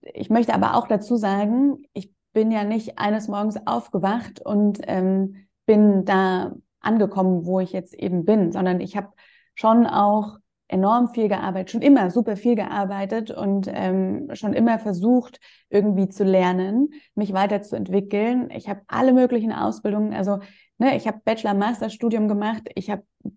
Ich 0.02 0.30
möchte 0.30 0.54
aber 0.54 0.76
auch 0.76 0.88
dazu 0.88 1.16
sagen, 1.16 1.84
ich 1.94 2.14
bin 2.36 2.52
ja 2.52 2.66
nicht 2.66 3.00
eines 3.00 3.30
Morgens 3.30 3.66
aufgewacht 3.66 4.42
und 4.46 4.82
ähm, 4.84 5.48
bin 5.66 6.04
da 6.04 6.54
angekommen, 6.82 7.46
wo 7.46 7.62
ich 7.62 7.72
jetzt 7.72 7.96
eben 7.96 8.26
bin, 8.26 8.52
sondern 8.52 8.82
ich 8.82 8.98
habe 8.98 9.08
schon 9.56 9.88
auch 9.88 10.38
enorm 10.68 11.08
viel 11.08 11.30
gearbeitet, 11.30 11.72
schon 11.72 11.82
immer 11.82 12.12
super 12.12 12.36
viel 12.36 12.56
gearbeitet 12.56 13.32
und 13.32 13.70
ähm, 13.72 14.30
schon 14.34 14.54
immer 14.54 14.80
versucht, 14.80 15.40
irgendwie 15.70 16.10
zu 16.10 16.26
lernen, 16.26 16.90
mich 17.16 17.32
weiterzuentwickeln. 17.32 18.50
Ich 18.52 18.68
habe 18.68 18.82
alle 18.88 19.14
möglichen 19.14 19.54
Ausbildungen, 19.54 20.14
also 20.14 20.40
ne, 20.78 20.96
ich 20.96 21.08
habe 21.08 21.22
Bachelor-Master-Studium 21.24 22.28
gemacht, 22.28 22.64
ich 22.76 22.92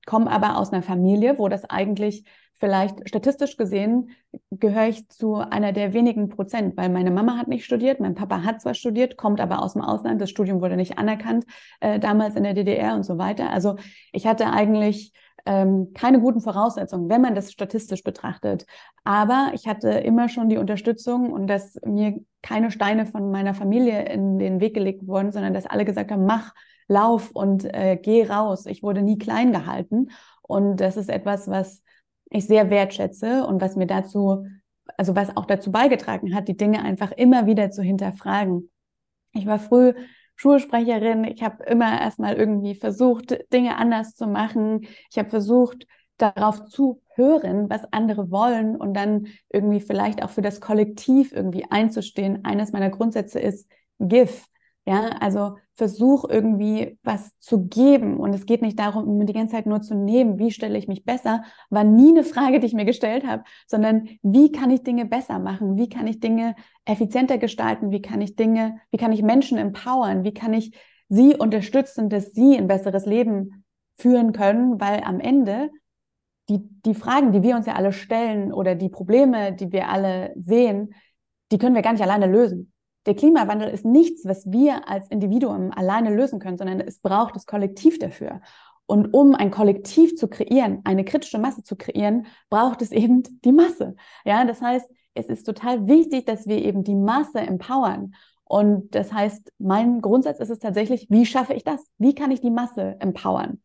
komme 0.06 0.30
aber 0.30 0.56
aus 0.58 0.72
einer 0.72 0.82
Familie, 0.82 1.38
wo 1.38 1.48
das 1.48 1.64
eigentlich 1.64 2.24
vielleicht 2.58 3.08
statistisch 3.08 3.56
gesehen 3.56 4.10
gehöre 4.50 4.88
ich 4.88 5.08
zu 5.08 5.36
einer 5.36 5.72
der 5.72 5.92
wenigen 5.92 6.28
Prozent, 6.28 6.76
weil 6.76 6.88
meine 6.88 7.10
Mama 7.10 7.36
hat 7.36 7.48
nicht 7.48 7.64
studiert, 7.64 8.00
mein 8.00 8.14
Papa 8.14 8.42
hat 8.42 8.60
zwar 8.60 8.74
studiert, 8.74 9.16
kommt 9.16 9.40
aber 9.40 9.62
aus 9.62 9.74
dem 9.74 9.82
Ausland, 9.82 10.20
das 10.20 10.30
Studium 10.30 10.60
wurde 10.60 10.76
nicht 10.76 10.98
anerkannt, 10.98 11.44
äh, 11.80 11.98
damals 12.00 12.34
in 12.36 12.42
der 12.42 12.54
DDR 12.54 12.94
und 12.94 13.04
so 13.04 13.18
weiter. 13.18 13.50
Also 13.50 13.76
ich 14.12 14.26
hatte 14.26 14.50
eigentlich 14.50 15.12
ähm, 15.46 15.92
keine 15.94 16.20
guten 16.20 16.40
Voraussetzungen, 16.40 17.08
wenn 17.08 17.20
man 17.20 17.34
das 17.34 17.52
statistisch 17.52 18.02
betrachtet. 18.02 18.66
Aber 19.04 19.50
ich 19.54 19.66
hatte 19.66 19.90
immer 19.90 20.28
schon 20.28 20.48
die 20.48 20.58
Unterstützung 20.58 21.32
und 21.32 21.46
dass 21.46 21.78
mir 21.86 22.20
keine 22.42 22.70
Steine 22.70 23.06
von 23.06 23.30
meiner 23.30 23.54
Familie 23.54 24.04
in 24.06 24.38
den 24.38 24.60
Weg 24.60 24.74
gelegt 24.74 25.06
wurden, 25.06 25.32
sondern 25.32 25.54
dass 25.54 25.66
alle 25.66 25.84
gesagt 25.84 26.10
haben, 26.10 26.26
mach, 26.26 26.52
lauf 26.88 27.30
und 27.30 27.64
äh, 27.64 27.98
geh 28.00 28.26
raus. 28.26 28.66
Ich 28.66 28.82
wurde 28.82 29.02
nie 29.02 29.18
klein 29.18 29.52
gehalten. 29.52 30.10
Und 30.42 30.78
das 30.78 30.96
ist 30.96 31.10
etwas, 31.10 31.48
was 31.48 31.82
ich 32.30 32.46
sehr 32.46 32.70
wertschätze 32.70 33.46
und 33.46 33.60
was 33.60 33.76
mir 33.76 33.86
dazu, 33.86 34.46
also 34.96 35.14
was 35.14 35.36
auch 35.36 35.46
dazu 35.46 35.70
beigetragen 35.70 36.34
hat, 36.34 36.48
die 36.48 36.56
Dinge 36.56 36.82
einfach 36.82 37.12
immer 37.12 37.46
wieder 37.46 37.70
zu 37.70 37.82
hinterfragen. 37.82 38.70
Ich 39.32 39.46
war 39.46 39.58
früh 39.58 39.94
Schulsprecherin. 40.36 41.24
Ich 41.24 41.42
habe 41.42 41.64
immer 41.64 42.00
erstmal 42.00 42.34
irgendwie 42.34 42.74
versucht, 42.74 43.38
Dinge 43.52 43.76
anders 43.76 44.14
zu 44.14 44.26
machen. 44.26 44.86
Ich 45.10 45.18
habe 45.18 45.28
versucht, 45.28 45.86
darauf 46.16 46.64
zu 46.66 47.00
hören, 47.14 47.70
was 47.70 47.92
andere 47.92 48.30
wollen 48.30 48.76
und 48.76 48.94
dann 48.94 49.28
irgendwie 49.50 49.80
vielleicht 49.80 50.22
auch 50.22 50.30
für 50.30 50.42
das 50.42 50.60
Kollektiv 50.60 51.32
irgendwie 51.32 51.64
einzustehen. 51.70 52.44
Eines 52.44 52.72
meiner 52.72 52.90
Grundsätze 52.90 53.40
ist 53.40 53.70
Give. 53.98 54.32
Ja, 54.88 55.10
also 55.20 55.58
versuch 55.74 56.24
irgendwie 56.26 56.98
was 57.02 57.38
zu 57.40 57.66
geben. 57.66 58.16
Und 58.16 58.34
es 58.34 58.46
geht 58.46 58.62
nicht 58.62 58.78
darum, 58.78 59.26
die 59.26 59.34
ganze 59.34 59.54
Zeit 59.54 59.66
nur 59.66 59.82
zu 59.82 59.94
nehmen, 59.94 60.38
wie 60.38 60.50
stelle 60.50 60.78
ich 60.78 60.88
mich 60.88 61.04
besser, 61.04 61.44
war 61.68 61.84
nie 61.84 62.08
eine 62.08 62.24
Frage, 62.24 62.58
die 62.58 62.68
ich 62.68 62.72
mir 62.72 62.86
gestellt 62.86 63.26
habe, 63.26 63.44
sondern 63.66 64.08
wie 64.22 64.50
kann 64.50 64.70
ich 64.70 64.84
Dinge 64.84 65.04
besser 65.04 65.40
machen? 65.40 65.76
Wie 65.76 65.90
kann 65.90 66.06
ich 66.06 66.20
Dinge 66.20 66.54
effizienter 66.86 67.36
gestalten? 67.36 67.90
Wie 67.90 68.00
kann 68.00 68.22
ich 68.22 68.34
Dinge, 68.34 68.80
wie 68.90 68.96
kann 68.96 69.12
ich 69.12 69.22
Menschen 69.22 69.58
empowern? 69.58 70.24
Wie 70.24 70.32
kann 70.32 70.54
ich 70.54 70.74
sie 71.10 71.36
unterstützen, 71.36 72.08
dass 72.08 72.32
sie 72.32 72.56
ein 72.56 72.66
besseres 72.66 73.04
Leben 73.04 73.66
führen 73.98 74.32
können? 74.32 74.80
Weil 74.80 75.02
am 75.04 75.20
Ende 75.20 75.68
die, 76.48 76.60
die 76.86 76.94
Fragen, 76.94 77.32
die 77.32 77.42
wir 77.42 77.56
uns 77.56 77.66
ja 77.66 77.74
alle 77.74 77.92
stellen 77.92 78.54
oder 78.54 78.74
die 78.74 78.88
Probleme, 78.88 79.52
die 79.52 79.70
wir 79.70 79.90
alle 79.90 80.32
sehen, 80.38 80.94
die 81.52 81.58
können 81.58 81.74
wir 81.74 81.82
gar 81.82 81.92
nicht 81.92 82.02
alleine 82.02 82.26
lösen 82.26 82.72
der 83.08 83.14
Klimawandel 83.14 83.70
ist 83.70 83.86
nichts, 83.86 84.26
was 84.26 84.52
wir 84.52 84.86
als 84.86 85.08
Individuum 85.08 85.72
alleine 85.74 86.14
lösen 86.14 86.40
können, 86.40 86.58
sondern 86.58 86.78
es 86.78 86.98
braucht 86.98 87.34
das 87.34 87.46
Kollektiv 87.46 87.98
dafür. 87.98 88.42
Und 88.84 89.14
um 89.14 89.34
ein 89.34 89.50
Kollektiv 89.50 90.14
zu 90.16 90.28
kreieren, 90.28 90.82
eine 90.84 91.06
kritische 91.06 91.38
Masse 91.38 91.62
zu 91.62 91.74
kreieren, 91.74 92.26
braucht 92.50 92.82
es 92.82 92.92
eben 92.92 93.22
die 93.46 93.52
Masse. 93.52 93.96
Ja, 94.26 94.44
das 94.44 94.60
heißt, 94.60 94.90
es 95.14 95.26
ist 95.28 95.44
total 95.44 95.86
wichtig, 95.86 96.26
dass 96.26 96.46
wir 96.46 96.62
eben 96.62 96.84
die 96.84 96.94
Masse 96.94 97.38
empowern. 97.38 98.14
Und 98.44 98.94
das 98.94 99.10
heißt, 99.10 99.54
mein 99.56 100.02
Grundsatz 100.02 100.38
ist 100.38 100.50
es 100.50 100.58
tatsächlich, 100.58 101.06
wie 101.08 101.24
schaffe 101.24 101.54
ich 101.54 101.64
das? 101.64 101.86
Wie 101.96 102.14
kann 102.14 102.30
ich 102.30 102.42
die 102.42 102.50
Masse 102.50 102.96
empowern? 103.00 103.62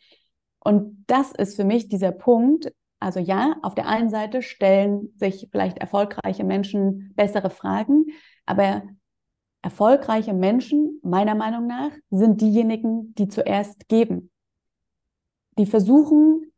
Und 0.59 1.03
das 1.07 1.33
ist 1.33 1.57
für 1.57 1.65
mich 1.65 1.89
dieser 1.89 2.13
Punkt. 2.13 2.71
Also 3.01 3.19
ja, 3.19 3.57
auf 3.61 3.75
der 3.75 3.89
einen 3.89 4.09
Seite 4.09 4.41
stellen 4.41 5.11
sich 5.17 5.49
vielleicht 5.51 5.79
erfolgreiche 5.79 6.45
Menschen 6.45 7.11
bessere 7.17 7.49
Fragen, 7.49 8.05
aber 8.45 8.83
Erfolgreiche 9.63 10.33
Menschen, 10.33 10.99
meiner 11.03 11.35
Meinung 11.35 11.67
nach, 11.67 11.91
sind 12.11 12.41
diejenigen, 12.41 13.15
die 13.15 13.29
zuerst 13.29 13.87
geben. 13.87 14.29
Die 15.57 15.65
versuchen, 15.65 16.51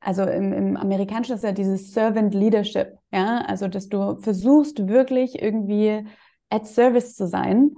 also 0.00 0.24
im, 0.24 0.52
im 0.52 0.76
Amerikanischen 0.76 1.36
ist 1.36 1.44
ja 1.44 1.52
dieses 1.52 1.92
Servant 1.92 2.34
Leadership, 2.34 2.98
ja, 3.12 3.42
also 3.42 3.68
dass 3.68 3.88
du 3.88 4.16
versuchst 4.16 4.88
wirklich 4.88 5.40
irgendwie 5.40 6.04
at 6.50 6.66
Service 6.66 7.14
zu 7.14 7.28
sein 7.28 7.76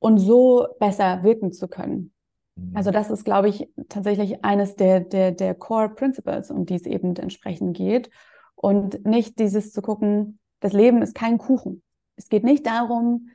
und 0.00 0.18
so 0.18 0.66
besser 0.80 1.22
wirken 1.22 1.52
zu 1.52 1.68
können. 1.68 2.12
Mhm. 2.56 2.76
Also 2.76 2.90
das 2.90 3.10
ist, 3.10 3.24
glaube 3.24 3.48
ich, 3.48 3.68
tatsächlich 3.88 4.44
eines 4.44 4.74
der, 4.74 5.00
der, 5.00 5.30
der 5.30 5.54
Core 5.54 5.90
Principles, 5.90 6.50
um 6.50 6.66
die 6.66 6.74
es 6.74 6.84
eben 6.84 7.14
entsprechend 7.14 7.76
geht. 7.76 8.10
Und 8.56 9.06
nicht 9.06 9.38
dieses 9.38 9.72
zu 9.72 9.82
gucken, 9.82 10.40
das 10.58 10.72
Leben 10.72 11.00
ist 11.00 11.14
kein 11.14 11.38
Kuchen. 11.38 11.84
Es 12.16 12.28
geht 12.28 12.42
nicht 12.42 12.66
darum, 12.66 13.28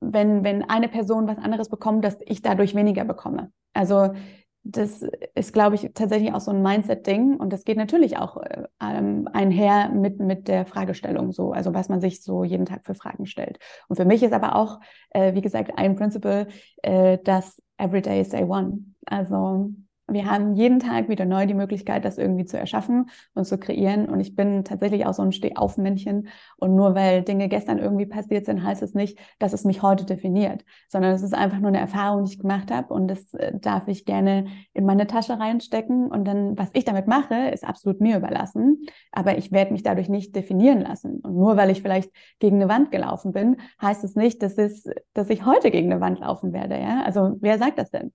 wenn, 0.00 0.44
wenn 0.44 0.68
eine 0.68 0.88
Person 0.88 1.26
was 1.26 1.38
anderes 1.38 1.68
bekommt, 1.68 2.04
dass 2.04 2.18
ich 2.26 2.42
dadurch 2.42 2.74
weniger 2.74 3.04
bekomme. 3.04 3.52
Also 3.72 4.10
das 4.62 5.02
ist, 5.34 5.54
glaube 5.54 5.76
ich, 5.76 5.90
tatsächlich 5.94 6.34
auch 6.34 6.40
so 6.40 6.50
ein 6.50 6.62
Mindset-Ding 6.62 7.36
und 7.36 7.50
das 7.50 7.64
geht 7.64 7.78
natürlich 7.78 8.18
auch 8.18 8.36
äh, 8.36 8.64
einher 8.78 9.88
mit, 9.88 10.20
mit 10.20 10.48
der 10.48 10.66
Fragestellung 10.66 11.32
so, 11.32 11.52
also 11.52 11.72
was 11.72 11.88
man 11.88 12.00
sich 12.00 12.22
so 12.22 12.44
jeden 12.44 12.66
Tag 12.66 12.84
für 12.84 12.94
Fragen 12.94 13.24
stellt. 13.24 13.58
Und 13.88 13.96
für 13.96 14.04
mich 14.04 14.22
ist 14.22 14.34
aber 14.34 14.56
auch, 14.56 14.80
äh, 15.10 15.34
wie 15.34 15.40
gesagt, 15.40 15.72
ein 15.78 15.96
Principle, 15.96 16.48
äh, 16.82 17.16
das 17.24 17.62
Everyday 17.78 18.20
is 18.20 18.28
Day 18.28 18.44
One. 18.44 18.94
Also 19.06 19.70
wir 20.12 20.26
haben 20.26 20.54
jeden 20.54 20.80
Tag 20.80 21.08
wieder 21.08 21.24
neu 21.24 21.46
die 21.46 21.54
Möglichkeit, 21.54 22.04
das 22.04 22.18
irgendwie 22.18 22.44
zu 22.44 22.58
erschaffen 22.58 23.10
und 23.34 23.44
zu 23.44 23.58
kreieren. 23.58 24.08
Und 24.08 24.20
ich 24.20 24.34
bin 24.34 24.64
tatsächlich 24.64 25.06
auch 25.06 25.14
so 25.14 25.22
ein 25.22 25.32
Stehaufmännchen. 25.32 26.28
Und 26.56 26.74
nur 26.74 26.94
weil 26.94 27.22
Dinge 27.22 27.48
gestern 27.48 27.78
irgendwie 27.78 28.06
passiert 28.06 28.46
sind, 28.46 28.62
heißt 28.62 28.82
es 28.82 28.94
nicht, 28.94 29.18
dass 29.38 29.52
es 29.52 29.64
mich 29.64 29.82
heute 29.82 30.04
definiert, 30.04 30.64
sondern 30.88 31.12
es 31.12 31.22
ist 31.22 31.34
einfach 31.34 31.58
nur 31.58 31.68
eine 31.68 31.80
Erfahrung, 31.80 32.24
die 32.24 32.32
ich 32.32 32.38
gemacht 32.38 32.70
habe. 32.70 32.92
Und 32.92 33.08
das 33.08 33.34
äh, 33.34 33.52
darf 33.58 33.88
ich 33.88 34.04
gerne 34.04 34.46
in 34.72 34.84
meine 34.84 35.06
Tasche 35.06 35.38
reinstecken. 35.38 36.10
Und 36.10 36.24
dann, 36.26 36.58
was 36.58 36.70
ich 36.72 36.84
damit 36.84 37.06
mache, 37.06 37.50
ist 37.52 37.66
absolut 37.66 38.00
mir 38.00 38.16
überlassen. 38.16 38.86
Aber 39.12 39.38
ich 39.38 39.52
werde 39.52 39.72
mich 39.72 39.82
dadurch 39.82 40.08
nicht 40.08 40.34
definieren 40.34 40.80
lassen. 40.80 41.20
Und 41.20 41.34
nur 41.34 41.56
weil 41.56 41.70
ich 41.70 41.82
vielleicht 41.82 42.10
gegen 42.38 42.56
eine 42.56 42.68
Wand 42.68 42.90
gelaufen 42.90 43.32
bin, 43.32 43.56
heißt 43.80 44.04
es 44.04 44.14
nicht, 44.14 44.42
dass, 44.42 44.58
es, 44.58 44.84
dass 45.14 45.30
ich 45.30 45.44
heute 45.46 45.70
gegen 45.70 45.92
eine 45.92 46.00
Wand 46.00 46.20
laufen 46.20 46.52
werde. 46.52 46.78
Ja? 46.78 47.02
Also 47.04 47.36
wer 47.40 47.58
sagt 47.58 47.78
das 47.78 47.90
denn? 47.90 48.12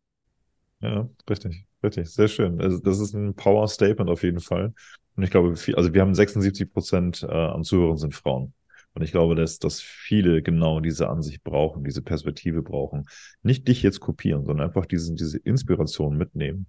Ja, 0.85 1.09
richtig, 1.27 1.65
richtig, 1.83 2.11
sehr 2.11 2.27
schön. 2.27 2.61
Also 2.61 2.79
das 2.79 2.99
ist 2.99 3.13
ein 3.13 3.33
Power 3.33 3.67
Statement 3.67 4.09
auf 4.09 4.21
jeden 4.23 4.39
Fall. 4.39 4.73
Und 5.15 5.23
ich 5.23 5.31
glaube, 5.31 5.55
also 5.73 5.93
wir 5.93 6.01
haben 6.01 6.13
76 6.13 6.71
Prozent 6.71 7.23
äh, 7.23 7.31
an 7.31 7.63
Zuhörern 7.63 7.97
sind 7.97 8.13
Frauen. 8.13 8.53
Und 8.93 9.01
ich 9.01 9.11
glaube, 9.11 9.35
dass, 9.35 9.59
dass 9.59 9.81
viele 9.81 10.41
genau 10.41 10.79
diese 10.79 11.09
Ansicht 11.09 11.43
brauchen, 11.43 11.83
diese 11.83 12.01
Perspektive 12.01 12.61
brauchen. 12.61 13.05
Nicht 13.41 13.67
dich 13.67 13.81
jetzt 13.81 13.99
kopieren, 13.99 14.45
sondern 14.45 14.67
einfach 14.67 14.85
diese, 14.85 15.13
diese 15.15 15.37
Inspiration 15.39 16.17
mitnehmen, 16.17 16.67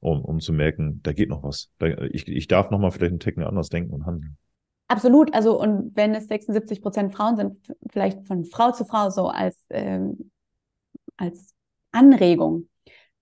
um, 0.00 0.22
um 0.22 0.38
zu 0.40 0.52
merken, 0.52 1.00
da 1.02 1.12
geht 1.12 1.28
noch 1.28 1.42
was. 1.42 1.70
Da, 1.78 1.86
ich, 1.86 2.28
ich 2.28 2.46
darf 2.46 2.70
noch 2.70 2.78
mal 2.78 2.90
vielleicht 2.90 3.12
einen 3.12 3.20
Ticken 3.20 3.42
anders 3.42 3.68
denken 3.68 3.94
und 3.94 4.06
handeln. 4.06 4.36
Absolut. 4.88 5.34
Also, 5.34 5.60
und 5.60 5.96
wenn 5.96 6.14
es 6.14 6.28
76 6.28 6.82
Prozent 6.82 7.14
Frauen 7.14 7.36
sind, 7.36 7.74
vielleicht 7.90 8.26
von 8.26 8.44
Frau 8.44 8.70
zu 8.70 8.84
Frau 8.84 9.10
so 9.10 9.28
als, 9.28 9.56
ähm, 9.70 10.30
als 11.16 11.54
Anregung, 11.90 12.68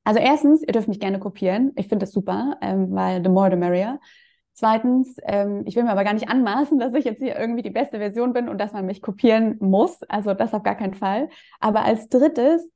also 0.04 0.20
erstens, 0.20 0.62
ihr 0.62 0.72
dürft 0.72 0.88
mich 0.88 1.00
gerne 1.00 1.18
kopieren. 1.18 1.72
Ich 1.76 1.88
finde 1.88 2.04
das 2.04 2.12
super, 2.12 2.58
ähm, 2.60 2.94
weil 2.94 3.22
the 3.22 3.30
more 3.30 3.50
the 3.50 3.56
merrier. 3.56 3.98
Zweitens, 4.52 5.16
ähm, 5.24 5.62
ich 5.66 5.74
will 5.74 5.82
mir 5.82 5.90
aber 5.90 6.04
gar 6.04 6.12
nicht 6.12 6.28
anmaßen, 6.28 6.78
dass 6.78 6.94
ich 6.94 7.04
jetzt 7.04 7.18
hier 7.18 7.36
irgendwie 7.36 7.62
die 7.62 7.70
beste 7.70 7.98
Version 7.98 8.32
bin 8.32 8.48
und 8.48 8.58
dass 8.58 8.72
man 8.72 8.86
mich 8.86 9.02
kopieren 9.02 9.56
muss. 9.60 10.02
Also 10.04 10.32
das 10.34 10.54
auf 10.54 10.62
gar 10.62 10.76
keinen 10.76 10.94
Fall. 10.94 11.28
Aber 11.58 11.84
als 11.84 12.08
drittes, 12.08 12.70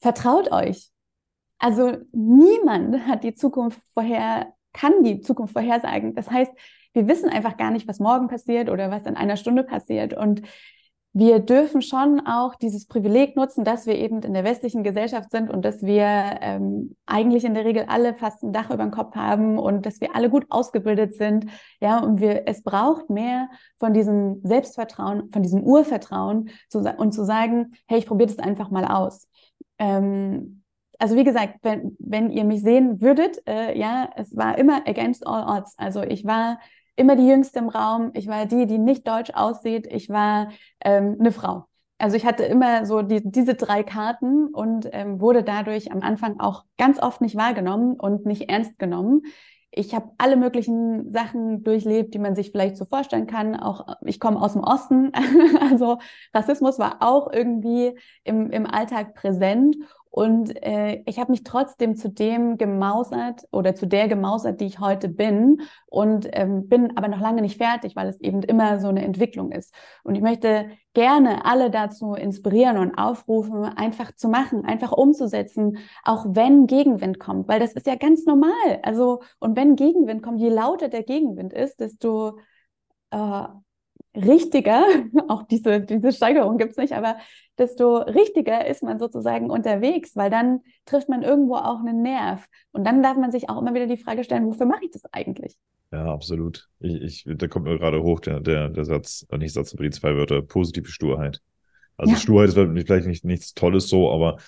vertraut 0.00 0.52
euch. 0.52 0.90
Also 1.58 1.96
niemand 2.12 3.06
hat 3.06 3.24
die 3.24 3.34
Zukunft 3.34 3.80
vorher, 3.94 4.52
kann 4.74 5.04
die 5.04 5.20
Zukunft 5.20 5.52
vorhersagen. 5.54 6.14
Das 6.14 6.30
heißt, 6.30 6.52
wir 6.92 7.08
wissen 7.08 7.30
einfach 7.30 7.56
gar 7.56 7.70
nicht, 7.70 7.88
was 7.88 8.00
morgen 8.00 8.28
passiert 8.28 8.68
oder 8.68 8.90
was 8.90 9.06
in 9.06 9.16
einer 9.16 9.36
Stunde 9.36 9.62
passiert. 9.62 10.12
Und 10.12 10.42
wir 11.14 11.40
dürfen 11.40 11.82
schon 11.82 12.20
auch 12.26 12.54
dieses 12.54 12.86
Privileg 12.86 13.36
nutzen, 13.36 13.64
dass 13.64 13.86
wir 13.86 13.96
eben 13.96 14.22
in 14.22 14.32
der 14.32 14.44
westlichen 14.44 14.82
Gesellschaft 14.82 15.30
sind 15.30 15.50
und 15.50 15.62
dass 15.62 15.82
wir 15.82 16.06
ähm, 16.40 16.96
eigentlich 17.04 17.44
in 17.44 17.52
der 17.52 17.66
Regel 17.66 17.84
alle 17.88 18.14
fast 18.14 18.42
ein 18.42 18.52
Dach 18.52 18.70
über 18.70 18.82
dem 18.82 18.92
Kopf 18.92 19.14
haben 19.14 19.58
und 19.58 19.84
dass 19.84 20.00
wir 20.00 20.16
alle 20.16 20.30
gut 20.30 20.46
ausgebildet 20.48 21.14
sind. 21.14 21.46
Ja, 21.80 21.98
und 21.98 22.20
wir, 22.20 22.48
es 22.48 22.62
braucht 22.62 23.10
mehr 23.10 23.50
von 23.78 23.92
diesem 23.92 24.40
Selbstvertrauen, 24.42 25.30
von 25.30 25.42
diesem 25.42 25.62
Urvertrauen 25.62 26.48
zu, 26.70 26.78
und 26.78 27.12
zu 27.12 27.24
sagen, 27.24 27.72
hey, 27.86 27.98
ich 27.98 28.06
probiere 28.06 28.28
das 28.28 28.38
einfach 28.38 28.70
mal 28.70 28.86
aus. 28.86 29.28
Ähm, 29.78 30.62
also 30.98 31.16
wie 31.16 31.24
gesagt, 31.24 31.58
wenn, 31.62 31.94
wenn 31.98 32.30
ihr 32.30 32.44
mich 32.44 32.62
sehen 32.62 33.02
würdet, 33.02 33.42
äh, 33.46 33.78
ja, 33.78 34.08
es 34.16 34.34
war 34.34 34.56
immer 34.56 34.86
against 34.86 35.26
all 35.26 35.58
odds. 35.58 35.74
Also 35.76 36.02
ich 36.02 36.24
war 36.24 36.58
immer 36.96 37.16
die 37.16 37.26
Jüngste 37.26 37.58
im 37.58 37.68
Raum. 37.68 38.10
Ich 38.14 38.26
war 38.26 38.46
die, 38.46 38.66
die 38.66 38.78
nicht 38.78 39.06
deutsch 39.06 39.30
aussieht. 39.34 39.86
Ich 39.90 40.08
war 40.08 40.50
ähm, 40.84 41.16
eine 41.18 41.32
Frau. 41.32 41.66
Also 41.98 42.16
ich 42.16 42.26
hatte 42.26 42.42
immer 42.42 42.84
so 42.84 43.02
die, 43.02 43.22
diese 43.22 43.54
drei 43.54 43.84
Karten 43.84 44.48
und 44.48 44.88
ähm, 44.92 45.20
wurde 45.20 45.44
dadurch 45.44 45.92
am 45.92 46.00
Anfang 46.00 46.40
auch 46.40 46.64
ganz 46.76 47.00
oft 47.00 47.20
nicht 47.20 47.36
wahrgenommen 47.36 47.94
und 47.94 48.26
nicht 48.26 48.50
ernst 48.50 48.78
genommen. 48.78 49.22
Ich 49.70 49.94
habe 49.94 50.10
alle 50.18 50.36
möglichen 50.36 51.12
Sachen 51.12 51.62
durchlebt, 51.62 52.12
die 52.12 52.18
man 52.18 52.34
sich 52.34 52.50
vielleicht 52.50 52.76
so 52.76 52.84
vorstellen 52.84 53.26
kann. 53.26 53.56
Auch 53.56 53.86
ich 54.04 54.20
komme 54.20 54.40
aus 54.40 54.52
dem 54.52 54.62
Osten, 54.62 55.12
also 55.70 55.98
Rassismus 56.34 56.78
war 56.78 56.96
auch 57.00 57.32
irgendwie 57.32 57.96
im, 58.24 58.50
im 58.50 58.66
Alltag 58.66 59.14
präsent. 59.14 59.76
Und 60.12 60.62
äh, 60.62 61.02
ich 61.06 61.18
habe 61.18 61.32
mich 61.32 61.42
trotzdem 61.42 61.96
zu 61.96 62.10
dem 62.10 62.58
gemausert 62.58 63.48
oder 63.50 63.74
zu 63.74 63.86
der 63.86 64.08
gemausert, 64.08 64.60
die 64.60 64.66
ich 64.66 64.78
heute 64.78 65.08
bin 65.08 65.62
und 65.86 66.28
ähm, 66.34 66.68
bin 66.68 66.98
aber 66.98 67.08
noch 67.08 67.18
lange 67.18 67.40
nicht 67.40 67.56
fertig, 67.56 67.96
weil 67.96 68.08
es 68.08 68.20
eben 68.20 68.42
immer 68.42 68.78
so 68.78 68.88
eine 68.88 69.02
Entwicklung 69.02 69.52
ist. 69.52 69.72
Und 70.04 70.14
ich 70.14 70.20
möchte 70.20 70.66
gerne 70.92 71.46
alle 71.46 71.70
dazu 71.70 72.12
inspirieren 72.12 72.76
und 72.76 72.94
aufrufen, 72.94 73.64
einfach 73.64 74.14
zu 74.14 74.28
machen, 74.28 74.66
einfach 74.66 74.92
umzusetzen, 74.92 75.78
auch 76.04 76.26
wenn 76.28 76.66
Gegenwind 76.66 77.18
kommt, 77.18 77.48
weil 77.48 77.58
das 77.58 77.72
ist 77.72 77.86
ja 77.86 77.94
ganz 77.94 78.26
normal. 78.26 78.80
Also, 78.82 79.22
und 79.38 79.56
wenn 79.56 79.76
Gegenwind 79.76 80.22
kommt, 80.22 80.40
je 80.40 80.50
lauter 80.50 80.90
der 80.90 81.04
Gegenwind 81.04 81.54
ist, 81.54 81.80
desto 81.80 82.38
äh, 83.10 83.44
richtiger, 84.14 84.84
auch 85.28 85.44
diese, 85.44 85.80
diese 85.80 86.12
Steigerung 86.12 86.58
gibt's 86.58 86.76
nicht, 86.76 86.92
aber 86.92 87.16
desto 87.58 87.98
richtiger 87.98 88.66
ist 88.66 88.82
man 88.82 88.98
sozusagen 88.98 89.50
unterwegs, 89.50 90.16
weil 90.16 90.30
dann 90.30 90.60
trifft 90.86 91.08
man 91.08 91.22
irgendwo 91.22 91.56
auch 91.56 91.80
einen 91.80 92.02
Nerv. 92.02 92.46
Und 92.72 92.84
dann 92.84 93.02
darf 93.02 93.16
man 93.16 93.30
sich 93.32 93.48
auch 93.48 93.60
immer 93.60 93.74
wieder 93.74 93.86
die 93.86 93.96
Frage 93.96 94.24
stellen, 94.24 94.46
wofür 94.46 94.66
mache 94.66 94.84
ich 94.84 94.90
das 94.90 95.04
eigentlich? 95.12 95.56
Ja, 95.92 96.06
absolut. 96.06 96.68
Ich, 96.80 97.26
ich, 97.26 97.36
da 97.36 97.48
kommt 97.48 97.66
mir 97.66 97.78
gerade 97.78 98.02
hoch 98.02 98.20
der, 98.20 98.40
der, 98.40 98.70
der 98.70 98.84
Satz, 98.84 99.26
äh, 99.30 99.38
nicht 99.38 99.52
Satz, 99.52 99.74
aber 99.74 99.84
die 99.84 99.90
zwei 99.90 100.16
Wörter, 100.16 100.40
positive 100.40 100.88
Sturheit. 100.88 101.42
Also 101.98 102.14
ja. 102.14 102.18
Sturheit 102.18 102.48
ist 102.48 102.86
vielleicht 102.86 103.06
nicht, 103.06 103.24
nichts 103.24 103.52
Tolles 103.52 103.88
so, 103.88 104.10
aber 104.10 104.38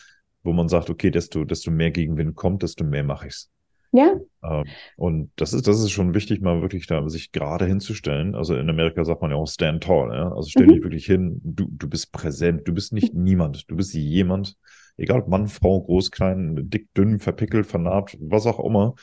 wo 0.43 0.53
man 0.53 0.69
sagt, 0.69 0.89
okay, 0.89 1.11
desto, 1.11 1.45
desto 1.45 1.71
mehr 1.71 1.91
Gegenwind 1.91 2.35
kommt, 2.35 2.63
desto 2.63 2.85
mehr 2.85 3.05
mache 3.05 3.29
ich's. 3.29 3.51
Ja. 3.95 4.17
Ähm, 4.43 4.65
und 4.97 5.31
das 5.37 5.53
ist, 5.53 5.69
das 5.69 5.79
ist 5.79 5.93
schon 5.93 6.15
wichtig, 6.15 6.41
mal 6.41 6.61
wirklich 6.63 6.89
da 6.89 7.09
sich 7.09 7.31
gerade 7.31 7.65
hinzustellen. 7.65 8.35
Also 8.35 8.57
in 8.57 8.69
Amerika 8.69 9.05
sagt 9.05 9.23
man 9.23 9.31
ja 9.31 9.37
auch 9.37 9.47
stand 9.47 9.85
tall, 9.85 10.13
ja? 10.13 10.33
Also 10.33 10.49
stell 10.51 10.67
dich 10.67 10.81
mhm. 10.81 10.85
wirklich 10.85 11.07
hin, 11.07 11.41
du, 11.45 11.69
du 11.71 11.89
bist 11.89 12.11
präsent, 12.11 12.67
du 12.67 12.75
bist 12.75 12.93
nicht 12.93 13.15
niemand, 13.15 13.71
du 13.71 13.77
bist 13.77 13.95
jemand, 13.95 14.57
egal 14.97 15.21
ob 15.21 15.29
Mann, 15.29 15.47
Frau, 15.47 15.81
groß, 15.81 16.11
klein, 16.11 16.69
dick, 16.69 16.93
dünn, 16.95 17.21
verpickelt, 17.21 17.67
vernarbt, 17.67 18.19
was 18.21 18.47
auch 18.47 18.59
immer, 18.59 18.97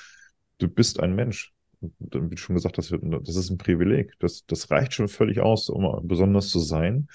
du 0.57 0.67
bist 0.67 0.99
ein 0.99 1.15
Mensch. 1.15 1.53
Wie 1.79 2.37
schon 2.37 2.55
gesagt 2.55 2.77
hast, 2.77 2.91
das 2.91 3.35
ist 3.35 3.49
ein 3.49 3.57
Privileg. 3.57 4.13
Das, 4.19 4.45
das 4.45 4.69
reicht 4.69 4.93
schon 4.93 5.07
völlig 5.07 5.39
aus, 5.39 5.67
um 5.67 6.05
besonders 6.07 6.49
zu 6.49 6.59
sein. 6.59 7.07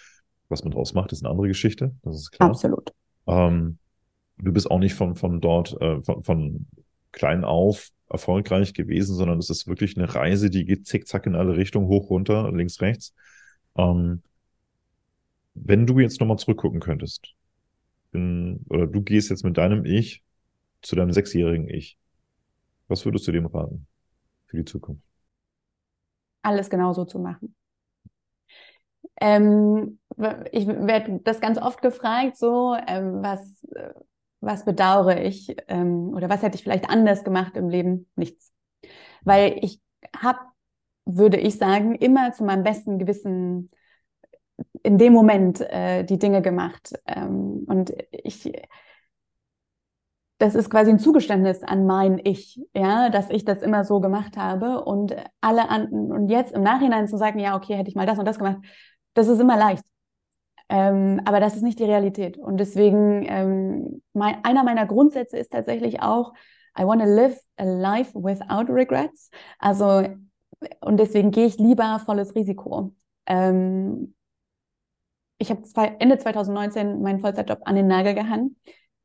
Was 0.49 0.65
man 0.65 0.73
draus 0.73 0.95
macht, 0.95 1.13
ist 1.13 1.23
eine 1.23 1.31
andere 1.31 1.49
Geschichte, 1.49 1.95
das 2.03 2.17
ist 2.17 2.31
klar. 2.33 2.49
Absolut. 2.49 2.93
Ähm, 3.27 3.79
du 4.39 4.53
bist 4.53 4.71
auch 4.71 4.79
nicht 4.79 4.95
von, 4.95 5.15
von 5.15 5.41
dort, 5.41 5.81
äh, 5.81 6.03
von, 6.03 6.23
von 6.23 6.67
klein 7.17 7.45
auf 7.45 7.91
erfolgreich 8.09 8.75
gewesen, 8.75 9.17
sondern 9.17 9.39
es 9.39 9.51
ist 9.51 9.67
wirklich 9.67 9.97
eine 9.97 10.15
Reise, 10.15 10.51
die 10.51 10.65
geht 10.65 10.87
zickzack 10.87 11.27
in 11.27 11.35
alle 11.35 11.57
Richtungen, 11.57 11.89
hoch, 11.89 12.11
runter, 12.11 12.53
links, 12.53 12.81
rechts. 12.81 13.15
Ähm, 13.77 14.23
wenn 15.55 15.87
du 15.87 15.99
jetzt 15.99 16.21
nochmal 16.21 16.39
zurückgucken 16.39 16.79
könntest, 16.79 17.35
in, 18.13 18.65
oder 18.69 18.87
du 18.87 19.03
gehst 19.03 19.31
jetzt 19.31 19.45
mit 19.45 19.57
deinem 19.57 19.85
Ich 19.85 20.23
zu 20.83 20.95
deinem 20.95 21.11
sechsjährigen 21.11 21.69
Ich, 21.69 21.99
was 22.87 23.05
würdest 23.05 23.27
du 23.27 23.33
dem 23.33 23.47
raten 23.47 23.87
für 24.47 24.59
die 24.59 24.65
Zukunft? 24.65 25.03
Alles 26.43 26.71
genauso 26.71 27.07
zu 27.07 27.19
machen. 27.19 27.57
Ähm, 29.21 29.99
ich 30.53 30.67
werde 30.69 31.21
das 31.25 31.41
ganz 31.41 31.59
oft 31.59 31.83
gefragt, 31.83 32.37
so, 32.37 32.77
ähm, 32.87 33.23
was, 33.23 33.67
was 34.47 34.65
bedauere 34.65 35.23
ich 35.23 35.55
ähm, 35.69 36.15
oder 36.15 36.29
was 36.31 36.43
hätte 36.43 36.57
ich 36.57 36.63
vielleicht 36.63 36.89
anders 36.89 37.25
gemacht 37.25 37.57
im 37.57 37.69
Leben? 37.69 38.09
Nichts. 38.17 38.53
Weil 39.23 39.59
ich 39.61 39.81
habe, 40.17 40.39
würde 41.05 41.39
ich 41.39 41.59
sagen, 41.59 41.95
immer 41.97 42.33
zu 42.33 42.45
meinem 42.45 42.63
besten 42.63 42.99
Gewissen 42.99 43.69
in 44.83 44.99
dem 44.99 45.13
Moment 45.13 45.61
äh, 45.61 46.05
die 46.05 46.19
Dinge 46.19 46.43
gemacht. 46.43 46.93
Ähm, 47.07 47.65
und 47.69 47.93
ich, 48.11 48.53
das 50.39 50.55
ist 50.55 50.71
quasi 50.71 50.91
ein 50.91 50.99
Zugeständnis 50.99 51.63
an 51.63 51.87
mein 51.87 52.21
Ich, 52.23 52.61
ja, 52.75 53.11
dass 53.11 53.31
ich 53.31 53.45
das 53.45 53.63
immer 53.63 53.85
so 53.85 54.01
gemacht 54.01 54.37
habe 54.37 54.85
und 54.85 55.15
alle 55.41 55.69
an, 55.69 55.89
und 55.89 56.29
jetzt 56.29 56.53
im 56.53 56.63
Nachhinein 56.63 57.09
zu 57.09 57.17
sagen, 57.17 57.39
ja, 57.39 57.57
okay, 57.57 57.75
hätte 57.75 57.89
ich 57.89 57.97
mal 57.97 58.07
das 58.07 58.19
und 58.19 58.27
das 58.27 58.39
gemacht, 58.39 58.59
das 59.15 59.29
ist 59.29 59.41
immer 59.41 59.57
leicht. 59.57 59.83
Ähm, 60.69 61.21
aber 61.25 61.41
das 61.41 61.57
ist 61.57 61.63
nicht 61.63 61.79
die 61.79 61.85
Realität. 61.85 62.39
Und 62.39 62.59
deswegen, 62.59 63.25
ähm, 63.29 64.03
mein, 64.13 64.45
einer 64.45 64.65
meiner 64.65 64.87
Grundsätze 64.87 65.39
ist 65.39 65.53
tatsächlich 65.53 66.03
auch, 66.03 66.33
I 66.79 66.85
want 66.85 67.01
to 67.01 67.09
live 67.09 67.39
a 67.57 67.65
life 67.65 68.13
without 68.15 68.73
regrets. 68.73 69.31
Also, 69.59 70.07
und 70.81 70.97
deswegen 70.99 71.31
gehe 71.31 71.47
ich 71.47 71.59
lieber 71.59 72.01
volles 72.05 72.35
Risiko. 72.35 72.95
Ähm, 73.27 74.15
ich 75.39 75.51
habe 75.51 75.63
Ende 76.01 76.19
2019 76.19 77.03
meinen 77.03 77.21
Vollzeitjob 77.21 77.61
an 77.65 77.77
den 77.77 77.87
Nagel 77.87 78.15
gehangen. 78.15 78.57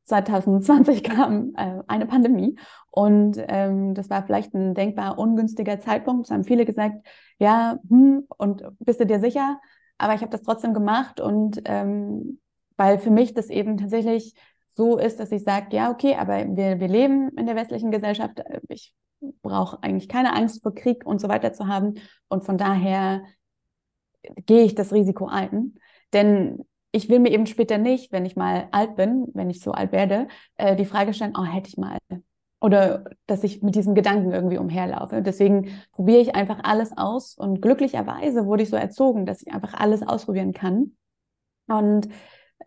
2020 0.04 1.02
kam 1.04 1.54
äh, 1.56 1.82
eine 1.86 2.06
Pandemie 2.06 2.58
und 2.90 3.36
ähm, 3.38 3.94
das 3.94 4.10
war 4.10 4.24
vielleicht 4.24 4.54
ein 4.54 4.74
denkbar 4.74 5.18
ungünstiger 5.18 5.80
Zeitpunkt. 5.80 6.26
Es 6.26 6.32
haben 6.32 6.44
viele 6.44 6.64
gesagt, 6.64 7.06
ja, 7.38 7.78
hm, 7.88 8.26
und 8.36 8.64
bist 8.80 9.00
du 9.00 9.06
dir 9.06 9.20
sicher? 9.20 9.60
Aber 9.98 10.14
ich 10.14 10.20
habe 10.20 10.30
das 10.30 10.42
trotzdem 10.42 10.74
gemacht 10.74 11.20
und 11.20 11.62
ähm, 11.64 12.40
weil 12.76 12.98
für 12.98 13.10
mich 13.10 13.34
das 13.34 13.48
eben 13.48 13.76
tatsächlich 13.76 14.34
so 14.72 14.98
ist, 14.98 15.20
dass 15.20 15.32
ich 15.32 15.44
sage, 15.44 15.76
ja, 15.76 15.90
okay, 15.90 16.16
aber 16.16 16.38
wir, 16.56 16.80
wir 16.80 16.88
leben 16.88 17.28
in 17.36 17.46
der 17.46 17.56
westlichen 17.56 17.90
Gesellschaft. 17.90 18.40
Ich 18.68 18.94
brauche 19.42 19.82
eigentlich 19.82 20.08
keine 20.08 20.34
Angst 20.34 20.62
vor 20.62 20.74
Krieg 20.74 21.06
und 21.06 21.20
so 21.20 21.28
weiter 21.28 21.52
zu 21.52 21.68
haben. 21.68 21.94
Und 22.28 22.44
von 22.44 22.58
daher 22.58 23.22
gehe 24.46 24.64
ich 24.64 24.74
das 24.74 24.92
Risiko 24.92 25.26
ein. 25.26 25.74
Denn 26.12 26.64
ich 26.90 27.08
will 27.08 27.20
mir 27.20 27.30
eben 27.30 27.46
später 27.46 27.78
nicht, 27.78 28.12
wenn 28.12 28.26
ich 28.26 28.36
mal 28.36 28.68
alt 28.72 28.96
bin, 28.96 29.26
wenn 29.34 29.50
ich 29.50 29.60
so 29.60 29.72
alt 29.72 29.92
werde, 29.92 30.28
äh, 30.56 30.76
die 30.76 30.84
Frage 30.84 31.14
stellen, 31.14 31.34
oh, 31.36 31.44
hätte 31.44 31.68
ich 31.68 31.76
mal 31.76 31.98
oder 32.62 33.04
dass 33.26 33.42
ich 33.42 33.60
mit 33.60 33.74
diesem 33.74 33.94
Gedanken 33.94 34.30
irgendwie 34.30 34.58
umherlaufe. 34.58 35.20
Deswegen 35.20 35.70
probiere 35.90 36.20
ich 36.20 36.36
einfach 36.36 36.60
alles 36.62 36.96
aus 36.96 37.34
und 37.34 37.60
glücklicherweise 37.60 38.46
wurde 38.46 38.62
ich 38.62 38.70
so 38.70 38.76
erzogen, 38.76 39.26
dass 39.26 39.42
ich 39.42 39.52
einfach 39.52 39.74
alles 39.74 40.06
ausprobieren 40.06 40.52
kann. 40.52 40.92
Und 41.66 42.08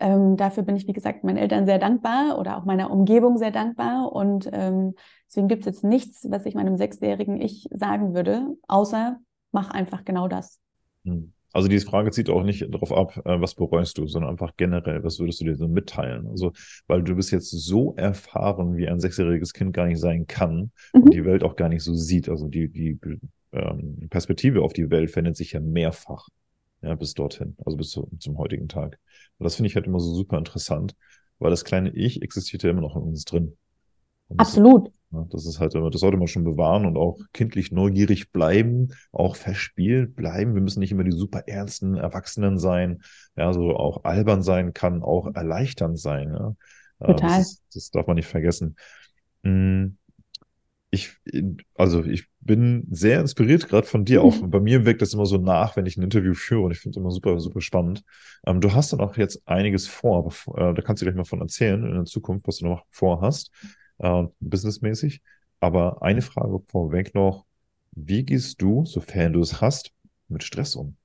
ähm, 0.02 0.36
dafür 0.36 0.64
bin 0.64 0.76
ich, 0.76 0.86
wie 0.86 0.94
gesagt, 0.94 1.24
meinen 1.24 1.38
Eltern 1.38 1.66
sehr 1.66 1.80
dankbar 1.80 2.38
oder 2.38 2.58
auch 2.58 2.66
meiner 2.66 2.92
Umgebung 2.92 3.38
sehr 3.38 3.52
dankbar. 3.52 4.12
Und 4.12 4.50
ähm, 4.52 4.96
deswegen 5.30 5.48
gibt 5.48 5.62
es 5.62 5.68
jetzt 5.68 5.84
nichts, 5.86 6.28
was 6.30 6.46
ich 6.46 6.56
meinem 6.56 6.76
sechsjährigen 6.76 7.40
Ich 7.40 7.70
sagen 7.72 8.14
würde, 8.14 8.58
außer 8.68 9.18
mach 9.54 9.72
einfach 9.72 10.04
genau 10.04 10.28
das. 10.28 10.60
Hm. 11.06 11.32
Also 11.56 11.70
diese 11.70 11.86
Frage 11.86 12.12
zieht 12.12 12.30
auch 12.30 12.44
nicht 12.44 12.68
darauf 12.70 12.92
ab, 12.92 13.16
äh, 13.26 13.40
was 13.40 13.56
bereust 13.56 13.98
du, 13.98 14.08
sondern 14.08 14.32
einfach 14.32 14.58
generell, 14.58 15.06
was 15.06 15.20
würdest 15.20 15.40
du 15.40 15.46
dir 15.46 15.56
so 15.56 15.70
mitteilen? 15.70 16.28
Also, 16.28 16.52
weil 16.86 17.02
du 17.02 17.16
bist 17.16 17.32
jetzt 17.32 17.50
so 17.50 17.96
erfahren, 17.96 18.76
wie 18.76 18.90
ein 18.90 19.00
sechsjähriges 19.00 19.54
Kind 19.54 19.72
gar 19.72 19.86
nicht 19.88 20.02
sein 20.02 20.28
kann 20.28 20.72
mhm. 20.94 21.04
und 21.04 21.14
die 21.14 21.24
Welt 21.24 21.46
auch 21.46 21.56
gar 21.56 21.70
nicht 21.70 21.82
so 21.82 21.94
sieht. 21.94 22.28
Also 22.28 22.50
die, 22.50 22.68
die 22.68 23.00
ähm, 23.54 24.10
Perspektive 24.10 24.64
auf 24.64 24.74
die 24.74 24.90
Welt 24.90 25.12
verändert 25.12 25.38
sich 25.38 25.54
ja 25.54 25.62
mehrfach, 25.62 26.28
ja, 26.82 26.94
bis 26.96 27.14
dorthin, 27.14 27.56
also 27.64 27.78
bis 27.78 27.92
zu, 27.92 28.10
zum 28.20 28.38
heutigen 28.38 28.68
Tag. 28.68 29.00
Und 29.38 29.46
das 29.46 29.56
finde 29.56 29.70
ich 29.70 29.78
halt 29.78 29.88
immer 29.88 30.02
so 30.02 30.14
super 30.14 30.38
interessant, 30.38 30.94
weil 31.40 31.52
das 31.52 31.64
kleine 31.64 31.90
Ich 31.92 32.22
existiert 32.22 32.64
ja 32.64 32.70
immer 32.70 32.82
noch 32.82 32.98
in 32.98 33.04
uns 33.04 33.24
drin. 33.24 33.56
Absolut. 34.36 34.92
Das 35.30 35.46
ist 35.46 35.60
halt, 35.60 35.74
das 35.76 36.00
sollte 36.00 36.18
man 36.18 36.28
schon 36.28 36.44
bewahren 36.44 36.86
und 36.86 36.98
auch 36.98 37.20
kindlich 37.34 37.72
neugierig 37.72 38.32
bleiben, 38.32 38.90
auch 39.12 39.36
verspielt 39.36 40.16
bleiben. 40.16 40.54
Wir 40.54 40.62
müssen 40.62 40.80
nicht 40.80 40.92
immer 40.92 41.04
die 41.04 41.12
super 41.12 41.48
ernsten 41.48 41.96
Erwachsenen 41.96 42.58
sein. 42.58 43.02
Ja, 43.36 43.54
so 43.54 43.76
auch 43.76 44.04
albern 44.04 44.44
sein 44.44 44.74
kann 44.74 45.04
auch 45.04 45.34
erleichternd 45.34 46.00
sein. 46.00 46.34
Ja. 46.34 46.56
Total. 47.06 47.40
Das, 47.40 47.40
ist, 47.40 47.64
das 47.74 47.92
darf 47.92 48.08
man 48.08 48.16
nicht 48.16 48.28
vergessen. 48.28 48.76
Hm. 49.44 49.98
ich, 50.90 51.12
also 51.76 52.04
ich 52.04 52.28
bin 52.40 52.88
sehr 52.90 53.20
inspiriert 53.20 53.68
gerade 53.68 53.88
von 53.88 54.06
dir 54.06 54.24
auch. 54.24 54.36
Bei 54.48 54.60
mir 54.60 54.86
wirkt 54.86 55.02
das 55.02 55.14
immer 55.14 55.26
so 55.26 55.38
nach, 55.38 55.76
wenn 55.76 55.86
ich 55.86 55.98
ein 55.98 56.04
Interview 56.04 56.34
führe 56.34 56.62
und 56.62 56.72
ich 56.72 56.80
finde 56.80 56.98
es 56.98 57.02
immer 57.02 57.12
super, 57.12 57.40
super 57.40 57.62
spannend. 57.62 58.04
Ähm, 58.46 58.62
du 58.62 58.74
hast 58.74 58.94
dann 58.94 59.02
auch 59.02 59.18
jetzt 59.18 59.48
einiges 59.48 59.88
vor, 59.88 60.18
aber, 60.48 60.70
äh, 60.70 60.74
da 60.74 60.82
kannst 60.82 61.02
du 61.02 61.06
gleich 61.06 61.16
mal 61.16 61.26
von 61.26 61.42
erzählen 61.42 61.84
in 61.84 61.94
der 61.96 62.06
Zukunft, 62.06 62.48
was 62.48 62.58
du 62.58 62.66
noch 62.66 62.86
vorhast, 62.92 63.52
äh, 64.00 64.24
businessmäßig. 64.40 65.22
Aber 65.60 66.02
eine 66.02 66.22
Frage 66.22 66.60
vorweg 66.68 67.16
noch. 67.16 67.46
Wie 67.92 68.24
gehst 68.24 68.62
du, 68.62 68.86
sofern 68.86 69.34
du 69.34 69.42
es 69.42 69.62
hast, 69.62 69.94
mit 70.28 70.44
Stress 70.44 70.76
um? 70.76 70.98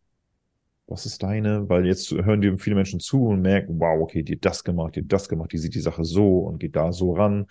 Was 0.87 1.07
ist 1.07 1.23
deine? 1.23 1.69
Weil 1.69 1.87
jetzt 1.87 2.11
hören 2.11 2.41
dir 2.41 2.59
viele 2.59 2.75
Menschen 2.75 2.99
zu 2.99 3.27
und 3.27 3.43
merken, 3.43 3.79
wow, 3.79 4.03
okay, 4.03 4.25
die 4.25 4.35
hat 4.35 4.45
das 4.45 4.65
gemacht, 4.65 4.97
die 4.97 5.03
hat 5.03 5.13
das 5.13 5.29
gemacht, 5.29 5.53
die 5.53 5.59
sieht 5.59 5.75
die 5.75 5.81
Sache 5.81 6.05
so 6.05 6.41
und 6.41 6.59
geht 6.59 6.75
da 6.75 6.93
so 6.93 7.13
ran. 7.13 7.47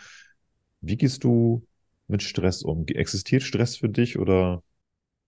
Wie 0.81 0.97
gehst 0.97 1.23
du 1.23 1.65
mit 2.07 2.21
Stress 2.21 2.63
um? 2.63 2.85
Existiert 2.85 3.43
Stress 3.43 3.77
für 3.77 3.87
dich 3.87 4.19
oder 4.19 4.61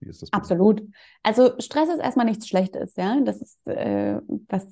wie 0.00 0.10
ist 0.10 0.20
das? 0.20 0.32
Absolut. 0.32 0.82
Also 1.22 1.54
Stress 1.58 1.88
ist 1.88 2.00
erstmal 2.00 2.26
nichts 2.26 2.48
Schlechtes, 2.48 2.94
ja. 2.96 3.18
Das 3.24 3.40
ist 3.40 3.66
äh, 3.66 4.20
was 4.48 4.66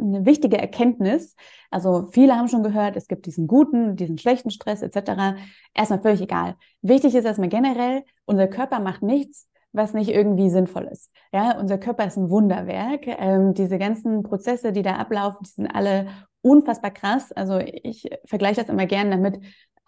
eine 0.00 0.24
wichtige 0.26 0.58
Erkenntnis. 0.58 1.36
Also 1.70 2.08
viele 2.10 2.36
haben 2.36 2.48
schon 2.48 2.62
gehört, 2.62 2.96
es 2.96 3.08
gibt 3.08 3.26
diesen 3.26 3.46
guten, 3.46 3.96
diesen 3.96 4.18
schlechten 4.18 4.50
Stress 4.50 4.82
etc. 4.82 5.36
Erstmal 5.74 6.00
völlig 6.02 6.20
egal. 6.20 6.56
Wichtig 6.82 7.14
ist 7.14 7.24
erstmal 7.24 7.48
generell, 7.48 8.04
unser 8.24 8.48
Körper 8.48 8.80
macht 8.80 9.02
nichts, 9.02 9.48
was 9.72 9.94
nicht 9.94 10.10
irgendwie 10.10 10.50
sinnvoll 10.50 10.88
ist. 10.90 11.10
Ja, 11.32 11.58
unser 11.58 11.78
Körper 11.78 12.06
ist 12.06 12.16
ein 12.16 12.30
Wunderwerk. 12.30 13.06
Ähm, 13.06 13.54
diese 13.54 13.78
ganzen 13.78 14.22
Prozesse, 14.22 14.72
die 14.72 14.82
da 14.82 14.96
ablaufen, 14.96 15.38
die 15.42 15.50
sind 15.50 15.66
alle 15.68 16.08
unfassbar 16.42 16.90
krass. 16.90 17.32
Also 17.32 17.58
ich 17.58 18.08
vergleiche 18.24 18.60
das 18.62 18.70
immer 18.70 18.86
gern 18.86 19.10
damit. 19.10 19.40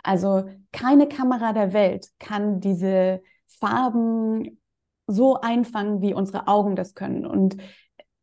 Also 0.02 0.44
keine 0.72 1.08
Kamera 1.08 1.52
der 1.52 1.72
Welt 1.72 2.08
kann 2.18 2.60
diese 2.60 3.22
Farben 3.46 4.60
so 5.06 5.40
einfangen, 5.40 6.00
wie 6.00 6.14
unsere 6.14 6.48
Augen 6.48 6.76
das 6.76 6.94
können. 6.94 7.26
Und 7.26 7.56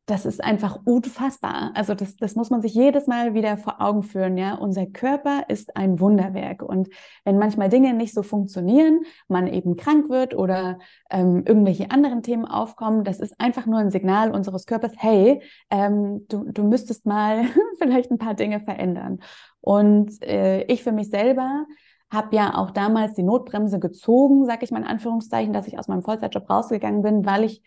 das 0.10 0.26
ist 0.26 0.43
einfach 0.43 0.80
unfassbar. 0.86 1.72
Also 1.76 1.93
das, 1.93 2.16
das 2.16 2.36
muss 2.36 2.49
man 2.49 2.62
sich 2.62 2.74
jedes 2.74 3.05
Mal 3.05 3.36
wieder 3.36 3.57
vor 3.57 3.80
Augen 3.80 4.01
führen. 4.01 4.38
Ja, 4.38 4.55
unser 4.55 4.88
Körper 4.88 5.43
ist 5.49 5.76
ein 5.76 5.99
Wunderwerk 5.99 6.64
und 6.64 6.89
wenn 7.26 7.38
manchmal 7.38 7.70
Dinge 7.70 7.93
nicht 7.93 8.14
so 8.14 8.24
funktionieren, 8.24 9.01
man 9.28 9.47
eben 9.47 9.76
krank 9.76 10.10
wird 10.10 10.36
oder 10.36 10.80
ähm, 11.12 11.43
irgendwelche 11.45 11.91
anderen 11.91 12.24
Themen 12.24 12.45
aufkommen, 12.45 13.03
das 13.03 13.20
ist 13.20 13.39
einfach 13.39 13.68
nur 13.68 13.80
ein 13.80 13.91
Signal 13.91 14.32
unseres 14.32 14.66
Körpers. 14.66 14.93
Hey, 14.97 15.43
ähm, 15.70 16.26
du, 16.28 16.51
du 16.51 16.64
müsstest 16.64 17.05
mal 17.05 17.45
vielleicht 17.78 18.10
ein 18.10 18.18
paar 18.18 18.34
Dinge 18.34 18.60
verändern. 18.62 19.20
Und 19.62 20.24
äh, 20.24 20.64
ich 20.64 20.84
für 20.84 20.91
mich 20.91 21.10
selber 21.10 21.66
habe 22.12 22.36
ja 22.36 22.55
auch 22.55 22.72
damals 22.72 23.14
die 23.14 23.24
Notbremse 23.24 23.80
gezogen, 23.80 24.45
sage 24.45 24.64
ich 24.64 24.72
mal 24.72 24.80
in 24.80 24.88
Anführungszeichen, 24.88 25.53
dass 25.53 25.68
ich 25.68 25.78
aus 25.78 25.88
meinem 25.88 26.01
Vollzeitjob 26.01 26.49
rausgegangen 26.49 27.03
bin, 27.03 27.26
weil 27.26 27.43
ich 27.43 27.62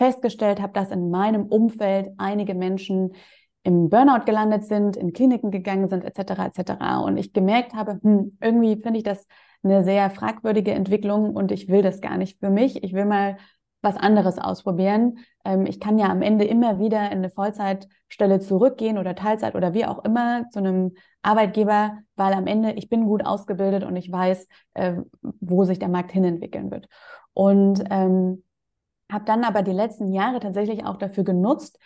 festgestellt 0.00 0.62
habe, 0.62 0.72
dass 0.72 0.90
in 0.90 1.10
meinem 1.10 1.44
Umfeld 1.44 2.08
einige 2.16 2.54
Menschen 2.54 3.12
im 3.64 3.90
Burnout 3.90 4.24
gelandet 4.24 4.64
sind, 4.64 4.96
in 4.96 5.12
Kliniken 5.12 5.50
gegangen 5.50 5.90
sind, 5.90 6.04
etc. 6.04 6.46
etc. 6.46 6.72
Und 7.04 7.18
ich 7.18 7.34
gemerkt 7.34 7.74
habe, 7.74 8.00
hm, 8.02 8.32
irgendwie 8.40 8.80
finde 8.80 8.96
ich 8.96 9.04
das 9.04 9.26
eine 9.62 9.84
sehr 9.84 10.08
fragwürdige 10.08 10.72
Entwicklung 10.72 11.36
und 11.36 11.52
ich 11.52 11.68
will 11.68 11.82
das 11.82 12.00
gar 12.00 12.16
nicht 12.16 12.40
für 12.40 12.48
mich. 12.48 12.82
Ich 12.82 12.94
will 12.94 13.04
mal 13.04 13.36
was 13.82 13.98
anderes 13.98 14.38
ausprobieren. 14.38 15.18
Ähm, 15.44 15.66
ich 15.66 15.80
kann 15.80 15.98
ja 15.98 16.06
am 16.06 16.22
Ende 16.22 16.46
immer 16.46 16.78
wieder 16.78 17.12
in 17.12 17.18
eine 17.18 17.30
Vollzeitstelle 17.30 18.40
zurückgehen 18.40 18.96
oder 18.96 19.14
Teilzeit 19.14 19.54
oder 19.54 19.74
wie 19.74 19.84
auch 19.84 20.02
immer 20.02 20.48
zu 20.50 20.60
einem 20.60 20.92
Arbeitgeber, 21.20 21.98
weil 22.16 22.32
am 22.32 22.46
Ende 22.46 22.72
ich 22.72 22.88
bin 22.88 23.04
gut 23.04 23.26
ausgebildet 23.26 23.84
und 23.84 23.96
ich 23.96 24.10
weiß, 24.10 24.48
äh, 24.72 24.94
wo 25.20 25.64
sich 25.64 25.78
der 25.78 25.88
Markt 25.88 26.10
hinentwickeln 26.10 26.70
wird. 26.70 26.88
Und 27.34 27.84
ähm, 27.90 28.42
habe 29.12 29.24
dann 29.24 29.44
aber 29.44 29.62
die 29.62 29.72
letzten 29.72 30.12
Jahre 30.12 30.40
tatsächlich 30.40 30.84
auch 30.84 30.96
dafür 30.96 31.24
genutzt, 31.24 31.78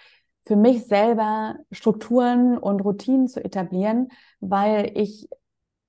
für 0.46 0.56
mich 0.56 0.86
selber 0.86 1.56
Strukturen 1.70 2.58
und 2.58 2.80
Routinen 2.80 3.28
zu 3.28 3.42
etablieren, 3.44 4.08
weil 4.40 4.92
ich 4.94 5.28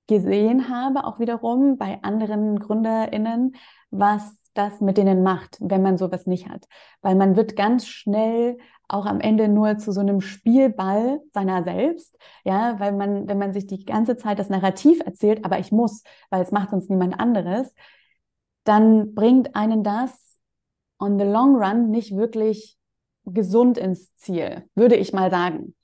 gesehen 0.06 0.68
habe, 0.68 1.04
auch 1.04 1.18
wiederum 1.18 1.76
bei 1.78 1.98
anderen 2.02 2.58
GründerInnen, 2.58 3.56
was 3.90 4.42
das 4.54 4.80
mit 4.80 4.96
denen 4.96 5.22
macht, 5.22 5.58
wenn 5.60 5.82
man 5.82 5.98
sowas 5.98 6.26
nicht 6.26 6.48
hat. 6.48 6.66
Weil 7.02 7.14
man 7.14 7.36
wird 7.36 7.56
ganz 7.56 7.86
schnell 7.86 8.56
auch 8.88 9.04
am 9.04 9.20
Ende 9.20 9.48
nur 9.48 9.78
zu 9.78 9.92
so 9.92 10.00
einem 10.00 10.20
Spielball 10.20 11.20
seiner 11.32 11.64
selbst, 11.64 12.16
ja, 12.44 12.78
weil 12.78 12.92
man, 12.92 13.28
wenn 13.28 13.38
man 13.38 13.52
sich 13.52 13.66
die 13.66 13.84
ganze 13.84 14.16
Zeit 14.16 14.38
das 14.38 14.48
Narrativ 14.48 15.00
erzählt, 15.04 15.44
aber 15.44 15.58
ich 15.58 15.72
muss, 15.72 16.02
weil 16.30 16.42
es 16.42 16.52
macht 16.52 16.70
sonst 16.70 16.88
niemand 16.88 17.18
anderes, 17.18 17.74
dann 18.64 19.14
bringt 19.14 19.54
einen 19.56 19.82
das 19.82 20.25
on 20.98 21.18
the 21.18 21.24
long 21.24 21.56
run 21.56 21.90
nicht 21.90 22.16
wirklich 22.16 22.76
gesund 23.24 23.78
ins 23.78 24.14
Ziel, 24.16 24.64
würde 24.74 24.96
ich 24.96 25.12
mal 25.12 25.30
sagen. 25.30 25.74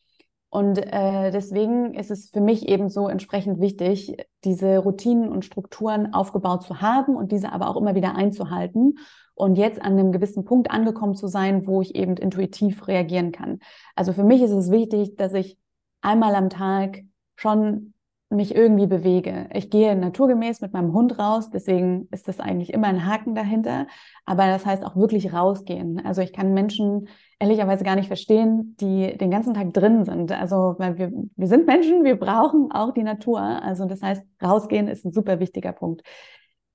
Und 0.49 0.77
äh, 0.79 1.31
deswegen 1.31 1.95
ist 1.95 2.11
es 2.11 2.29
für 2.29 2.43
mich 2.43 2.69
eben 2.69 2.91
so 2.91 3.09
entsprechend 3.09 3.59
wichtig, 3.59 4.17
diese 4.45 4.79
Routinen 4.79 5.31
und 5.31 5.47
Strukturen 5.47 6.13
aufgebaut 6.13 6.63
zu 6.63 6.83
haben 6.83 7.17
und 7.17 7.33
diese 7.33 7.53
aber 7.53 7.69
auch 7.69 7.77
immer 7.77 7.95
wieder 7.95 8.15
einzuhalten 8.15 8.99
und 9.35 9.57
jetzt 9.57 9.81
an 9.81 9.93
einem 9.93 10.13
gewissen 10.13 10.45
Punkt 10.45 10.71
angekommen 10.71 11.15
zu 11.15 11.27
sein, 11.27 11.67
wo 11.67 11.81
ich 11.81 11.95
eben 11.95 12.19
intuitiv 12.19 12.87
reagieren 12.87 13.33
kann. 13.33 13.61
Also 13.97 14.13
für 14.13 14.25
mich 14.25 14.43
ist 14.43 14.51
es 14.51 14.71
wichtig, 14.71 15.17
dass 15.17 15.33
ich 15.33 15.57
einmal 16.03 16.35
am 16.35 16.51
Tag 16.51 17.01
schon 17.35 17.95
mich 18.33 18.55
irgendwie 18.55 18.87
bewege. 18.87 19.49
Ich 19.53 19.71
gehe 19.71 19.95
naturgemäß 19.97 20.61
mit 20.61 20.73
meinem 20.73 20.93
Hund 20.93 21.19
raus, 21.19 21.51
deswegen 21.51 22.09
ist 22.11 22.29
das 22.29 22.41
eigentlich 22.41 22.73
immer 22.73 22.89
ein 22.89 23.07
Haken 23.07 23.35
dahinter. 23.35 23.87
Aber 24.25 24.47
das 24.47 24.67
heißt 24.67 24.85
auch 24.85 24.97
wirklich 24.97 25.33
rausgehen. 25.33 26.05
Also 26.05 26.23
ich 26.23 26.33
kann 26.33 26.55
Menschen 26.55 27.09
ehrlicherweise 27.39 27.85
gar 27.85 27.97
nicht 27.97 28.09
verstehen, 28.09 28.77
die 28.81 29.17
den 29.19 29.31
ganzen 29.31 29.55
Tag 29.55 29.73
drin 29.73 30.05
sind. 30.05 30.33
Also 30.33 30.77
weil 30.79 30.99
wir, 30.99 31.13
wir 31.37 31.47
sind 31.47 31.67
Menschen, 31.67 32.05
wir 32.05 32.17
brauchen 32.19 32.73
auch 32.73 32.93
die 32.93 33.03
Natur. 33.03 33.41
Also 33.41 33.87
das 33.87 34.03
heißt, 34.03 34.25
rausgehen 34.43 34.89
ist 34.89 35.05
ein 35.05 35.13
super 35.13 35.41
wichtiger 35.41 35.73
Punkt. 35.73 36.03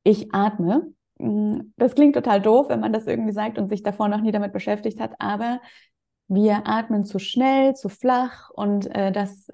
Ich 0.04 0.34
atme. 0.34 0.94
Hm, 1.20 1.74
das 1.78 1.96
klingt 1.96 2.16
total 2.16 2.42
doof, 2.42 2.68
wenn 2.70 2.80
man 2.80 2.94
das 2.94 3.08
irgendwie 3.08 3.34
sagt 3.34 3.58
und 3.58 3.70
sich 3.70 3.84
davor 3.84 4.08
noch 4.08 4.22
nie 4.22 4.32
damit 4.32 4.54
beschäftigt 4.54 5.00
hat, 5.00 5.14
aber 5.20 5.60
wir 6.28 6.68
atmen 6.68 7.06
zu 7.06 7.20
schnell, 7.20 7.74
zu 7.76 7.90
flach 7.90 8.50
und 8.52 8.94
äh, 8.94 9.12
das 9.12 9.50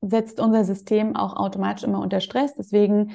setzt 0.00 0.40
unser 0.40 0.64
System 0.64 1.16
auch 1.16 1.36
automatisch 1.36 1.84
immer 1.84 2.00
unter 2.00 2.20
Stress. 2.20 2.54
Deswegen 2.54 3.12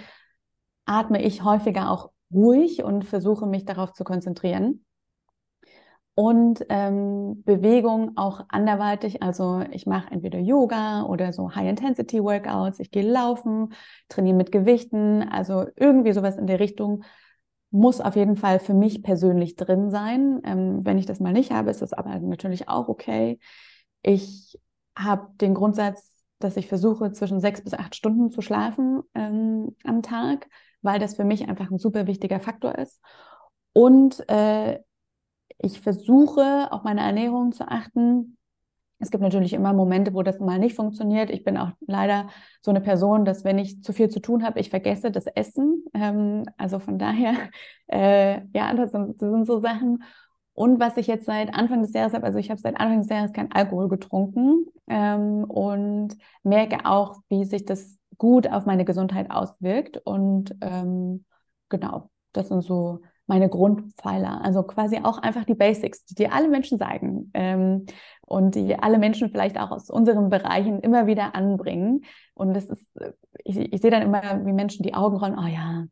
atme 0.86 1.22
ich 1.22 1.44
häufiger 1.44 1.90
auch 1.92 2.12
ruhig 2.32 2.84
und 2.84 3.06
versuche 3.06 3.48
mich 3.48 3.66
darauf 3.66 3.94
zu 3.94 4.04
konzentrieren. 4.04 4.86
Und 6.18 6.66
ähm, 6.70 7.44
Bewegung 7.44 8.14
auch 8.16 8.46
anderweitig. 8.48 9.22
Also 9.22 9.64
ich 9.72 9.86
mache 9.86 10.12
entweder 10.12 10.40
Yoga 10.40 11.04
oder 11.04 11.34
so 11.34 11.54
High-Intensity-Workouts. 11.54 12.80
Ich 12.80 12.90
gehe 12.90 13.04
laufen, 13.04 13.74
trainiere 14.08 14.38
mit 14.38 14.52
Gewichten. 14.52 15.24
Also 15.24 15.66
irgendwie 15.76 16.14
sowas 16.14 16.38
in 16.38 16.48
der 16.48 16.62
Richtung 16.62 17.04
muss 17.70 18.00
auf 18.00 18.16
jeden 18.16 18.38
Fall 18.38 18.60
für 18.60 18.74
mich 18.74 19.04
persönlich 19.04 19.58
drin 19.58 19.92
sein. 19.92 20.40
Ähm, 20.46 20.86
wenn 20.86 20.98
ich 20.98 21.06
das 21.06 21.20
mal 21.20 21.34
nicht 21.34 21.52
habe, 21.52 21.70
ist 21.70 21.82
das 21.82 21.92
aber 21.92 22.18
natürlich 22.20 22.70
auch 22.70 22.88
okay. 22.88 23.38
Ich 24.02 24.58
habe 24.98 25.28
den 25.42 25.54
Grundsatz, 25.54 26.15
dass 26.40 26.58
ich 26.58 26.68
versuche, 26.68 27.12
zwischen 27.12 27.40
sechs 27.40 27.62
bis 27.62 27.74
acht 27.74 27.96
Stunden 27.96 28.32
zu 28.32 28.42
schlafen 28.42 29.02
ähm, 29.14 29.76
am 29.84 30.02
Tag, 30.02 30.48
weil 30.82 31.00
das 31.00 31.16
für 31.16 31.24
mich 31.24 31.48
einfach 31.48 31.72
ein 31.72 31.80
super 31.80 32.08
wichtiger 32.08 32.40
Faktor 32.40 32.78
ist. 32.78 33.02
Und 33.74 34.28
äh, 34.30 34.80
ich 35.60 35.82
versuche, 35.82 36.72
auf 36.72 36.84
meine 36.84 37.02
Ernährung 37.02 37.52
zu 37.52 37.68
achten. 37.68 38.38
Es 39.00 39.12
gibt 39.12 39.22
natürlich 39.22 39.54
immer 39.54 39.74
Momente, 39.74 40.14
wo 40.14 40.24
das 40.24 40.40
mal 40.40 40.60
nicht 40.60 40.76
funktioniert. 40.76 41.30
Ich 41.30 41.44
bin 41.44 41.58
auch 41.58 41.72
leider 41.86 42.30
so 42.62 42.72
eine 42.72 42.82
Person, 42.82 43.26
dass 43.26 43.44
wenn 43.44 43.58
ich 43.58 43.84
zu 43.84 43.92
viel 43.94 44.10
zu 44.10 44.20
tun 44.20 44.44
habe, 44.44 44.60
ich 44.60 44.70
vergesse 44.70 45.12
das 45.12 45.28
Essen. 45.28 45.84
Ähm, 45.94 46.46
also 46.58 46.80
von 46.80 46.98
daher, 46.98 47.34
äh, 47.88 48.42
ja, 48.54 48.74
das 48.74 48.92
sind, 48.92 49.22
das 49.22 49.30
sind 49.30 49.46
so 49.46 49.60
Sachen. 49.60 50.04
Und 50.56 50.80
was 50.80 50.96
ich 50.98 51.08
jetzt 51.08 51.26
seit 51.26 51.54
Anfang 51.54 51.82
des 51.82 51.94
Jahres 51.94 52.14
habe, 52.14 52.26
also 52.26 52.40
ich 52.40 52.50
habe 52.50 52.60
seit 52.60 52.80
Anfang 52.80 53.02
des 53.02 53.10
Jahres 53.10 53.34
kein 53.34 53.52
Alkohol 53.52 53.90
getrunken 53.90 54.66
ähm, 54.88 55.44
und 55.44 56.16
merke 56.44 56.86
auch, 56.86 57.18
wie 57.28 57.44
sich 57.44 57.66
das 57.66 57.98
gut 58.18 58.50
auf 58.50 58.66
meine 58.66 58.86
Gesundheit 58.86 59.30
auswirkt. 59.30 59.98
Und 60.06 60.56
ähm, 60.62 61.26
genau, 61.68 62.10
das 62.32 62.48
sind 62.48 62.64
so 62.64 63.02
meine 63.28 63.50
Grundpfeiler. 63.50 64.42
Also 64.46 64.64
quasi 64.64 65.00
auch 65.04 65.18
einfach 65.18 65.44
die 65.44 65.56
Basics, 65.56 66.06
die 66.06 66.16
dir 66.16 66.34
alle 66.34 66.48
Menschen 66.48 66.78
sagen 66.78 67.32
ähm, 67.34 67.86
und 68.22 68.56
die 68.56 68.80
alle 68.80 68.98
Menschen 68.98 69.30
vielleicht 69.32 69.60
auch 69.60 69.72
aus 69.72 69.90
unseren 69.90 70.30
Bereichen 70.30 70.80
immer 70.80 71.06
wieder 71.06 71.36
anbringen. 71.36 72.06
Und 72.34 72.54
das 72.54 72.66
ist, 72.66 72.88
ich, 73.44 73.58
ich 73.58 73.82
sehe 73.82 73.92
dann 73.92 74.04
immer, 74.04 74.46
wie 74.46 74.54
Menschen 74.54 74.84
die 74.84 74.94
Augen 74.94 75.18
rollen, 75.18 75.38
oh 75.38 75.48
ja, 75.48 75.86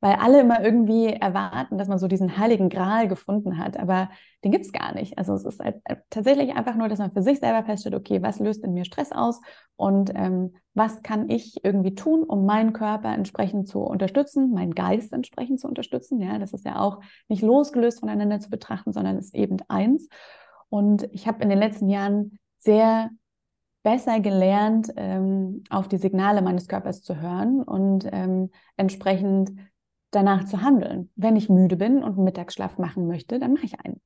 weil 0.00 0.14
alle 0.14 0.40
immer 0.40 0.62
irgendwie 0.64 1.08
erwarten, 1.08 1.76
dass 1.76 1.88
man 1.88 1.98
so 1.98 2.08
diesen 2.08 2.38
heiligen 2.38 2.70
Gral 2.70 3.06
gefunden 3.06 3.58
hat, 3.58 3.78
aber 3.78 4.10
den 4.42 4.50
gibt 4.50 4.64
es 4.64 4.72
gar 4.72 4.94
nicht. 4.94 5.18
Also 5.18 5.34
es 5.34 5.44
ist 5.44 5.60
halt 5.60 5.82
tatsächlich 6.08 6.54
einfach 6.56 6.74
nur, 6.74 6.88
dass 6.88 6.98
man 6.98 7.12
für 7.12 7.22
sich 7.22 7.38
selber 7.38 7.64
feststellt, 7.64 7.94
okay, 7.94 8.22
was 8.22 8.40
löst 8.40 8.64
in 8.64 8.72
mir 8.72 8.86
Stress 8.86 9.12
aus 9.12 9.40
und 9.76 10.10
ähm, 10.14 10.54
was 10.72 11.02
kann 11.02 11.28
ich 11.28 11.64
irgendwie 11.64 11.94
tun, 11.94 12.22
um 12.22 12.46
meinen 12.46 12.72
Körper 12.72 13.12
entsprechend 13.12 13.68
zu 13.68 13.80
unterstützen, 13.80 14.52
meinen 14.52 14.74
Geist 14.74 15.12
entsprechend 15.12 15.60
zu 15.60 15.68
unterstützen. 15.68 16.20
Ja, 16.20 16.38
das 16.38 16.54
ist 16.54 16.64
ja 16.64 16.80
auch 16.80 17.00
nicht 17.28 17.42
losgelöst 17.42 18.00
voneinander 18.00 18.40
zu 18.40 18.48
betrachten, 18.48 18.92
sondern 18.92 19.18
ist 19.18 19.34
eben 19.34 19.58
eins. 19.68 20.08
Und 20.70 21.08
ich 21.12 21.26
habe 21.26 21.42
in 21.42 21.50
den 21.50 21.58
letzten 21.58 21.90
Jahren 21.90 22.38
sehr 22.58 23.10
besser 23.82 24.20
gelernt, 24.20 24.92
ähm, 24.96 25.64
auf 25.70 25.88
die 25.88 25.96
Signale 25.96 26.42
meines 26.42 26.68
Körpers 26.68 27.02
zu 27.02 27.20
hören 27.20 27.62
und 27.62 28.06
ähm, 28.12 28.50
entsprechend 28.76 29.52
danach 30.10 30.44
zu 30.44 30.62
handeln. 30.62 31.10
Wenn 31.16 31.36
ich 31.36 31.48
müde 31.48 31.76
bin 31.76 32.02
und 32.02 32.16
einen 32.16 32.24
Mittagsschlaf 32.24 32.78
machen 32.78 33.06
möchte, 33.06 33.38
dann 33.38 33.52
mache 33.52 33.66
ich 33.66 33.80
einen. 33.80 34.00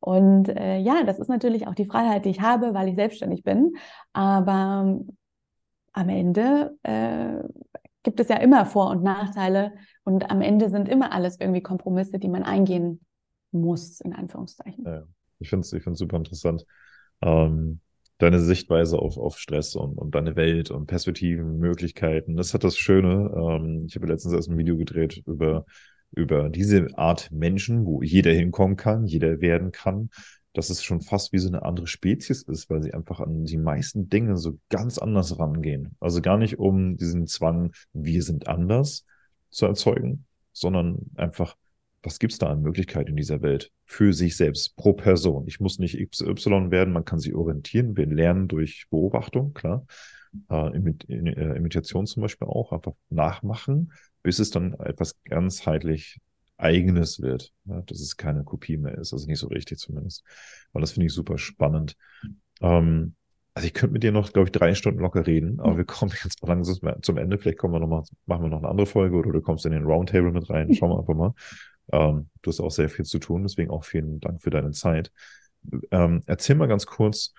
Und 0.00 0.48
äh, 0.48 0.78
ja, 0.78 1.04
das 1.04 1.18
ist 1.18 1.28
natürlich 1.28 1.66
auch 1.66 1.74
die 1.74 1.84
Freiheit, 1.84 2.24
die 2.24 2.30
ich 2.30 2.40
habe, 2.40 2.74
weil 2.74 2.88
ich 2.88 2.96
selbstständig 2.96 3.42
bin. 3.42 3.74
Aber 4.12 5.00
am 5.92 6.08
Ende 6.08 6.76
äh, 6.82 7.42
gibt 8.02 8.20
es 8.20 8.28
ja 8.28 8.36
immer 8.36 8.66
Vor- 8.66 8.90
und 8.90 9.02
Nachteile 9.02 9.72
und 10.04 10.30
am 10.30 10.40
Ende 10.40 10.70
sind 10.70 10.88
immer 10.88 11.12
alles 11.12 11.38
irgendwie 11.38 11.62
Kompromisse, 11.62 12.18
die 12.18 12.28
man 12.28 12.42
eingehen 12.42 13.00
muss, 13.52 14.00
in 14.00 14.14
Anführungszeichen. 14.14 14.84
Ja, 14.84 15.02
ich 15.38 15.50
finde 15.50 15.62
es 15.62 15.72
ich 15.72 15.84
super 15.98 16.16
interessant. 16.16 16.64
Ähm, 17.22 17.80
deine 18.20 18.40
Sichtweise 18.40 18.98
auf, 18.98 19.16
auf 19.16 19.38
Stress 19.38 19.74
und, 19.74 19.96
und 19.96 20.14
deine 20.14 20.36
Welt 20.36 20.70
und 20.70 20.86
Perspektiven, 20.86 21.58
Möglichkeiten. 21.58 22.36
Das 22.36 22.54
hat 22.54 22.64
das 22.64 22.76
Schöne. 22.76 23.32
Ähm, 23.34 23.86
ich 23.88 23.96
habe 23.96 24.06
letztens 24.06 24.34
erst 24.34 24.50
ein 24.50 24.58
Video 24.58 24.76
gedreht 24.76 25.22
über, 25.26 25.64
über 26.12 26.48
diese 26.48 26.86
Art 26.96 27.32
Menschen, 27.32 27.86
wo 27.86 28.02
jeder 28.02 28.32
hinkommen 28.32 28.76
kann, 28.76 29.06
jeder 29.06 29.40
werden 29.40 29.72
kann. 29.72 30.10
Dass 30.52 30.68
es 30.68 30.82
schon 30.82 31.00
fast 31.00 31.32
wie 31.32 31.38
so 31.38 31.48
eine 31.48 31.62
andere 31.62 31.86
Spezies 31.86 32.42
ist, 32.42 32.68
weil 32.70 32.82
sie 32.82 32.92
einfach 32.92 33.20
an 33.20 33.44
die 33.44 33.56
meisten 33.56 34.08
Dinge 34.08 34.36
so 34.36 34.58
ganz 34.68 34.98
anders 34.98 35.38
rangehen. 35.38 35.96
Also 36.00 36.20
gar 36.20 36.38
nicht 36.38 36.58
um 36.58 36.96
diesen 36.96 37.28
Zwang, 37.28 37.72
wir 37.92 38.22
sind 38.24 38.48
anders 38.48 39.06
zu 39.48 39.66
erzeugen, 39.66 40.26
sondern 40.52 40.98
einfach 41.14 41.56
was 42.02 42.18
gibt's 42.18 42.38
da 42.38 42.48
an 42.48 42.62
Möglichkeiten 42.62 43.10
in 43.10 43.16
dieser 43.16 43.42
Welt 43.42 43.70
für 43.84 44.12
sich 44.12 44.36
selbst, 44.36 44.76
pro 44.76 44.92
Person? 44.92 45.46
Ich 45.46 45.60
muss 45.60 45.78
nicht 45.78 45.98
XY 45.98 46.70
werden, 46.70 46.92
man 46.92 47.04
kann 47.04 47.18
sich 47.18 47.34
orientieren. 47.34 47.96
Wir 47.96 48.06
lernen 48.06 48.48
durch 48.48 48.86
Beobachtung, 48.90 49.52
klar. 49.52 49.86
Äh, 50.48 50.76
Imit 50.76 51.08
äh, 51.08 51.56
Imitation 51.56 52.06
zum 52.06 52.22
Beispiel 52.22 52.48
auch, 52.48 52.72
einfach 52.72 52.92
nachmachen, 53.10 53.92
bis 54.22 54.38
es 54.38 54.50
dann 54.50 54.74
etwas 54.74 55.20
ganzheitlich 55.24 56.20
Eigenes 56.56 57.20
wird. 57.20 57.52
Ja, 57.64 57.82
dass 57.82 58.00
es 58.00 58.16
keine 58.16 58.44
Kopie 58.44 58.76
mehr 58.76 58.96
ist, 58.96 59.12
also 59.12 59.26
nicht 59.26 59.38
so 59.38 59.48
richtig 59.48 59.78
zumindest. 59.78 60.24
Und 60.72 60.82
das 60.82 60.92
finde 60.92 61.06
ich 61.06 61.12
super 61.12 61.38
spannend. 61.38 61.96
Ähm, 62.60 63.14
also 63.54 63.66
ich 63.66 63.74
könnte 63.74 63.94
mit 63.94 64.02
dir 64.02 64.12
noch, 64.12 64.32
glaube 64.32 64.46
ich, 64.46 64.52
drei 64.52 64.74
Stunden 64.74 65.00
locker 65.00 65.26
reden, 65.26 65.58
aber 65.60 65.76
wir 65.76 65.84
kommen 65.84 66.12
jetzt 66.22 66.42
mal 66.42 66.54
langsam 66.54 67.02
zum 67.02 67.16
Ende. 67.16 67.38
Vielleicht 67.38 67.58
kommen 67.58 67.74
wir 67.74 67.80
noch 67.80 67.88
mal, 67.88 68.04
machen 68.26 68.44
wir 68.44 68.48
noch 68.48 68.58
eine 68.58 68.68
andere 68.68 68.86
Folge 68.86 69.16
oder 69.16 69.32
du 69.32 69.40
kommst 69.40 69.66
in 69.66 69.72
den 69.72 69.84
Roundtable 69.84 70.32
mit 70.32 70.48
rein. 70.50 70.72
Schauen 70.74 70.90
wir 70.90 70.98
einfach 71.00 71.14
mal. 71.14 71.34
Ähm, 71.92 72.30
du 72.42 72.50
hast 72.50 72.60
auch 72.60 72.70
sehr 72.70 72.88
viel 72.88 73.04
zu 73.04 73.18
tun, 73.18 73.42
deswegen 73.42 73.70
auch 73.70 73.84
vielen 73.84 74.20
Dank 74.20 74.42
für 74.42 74.50
deine 74.50 74.70
Zeit. 74.72 75.12
Ähm, 75.90 76.22
erzähl 76.26 76.56
mal 76.56 76.68
ganz 76.68 76.86
kurz, 76.86 77.34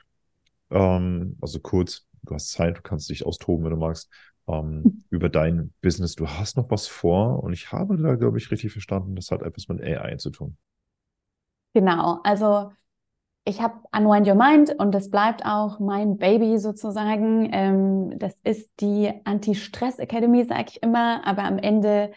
ähm, 0.69 1.37
also 1.41 1.59
kurz, 1.59 2.07
du 2.23 2.35
hast 2.35 2.51
Zeit, 2.51 2.77
du 2.77 2.81
kannst 2.81 3.09
dich 3.09 3.25
austoben, 3.25 3.65
wenn 3.65 3.71
du 3.71 3.77
magst, 3.77 4.09
ähm, 4.47 5.03
über 5.09 5.29
dein 5.29 5.73
Business. 5.81 6.15
Du 6.15 6.27
hast 6.27 6.57
noch 6.57 6.69
was 6.69 6.87
vor 6.87 7.43
und 7.43 7.53
ich 7.53 7.71
habe 7.71 7.97
da, 7.97 8.15
glaube 8.15 8.37
ich, 8.37 8.51
richtig 8.51 8.71
verstanden, 8.71 9.15
das 9.15 9.31
hat 9.31 9.41
etwas 9.41 9.67
mit 9.67 9.81
AI 9.81 10.15
zu 10.17 10.29
tun. 10.29 10.57
Genau, 11.73 12.19
also 12.23 12.71
ich 13.43 13.61
habe 13.61 13.79
Unwind 13.91 14.27
Your 14.27 14.35
Mind 14.35 14.75
und 14.77 14.91
das 14.91 15.09
bleibt 15.09 15.45
auch 15.45 15.79
mein 15.79 16.17
Baby 16.17 16.59
sozusagen. 16.59 17.49
Ähm, 17.51 18.19
das 18.19 18.35
ist 18.43 18.69
die 18.81 19.11
Anti-Stress 19.23 19.97
Academy, 19.97 20.43
sage 20.43 20.65
ich 20.69 20.83
immer, 20.83 21.25
aber 21.25 21.43
am 21.43 21.57
Ende 21.57 22.11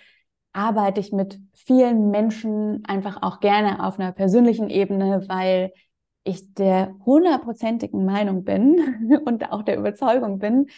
arbeite 0.55 1.01
ich 1.01 1.13
mit 1.13 1.39
vielen 1.53 2.11
Menschen 2.11 2.85
einfach 2.87 3.23
auch 3.23 3.41
gerne 3.41 3.85
auf 3.85 3.99
einer 3.99 4.13
persönlichen 4.13 4.71
Ebene, 4.71 5.25
weil 5.29 5.73
ich 6.23 6.55
der 6.55 6.95
hundertprozentigen 7.05 8.05
Meinung 8.05 8.45
bin 8.45 9.21
und 9.27 9.53
auch 9.53 9.63
der 9.63 9.77
Überzeugung 9.77 10.39
bin, 10.39 10.69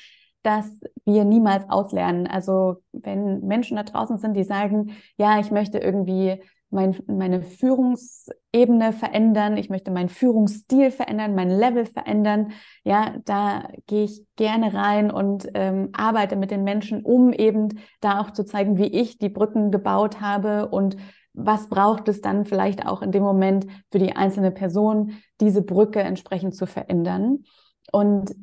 dass 0.43 0.66
wir 1.05 1.24
niemals 1.24 1.68
auslernen. 1.68 2.27
Also 2.27 2.77
wenn 2.93 3.41
Menschen 3.41 3.77
da 3.77 3.83
draußen 3.83 4.18
sind, 4.18 4.35
die 4.35 4.45
sagen, 4.45 4.97
ja, 5.16 5.39
ich 5.41 5.51
möchte 5.51 5.79
irgendwie 5.79 6.41
mein, 6.71 6.97
meine 7.07 7.43
Führungsebene 7.43 8.93
verändern, 8.93 9.57
ich 9.57 9.71
möchte 9.71 9.91
meinen 9.91 10.09
Führungsstil 10.09 10.91
verändern, 10.91 11.35
mein 11.35 11.51
Level 11.51 11.87
verändern. 11.87 12.53
Ja, 12.85 13.14
da 13.25 13.69
gehe 13.87 14.05
ich 14.05 14.27
gerne 14.37 14.75
rein 14.75 15.11
und 15.11 15.49
ähm, 15.55 15.91
arbeite 15.93 16.37
mit 16.37 16.51
den 16.51 16.64
Menschen, 16.64 17.03
um 17.03 17.33
eben 17.33 17.81
da 18.01 18.21
auch 18.21 18.31
zu 18.31 18.45
zeigen, 18.45 18.79
wie 18.79 18.87
ich 18.87 19.19
die 19.19 19.29
Brücken 19.29 19.71
gebaut 19.71 20.21
habe 20.21 20.69
und 20.69 20.97
was 21.33 21.69
braucht 21.69 22.09
es 22.09 22.21
dann 22.21 22.47
vielleicht 22.47 22.87
auch 22.87 23.03
in 23.03 23.12
dem 23.12 23.23
Moment 23.23 23.67
für 23.93 23.99
die 23.99 24.17
einzelne 24.17 24.51
Person, 24.51 25.12
diese 25.41 25.62
Brücke 25.62 26.01
entsprechend 26.01 26.55
zu 26.55 26.67
verändern. 26.67 27.45
Und 27.93 28.35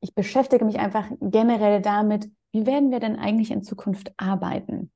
ich 0.00 0.14
beschäftige 0.14 0.64
mich 0.64 0.78
einfach 0.80 1.06
generell 1.20 1.80
damit, 1.80 2.30
wie 2.52 2.66
werden 2.66 2.90
wir 2.90 3.00
denn 3.00 3.16
eigentlich 3.16 3.50
in 3.50 3.62
Zukunft 3.62 4.12
arbeiten? 4.16 4.90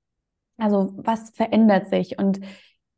Also 0.58 0.92
was 0.96 1.30
verändert 1.30 1.88
sich? 1.88 2.18
Und 2.18 2.40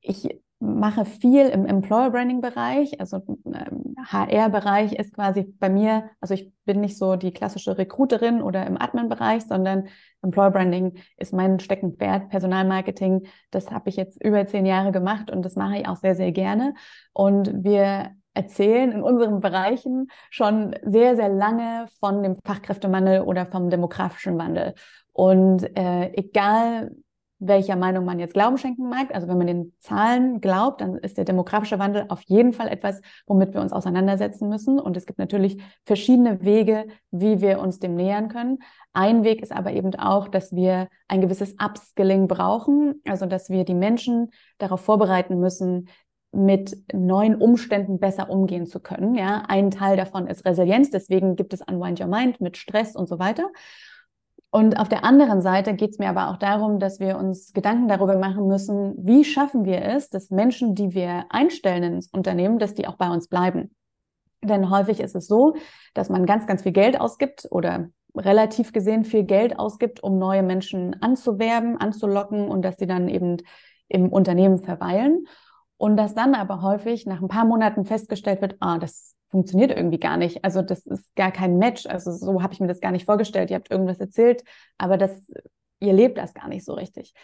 ich 0.00 0.40
mache 0.60 1.04
viel 1.04 1.46
im 1.48 1.66
Employer 1.66 2.10
Branding 2.10 2.40
Bereich, 2.40 3.00
also 3.00 3.22
ähm, 3.46 3.94
HR 4.04 4.48
Bereich 4.48 4.92
ist 4.92 5.14
quasi 5.14 5.44
bei 5.58 5.68
mir, 5.68 6.10
also 6.20 6.34
ich 6.34 6.52
bin 6.64 6.80
nicht 6.80 6.98
so 6.98 7.14
die 7.14 7.32
klassische 7.32 7.78
Recruiterin 7.78 8.42
oder 8.42 8.66
im 8.66 8.80
Admin 8.80 9.08
Bereich, 9.08 9.44
sondern 9.44 9.86
Employer 10.20 10.50
Branding 10.50 10.98
ist 11.16 11.32
mein 11.32 11.60
Steckenpferd, 11.60 12.28
Personalmarketing, 12.30 13.28
das 13.52 13.70
habe 13.70 13.88
ich 13.88 13.96
jetzt 13.96 14.22
über 14.22 14.46
zehn 14.46 14.66
Jahre 14.66 14.90
gemacht 14.90 15.30
und 15.30 15.44
das 15.44 15.54
mache 15.54 15.78
ich 15.78 15.88
auch 15.88 15.96
sehr, 15.96 16.16
sehr 16.16 16.32
gerne. 16.32 16.74
Und 17.12 17.52
wir 17.62 18.10
erzählen 18.34 18.90
in 18.90 19.02
unseren 19.02 19.40
Bereichen 19.40 20.08
schon 20.30 20.74
sehr, 20.84 21.14
sehr 21.14 21.28
lange 21.28 21.86
von 22.00 22.22
dem 22.22 22.36
Fachkräftemangel 22.44 23.22
oder 23.22 23.46
vom 23.46 23.70
demografischen 23.70 24.38
Wandel. 24.38 24.74
Und 25.12 25.76
äh, 25.76 26.12
egal 26.14 26.92
welcher 27.38 27.76
Meinung 27.76 28.04
man 28.04 28.18
jetzt 28.18 28.34
Glauben 28.34 28.58
schenken 28.58 28.88
mag. 28.88 29.14
Also 29.14 29.28
wenn 29.28 29.38
man 29.38 29.46
den 29.46 29.72
Zahlen 29.78 30.40
glaubt, 30.40 30.80
dann 30.80 30.96
ist 30.98 31.18
der 31.18 31.24
demografische 31.24 31.78
Wandel 31.78 32.06
auf 32.08 32.22
jeden 32.22 32.52
Fall 32.52 32.68
etwas, 32.68 33.00
womit 33.26 33.54
wir 33.54 33.60
uns 33.60 33.72
auseinandersetzen 33.72 34.48
müssen. 34.48 34.80
Und 34.80 34.96
es 34.96 35.06
gibt 35.06 35.18
natürlich 35.18 35.62
verschiedene 35.84 36.42
Wege, 36.42 36.86
wie 37.10 37.40
wir 37.40 37.60
uns 37.60 37.78
dem 37.78 37.94
nähern 37.94 38.28
können. 38.28 38.58
Ein 38.92 39.22
Weg 39.22 39.42
ist 39.42 39.52
aber 39.52 39.72
eben 39.72 39.94
auch, 39.94 40.28
dass 40.28 40.54
wir 40.54 40.88
ein 41.06 41.20
gewisses 41.20 41.54
Upskilling 41.62 42.26
brauchen, 42.26 43.00
also 43.06 43.26
dass 43.26 43.50
wir 43.50 43.64
die 43.64 43.74
Menschen 43.74 44.30
darauf 44.58 44.80
vorbereiten 44.80 45.38
müssen, 45.38 45.88
mit 46.32 46.76
neuen 46.92 47.36
Umständen 47.36 47.98
besser 47.98 48.28
umgehen 48.30 48.66
zu 48.66 48.80
können. 48.80 49.14
Ja, 49.14 49.44
ein 49.48 49.70
Teil 49.70 49.96
davon 49.96 50.26
ist 50.26 50.44
Resilienz. 50.44 50.90
Deswegen 50.90 51.36
gibt 51.36 51.54
es 51.54 51.62
Unwind 51.62 52.00
Your 52.00 52.06
Mind 52.06 52.40
mit 52.40 52.56
Stress 52.56 52.94
und 52.96 53.08
so 53.08 53.18
weiter. 53.18 53.48
Und 54.50 54.78
auf 54.78 54.88
der 54.88 55.04
anderen 55.04 55.42
Seite 55.42 55.74
geht 55.74 55.90
es 55.90 55.98
mir 55.98 56.08
aber 56.08 56.30
auch 56.30 56.38
darum, 56.38 56.78
dass 56.78 57.00
wir 57.00 57.18
uns 57.18 57.52
Gedanken 57.52 57.86
darüber 57.86 58.16
machen 58.16 58.46
müssen, 58.46 58.94
wie 58.96 59.24
schaffen 59.24 59.66
wir 59.66 59.82
es, 59.82 60.08
dass 60.08 60.30
Menschen, 60.30 60.74
die 60.74 60.94
wir 60.94 61.26
einstellen 61.28 61.82
ins 61.82 62.08
Unternehmen, 62.08 62.58
dass 62.58 62.74
die 62.74 62.86
auch 62.86 62.96
bei 62.96 63.10
uns 63.10 63.28
bleiben. 63.28 63.74
Denn 64.42 64.70
häufig 64.70 65.00
ist 65.00 65.14
es 65.14 65.26
so, 65.26 65.54
dass 65.92 66.08
man 66.08 66.24
ganz, 66.24 66.46
ganz 66.46 66.62
viel 66.62 66.72
Geld 66.72 66.98
ausgibt 66.98 67.46
oder 67.50 67.90
relativ 68.16 68.72
gesehen 68.72 69.04
viel 69.04 69.24
Geld 69.24 69.58
ausgibt, 69.58 70.02
um 70.02 70.18
neue 70.18 70.42
Menschen 70.42 71.00
anzuwerben, 71.02 71.76
anzulocken 71.76 72.48
und 72.48 72.62
dass 72.62 72.76
sie 72.76 72.86
dann 72.86 73.08
eben 73.08 73.36
im 73.88 74.08
Unternehmen 74.08 74.58
verweilen. 74.58 75.26
Und 75.76 75.96
dass 75.96 76.14
dann 76.14 76.34
aber 76.34 76.62
häufig 76.62 77.06
nach 77.06 77.20
ein 77.20 77.28
paar 77.28 77.44
Monaten 77.44 77.84
festgestellt 77.84 78.40
wird, 78.40 78.56
ah, 78.60 78.78
das 78.78 79.14
funktioniert 79.30 79.70
irgendwie 79.70 79.98
gar 79.98 80.16
nicht. 80.16 80.44
Also 80.44 80.62
das 80.62 80.86
ist 80.86 81.14
gar 81.14 81.30
kein 81.30 81.58
Match. 81.58 81.86
Also 81.86 82.12
so 82.12 82.42
habe 82.42 82.52
ich 82.52 82.60
mir 82.60 82.66
das 82.66 82.80
gar 82.80 82.92
nicht 82.92 83.04
vorgestellt. 83.04 83.50
Ihr 83.50 83.56
habt 83.56 83.70
irgendwas 83.70 84.00
erzählt, 84.00 84.42
aber 84.78 84.96
das, 84.96 85.30
ihr 85.80 85.92
lebt 85.92 86.18
das 86.18 86.34
gar 86.34 86.48
nicht 86.48 86.64
so 86.64 86.74
richtig. 86.74 87.14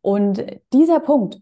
Und 0.00 0.44
dieser 0.72 1.00
Punkt, 1.00 1.40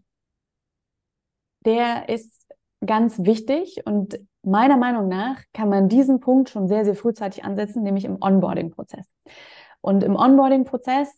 der 1.65 2.09
ist 2.09 2.47
ganz 2.85 3.19
wichtig 3.19 3.81
und 3.85 4.19
meiner 4.43 4.77
Meinung 4.77 5.07
nach 5.09 5.41
kann 5.53 5.69
man 5.69 5.89
diesen 5.89 6.19
Punkt 6.19 6.49
schon 6.49 6.67
sehr, 6.67 6.85
sehr 6.85 6.95
frühzeitig 6.95 7.43
ansetzen, 7.43 7.83
nämlich 7.83 8.05
im 8.05 8.17
Onboarding-Prozess. 8.21 9.05
Und 9.81 10.03
im 10.03 10.15
Onboarding-Prozess 10.15 11.09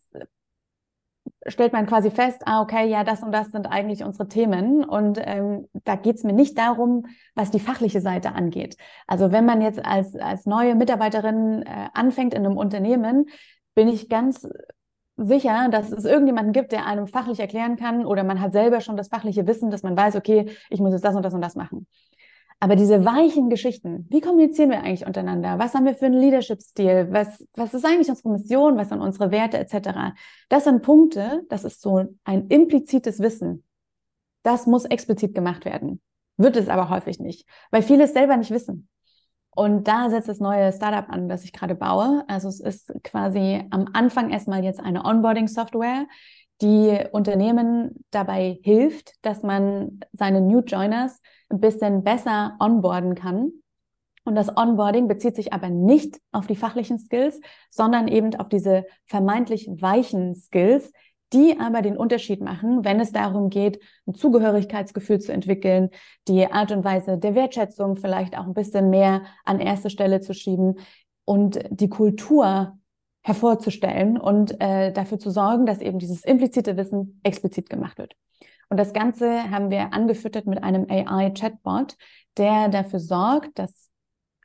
stellt 1.47 1.73
man 1.73 1.87
quasi 1.87 2.11
fest, 2.11 2.43
ah, 2.45 2.61
okay, 2.61 2.87
ja, 2.87 3.03
das 3.03 3.23
und 3.23 3.31
das 3.31 3.51
sind 3.51 3.67
eigentlich 3.67 4.03
unsere 4.03 4.27
Themen. 4.27 4.83
Und 4.83 5.19
ähm, 5.23 5.67
da 5.83 5.95
geht 5.95 6.17
es 6.17 6.23
mir 6.23 6.33
nicht 6.33 6.57
darum, 6.57 7.05
was 7.35 7.51
die 7.51 7.59
fachliche 7.59 8.01
Seite 8.01 8.33
angeht. 8.33 8.77
Also 9.07 9.31
wenn 9.31 9.45
man 9.45 9.61
jetzt 9.61 9.83
als, 9.83 10.15
als 10.15 10.45
neue 10.45 10.75
Mitarbeiterin 10.75 11.63
äh, 11.63 11.89
anfängt 11.93 12.33
in 12.33 12.45
einem 12.45 12.57
Unternehmen, 12.57 13.25
bin 13.73 13.87
ich 13.87 14.09
ganz 14.09 14.47
sicher, 15.17 15.69
dass 15.69 15.91
es 15.91 16.05
irgendjemanden 16.05 16.53
gibt, 16.53 16.71
der 16.71 16.85
einem 16.85 17.07
fachlich 17.07 17.39
erklären 17.39 17.75
kann 17.75 18.05
oder 18.05 18.23
man 18.23 18.41
hat 18.41 18.53
selber 18.53 18.81
schon 18.81 18.97
das 18.97 19.07
fachliche 19.07 19.47
Wissen, 19.47 19.71
dass 19.71 19.83
man 19.83 19.95
weiß, 19.95 20.15
okay, 20.15 20.49
ich 20.69 20.79
muss 20.79 20.93
jetzt 20.93 21.05
das 21.05 21.15
und 21.15 21.23
das 21.23 21.33
und 21.33 21.41
das 21.41 21.55
machen. 21.55 21.87
Aber 22.63 22.75
diese 22.75 23.03
weichen 23.03 23.49
Geschichten, 23.49 24.05
wie 24.11 24.21
kommunizieren 24.21 24.69
wir 24.69 24.83
eigentlich 24.83 25.07
untereinander? 25.07 25.57
Was 25.57 25.73
haben 25.73 25.85
wir 25.85 25.95
für 25.95 26.05
einen 26.05 26.19
Leadership-Stil? 26.19 27.07
Was, 27.09 27.43
was 27.55 27.73
ist 27.73 27.83
eigentlich 27.83 28.07
unsere 28.07 28.29
Mission? 28.29 28.77
Was 28.77 28.89
sind 28.89 29.01
unsere 29.01 29.31
Werte 29.31 29.57
etc.? 29.57 30.13
Das 30.47 30.65
sind 30.65 30.83
Punkte, 30.83 31.41
das 31.49 31.63
ist 31.63 31.81
so 31.81 32.05
ein 32.23 32.47
implizites 32.49 33.19
Wissen. 33.19 33.63
Das 34.43 34.67
muss 34.67 34.85
explizit 34.85 35.33
gemacht 35.33 35.65
werden. 35.65 36.01
Wird 36.37 36.55
es 36.55 36.69
aber 36.69 36.89
häufig 36.89 37.19
nicht, 37.19 37.47
weil 37.71 37.81
viele 37.81 38.03
es 38.03 38.13
selber 38.13 38.37
nicht 38.37 38.51
wissen. 38.51 38.87
Und 39.55 39.87
da 39.87 40.11
setzt 40.11 40.29
das 40.29 40.39
neue 40.39 40.71
Startup 40.71 41.09
an, 41.09 41.29
das 41.29 41.43
ich 41.43 41.53
gerade 41.53 41.73
baue. 41.73 42.23
Also 42.27 42.47
es 42.47 42.59
ist 42.59 42.93
quasi 43.03 43.65
am 43.71 43.87
Anfang 43.93 44.29
erstmal 44.29 44.63
jetzt 44.63 44.79
eine 44.79 45.03
Onboarding-Software, 45.03 46.05
die 46.61 46.97
Unternehmen 47.11 48.05
dabei 48.11 48.59
hilft, 48.63 49.13
dass 49.23 49.43
man 49.43 49.99
seine 50.13 50.41
New 50.41 50.59
Joiners 50.59 51.19
ein 51.49 51.59
bisschen 51.59 52.03
besser 52.03 52.55
onboarden 52.59 53.15
kann. 53.15 53.51
Und 54.23 54.35
das 54.35 54.55
Onboarding 54.55 55.07
bezieht 55.07 55.35
sich 55.35 55.51
aber 55.51 55.69
nicht 55.69 56.19
auf 56.31 56.45
die 56.45 56.55
fachlichen 56.55 56.99
Skills, 56.99 57.39
sondern 57.71 58.07
eben 58.07 58.35
auf 58.35 58.49
diese 58.49 58.85
vermeintlich 59.05 59.67
weichen 59.79 60.35
Skills, 60.35 60.91
die 61.33 61.59
aber 61.59 61.81
den 61.81 61.97
Unterschied 61.97 62.41
machen, 62.41 62.83
wenn 62.83 62.99
es 62.99 63.11
darum 63.11 63.49
geht, 63.49 63.79
ein 64.05 64.13
Zugehörigkeitsgefühl 64.13 65.19
zu 65.19 65.31
entwickeln, 65.31 65.89
die 66.27 66.45
Art 66.45 66.71
und 66.71 66.83
Weise 66.83 67.17
der 67.17 67.35
Wertschätzung 67.35 67.95
vielleicht 67.95 68.37
auch 68.37 68.45
ein 68.45 68.53
bisschen 68.53 68.89
mehr 68.89 69.23
an 69.45 69.59
erste 69.59 69.89
Stelle 69.89 70.19
zu 70.19 70.33
schieben 70.33 70.75
und 71.25 71.59
die 71.69 71.89
Kultur 71.89 72.77
hervorzustellen 73.21 74.17
und 74.17 74.59
äh, 74.59 74.91
dafür 74.91 75.19
zu 75.19 75.29
sorgen, 75.29 75.65
dass 75.65 75.79
eben 75.79 75.99
dieses 75.99 76.23
implizite 76.23 76.77
Wissen 76.77 77.19
explizit 77.23 77.69
gemacht 77.69 77.97
wird. 77.97 78.15
Und 78.69 78.77
das 78.77 78.93
Ganze 78.93 79.51
haben 79.51 79.69
wir 79.69 79.93
angefüttert 79.93 80.47
mit 80.47 80.63
einem 80.63 80.87
AI-Chatbot, 80.89 81.97
der 82.37 82.69
dafür 82.69 82.99
sorgt, 82.99 83.59
dass 83.59 83.89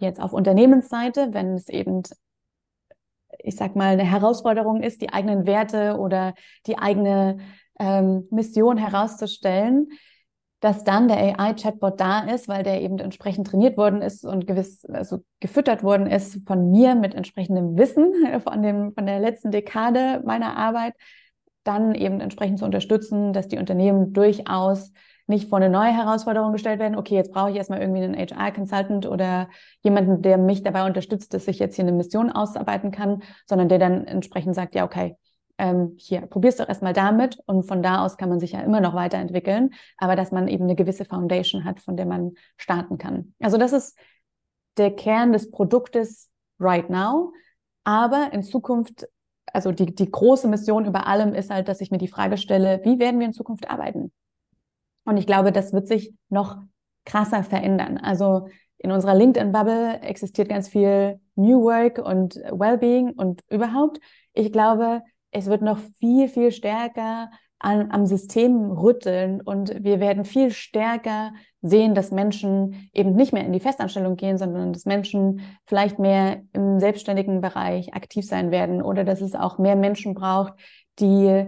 jetzt 0.01 0.21
auf 0.21 0.33
Unternehmensseite, 0.33 1.33
wenn 1.33 1.55
es 1.55 1.69
eben 1.69 2.03
ich 3.39 3.57
sag 3.57 3.77
mal, 3.77 3.93
eine 3.93 4.05
Herausforderung 4.05 4.83
ist, 4.83 5.03
die 5.03 5.13
eigenen 5.13 5.47
Werte 5.47 5.99
oder 5.99 6.35
die 6.67 6.79
eigene 6.79 7.39
ähm, 7.79 8.27
Mission 8.31 8.77
herauszustellen, 8.79 9.89
dass 10.61 10.85
dann 10.85 11.09
der 11.09 11.19
AI-Chatbot 11.19 12.01
da 12.01 12.21
ist, 12.21 12.49
weil 12.49 12.63
der 12.63 12.81
eben 12.81 12.99
entsprechend 12.99 13.47
trainiert 13.47 13.77
worden 13.77 14.01
ist 14.01 14.25
und 14.25 14.47
gewiss, 14.47 14.85
also 14.87 15.23
gefüttert 15.41 15.83
worden 15.83 16.07
ist 16.07 16.41
von 16.47 16.71
mir 16.71 16.95
mit 16.95 17.15
entsprechendem 17.15 17.77
Wissen 17.77 18.13
von 18.41 18.63
dem, 18.63 18.93
von 18.95 19.07
der 19.07 19.21
letzten 19.21 19.51
Dekade 19.51 20.23
meiner 20.25 20.57
Arbeit, 20.57 20.95
dann 21.65 21.95
eben 21.95 22.21
entsprechend 22.21 22.59
zu 22.59 22.65
unterstützen, 22.65 23.33
dass 23.33 23.49
die 23.49 23.59
Unternehmen 23.59 24.13
durchaus 24.13 24.93
nicht 25.27 25.49
vor 25.49 25.59
eine 25.59 25.69
neue 25.69 25.93
Herausforderung 25.93 26.53
gestellt 26.53 26.79
werden, 26.79 26.97
okay, 26.97 27.17
jetzt 27.17 27.33
brauche 27.33 27.51
ich 27.51 27.57
erstmal 27.57 27.81
irgendwie 27.81 28.05
einen 28.05 28.17
HR-Consultant 28.17 29.07
oder 29.07 29.49
jemanden, 29.83 30.23
der 30.23 30.39
mich 30.39 30.63
dabei 30.63 30.87
unterstützt, 30.87 31.35
dass 31.35 31.49
ich 31.49 31.59
jetzt 31.59 31.75
hier 31.75 31.85
eine 31.85 31.93
Mission 31.93 32.31
ausarbeiten 32.31 32.93
kann, 32.93 33.23
sondern 33.47 33.69
der 33.69 33.81
dann 33.81 34.07
entsprechend 34.07 34.55
sagt, 34.55 34.77
ja, 34.77 34.85
okay, 34.85 35.17
ähm, 35.59 35.95
hier, 35.97 36.23
probier's 36.23 36.57
doch 36.57 36.69
erstmal 36.69 36.93
damit 36.93 37.39
und 37.47 37.65
von 37.65 37.83
da 37.83 38.05
aus 38.05 38.17
kann 38.17 38.29
man 38.29 38.41
sich 38.41 38.53
ja 38.53 38.61
immer 38.61 38.81
noch 38.81 38.95
weiterentwickeln, 38.95 39.75
aber 39.97 40.17
dass 40.17 40.33
man 40.33 40.49
eben 40.49 40.65
eine 40.65 40.75
gewisse 40.75 41.05
Foundation 41.05 41.65
hat, 41.65 41.81
von 41.81 41.97
der 41.97 42.07
man 42.07 42.33
starten 42.57 42.99
kann. 42.99 43.35
Also 43.41 43.57
das 43.57 43.73
ist 43.73 43.99
der 44.77 44.95
Kern 44.95 45.33
des 45.33 45.51
Produktes 45.51 46.31
right 46.61 46.91
now, 46.91 47.33
aber 47.85 48.33
in 48.33 48.43
Zukunft 48.43 49.07
also 49.53 49.73
die, 49.73 49.95
die 49.95 50.11
große 50.11 50.49
Mission 50.49 50.85
über 50.85 51.07
allem 51.07 51.35
ist 51.35 51.51
halt, 51.51 51.69
dass 51.69 51.81
ich 51.81 51.91
mir 51.91 51.99
die 51.99 52.09
Frage 52.09 52.37
stelle, 52.37 52.81
wie 52.85 52.99
werden 52.99 53.19
wir 53.21 53.27
in 53.27 53.33
Zukunft 53.33 53.71
arbeiten? 53.71 54.13
Und 55.05 55.17
ich 55.17 55.27
glaube, 55.27 55.53
das 55.53 55.73
wird 55.73 55.89
sich 55.89 56.13
noch 56.29 56.59
krasser 57.05 57.43
verändern. 57.43 57.97
Also 57.97 58.49
in 58.79 58.91
unserer 58.91 59.15
LinkedIn-Bubble 59.15 60.01
existiert 60.01 60.49
ganz 60.49 60.69
viel 60.69 61.21
New 61.37 61.63
Work 61.63 61.99
und 61.99 62.35
Wellbeing 62.35 63.11
und 63.11 63.43
überhaupt. 63.49 64.01
Ich 64.35 64.53
glaube, 64.53 65.03
es 65.37 65.47
wird 65.47 65.61
noch 65.61 65.79
viel, 65.99 66.29
viel 66.29 66.51
stärker 66.51 67.31
an, 67.59 67.91
am 67.91 68.07
System 68.07 68.71
rütteln 68.71 69.41
und 69.43 69.85
wir 69.85 70.01
werden 70.01 70.25
viel 70.25 70.51
stärker 70.51 71.33
sehen, 71.61 71.95
dass 71.95 72.11
Menschen 72.11 72.89
eben 72.93 73.15
nicht 73.15 73.33
mehr 73.33 73.45
in 73.45 73.53
die 73.53 73.61
Festanstellung 73.61 74.17
gehen, 74.17 74.39
sondern 74.39 74.73
dass 74.73 74.87
Menschen 74.87 75.41
vielleicht 75.67 75.99
mehr 75.99 76.43
im 76.55 76.81
selbstständigen 76.81 77.41
Bereich 77.41 77.95
aktiv 77.95 78.27
sein 78.27 78.51
werden 78.51 78.83
oder 78.83 79.05
dass 79.05 79.21
es 79.21 79.35
auch 79.35 79.59
mehr 79.59 79.77
Menschen 79.77 80.15
braucht, 80.15 80.55
die 80.99 81.47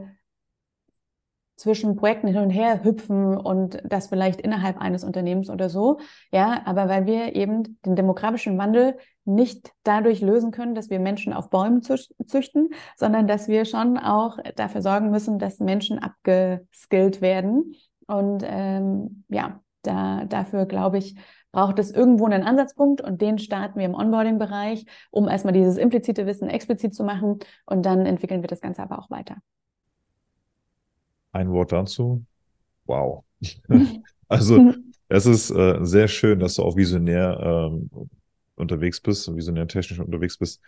zwischen 1.58 1.96
Projekten 1.96 2.28
hin 2.28 2.38
und 2.38 2.50
her 2.50 2.84
hüpfen 2.84 3.36
und 3.36 3.82
das 3.84 4.06
vielleicht 4.06 4.40
innerhalb 4.40 4.78
eines 4.78 5.02
Unternehmens 5.02 5.50
oder 5.50 5.68
so. 5.68 5.98
Ja, 6.32 6.62
aber 6.64 6.88
weil 6.88 7.06
wir 7.06 7.34
eben 7.34 7.78
den 7.84 7.96
demografischen 7.96 8.56
Wandel 8.58 8.96
nicht 9.24 9.72
dadurch 9.82 10.20
lösen 10.20 10.52
können, 10.52 10.76
dass 10.76 10.88
wir 10.88 11.00
Menschen 11.00 11.32
auf 11.32 11.50
Bäumen 11.50 11.82
züchten, 11.82 12.70
sondern 12.96 13.26
dass 13.26 13.48
wir 13.48 13.64
schon 13.64 13.98
auch 13.98 14.38
dafür 14.54 14.82
sorgen 14.82 15.10
müssen, 15.10 15.38
dass 15.38 15.58
Menschen 15.58 15.98
abgeskillt 15.98 17.20
werden. 17.20 17.74
Und 18.06 18.44
ähm, 18.46 19.24
ja, 19.28 19.60
da, 19.82 20.24
dafür 20.26 20.64
glaube 20.64 20.98
ich, 20.98 21.16
braucht 21.50 21.80
es 21.80 21.90
irgendwo 21.90 22.26
einen 22.26 22.44
Ansatzpunkt 22.44 23.00
und 23.00 23.20
den 23.20 23.38
starten 23.38 23.80
wir 23.80 23.86
im 23.86 23.94
Onboarding-Bereich, 23.94 24.86
um 25.10 25.28
erstmal 25.28 25.54
dieses 25.54 25.76
implizite 25.76 26.24
Wissen 26.26 26.48
explizit 26.48 26.94
zu 26.94 27.02
machen 27.02 27.40
und 27.66 27.84
dann 27.84 28.06
entwickeln 28.06 28.42
wir 28.42 28.48
das 28.48 28.60
Ganze 28.60 28.82
aber 28.82 28.98
auch 28.98 29.10
weiter. 29.10 29.36
Ein 31.32 31.50
Wort 31.50 31.72
dazu. 31.72 32.24
Wow. 32.86 33.24
also 34.28 34.74
es 35.08 35.26
ist 35.26 35.50
äh, 35.50 35.78
sehr 35.82 36.08
schön, 36.08 36.40
dass 36.40 36.54
du 36.54 36.62
auch 36.62 36.76
visionär 36.76 37.38
ähm, 37.42 37.90
unterwegs 38.56 39.00
bist, 39.00 39.34
visionär 39.34 39.66
technisch 39.66 40.00
unterwegs 40.00 40.36
bist, 40.36 40.60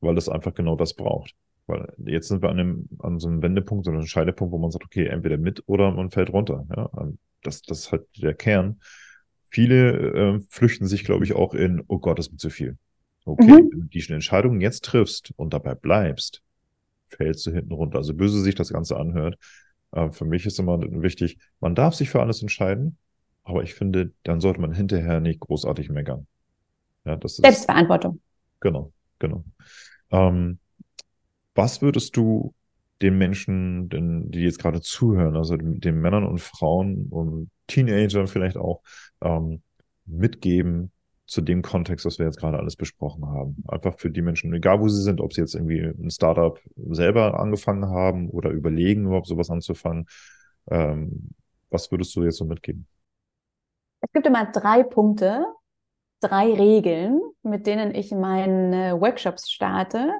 weil 0.00 0.14
das 0.14 0.28
einfach 0.28 0.54
genau 0.54 0.76
das 0.76 0.94
braucht. 0.94 1.34
Weil 1.66 1.92
jetzt 2.06 2.28
sind 2.28 2.42
wir 2.42 2.48
an, 2.48 2.58
einem, 2.58 2.88
an 3.00 3.18
so 3.18 3.28
einem 3.28 3.42
Wendepunkt 3.42 3.86
oder 3.86 3.98
einem 3.98 4.06
Scheidepunkt, 4.06 4.52
wo 4.52 4.58
man 4.58 4.70
sagt, 4.70 4.84
okay, 4.84 5.06
entweder 5.06 5.36
mit 5.36 5.62
oder 5.66 5.90
man 5.90 6.10
fällt 6.10 6.32
runter. 6.32 6.66
Ja? 6.74 6.90
Ähm, 7.00 7.18
das, 7.42 7.62
das 7.62 7.80
ist 7.80 7.92
halt 7.92 8.06
der 8.16 8.34
Kern. 8.34 8.80
Viele 9.50 10.36
äh, 10.36 10.40
flüchten 10.48 10.86
sich, 10.86 11.04
glaube 11.04 11.24
ich, 11.24 11.34
auch 11.34 11.54
in, 11.54 11.82
oh 11.88 11.98
Gott, 11.98 12.18
das 12.18 12.30
wird 12.30 12.40
zu 12.40 12.50
viel. 12.50 12.76
Okay, 13.24 13.44
mhm. 13.44 13.70
wenn 13.70 13.80
du 13.80 13.86
die 13.86 14.12
Entscheidungen 14.12 14.60
jetzt 14.60 14.84
triffst 14.84 15.32
und 15.36 15.52
dabei 15.52 15.74
bleibst, 15.74 16.42
fällst 17.08 17.46
du 17.46 17.50
hinten 17.50 17.72
runter. 17.72 17.98
Also 17.98 18.14
böse 18.14 18.40
sich 18.40 18.54
das 18.54 18.72
Ganze 18.72 18.96
anhört, 18.96 19.38
äh, 19.92 20.10
für 20.10 20.24
mich 20.24 20.46
ist 20.46 20.58
immer 20.58 20.80
wichtig, 20.80 21.38
man 21.60 21.74
darf 21.74 21.94
sich 21.94 22.10
für 22.10 22.20
alles 22.20 22.42
entscheiden, 22.42 22.96
aber 23.44 23.62
ich 23.62 23.74
finde, 23.74 24.12
dann 24.24 24.40
sollte 24.40 24.60
man 24.60 24.72
hinterher 24.72 25.20
nicht 25.20 25.40
großartig 25.40 25.88
meckern. 25.88 26.26
Ja, 27.04 27.16
das 27.16 27.32
ist, 27.32 27.44
Selbstverantwortung. 27.44 28.20
Genau, 28.60 28.92
genau. 29.18 29.44
Ähm, 30.10 30.58
was 31.54 31.80
würdest 31.80 32.16
du 32.16 32.54
den 33.00 33.16
Menschen, 33.16 33.88
den, 33.88 34.30
die 34.30 34.40
jetzt 34.40 34.58
gerade 34.58 34.80
zuhören, 34.80 35.36
also 35.36 35.56
den, 35.56 35.80
den, 35.80 36.00
Männern 36.00 36.24
und 36.24 36.40
Frauen 36.40 37.06
und 37.10 37.50
Teenagern 37.68 38.26
vielleicht 38.26 38.56
auch, 38.56 38.82
ähm, 39.22 39.62
mitgeben, 40.04 40.90
zu 41.28 41.42
dem 41.42 41.60
Kontext, 41.60 42.06
was 42.06 42.18
wir 42.18 42.24
jetzt 42.24 42.38
gerade 42.38 42.58
alles 42.58 42.74
besprochen 42.74 43.26
haben. 43.26 43.62
Einfach 43.68 43.98
für 43.98 44.10
die 44.10 44.22
Menschen, 44.22 44.52
egal 44.54 44.80
wo 44.80 44.88
sie 44.88 45.02
sind, 45.02 45.20
ob 45.20 45.34
sie 45.34 45.42
jetzt 45.42 45.54
irgendwie 45.54 45.82
ein 45.82 46.10
Startup 46.10 46.58
selber 46.90 47.38
angefangen 47.38 47.90
haben 47.90 48.30
oder 48.30 48.50
überlegen, 48.50 49.04
überhaupt 49.04 49.26
sowas 49.26 49.50
anzufangen. 49.50 50.06
Ähm, 50.70 51.34
was 51.68 51.90
würdest 51.90 52.16
du 52.16 52.24
jetzt 52.24 52.38
so 52.38 52.46
mitgeben? 52.46 52.86
Es 54.00 54.10
gibt 54.12 54.26
immer 54.26 54.46
drei 54.46 54.82
Punkte, 54.82 55.44
drei 56.20 56.54
Regeln, 56.54 57.20
mit 57.42 57.66
denen 57.66 57.94
ich 57.94 58.10
meine 58.10 58.98
Workshops 58.98 59.50
starte 59.50 60.10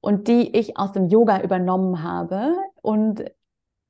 und 0.00 0.26
die 0.26 0.56
ich 0.56 0.76
aus 0.76 0.90
dem 0.90 1.06
Yoga 1.06 1.40
übernommen 1.40 2.02
habe 2.02 2.56
und 2.82 3.24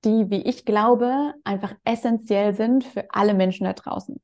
die, 0.05 0.29
wie 0.29 0.43
ich 0.43 0.67
glaube, 0.67 1.33
einfach 1.45 1.75
essentiell 1.85 2.55
sind 2.55 2.85
für 2.85 3.07
alle 3.11 3.33
Menschen 3.33 3.65
da 3.65 3.73
draußen. 3.73 4.21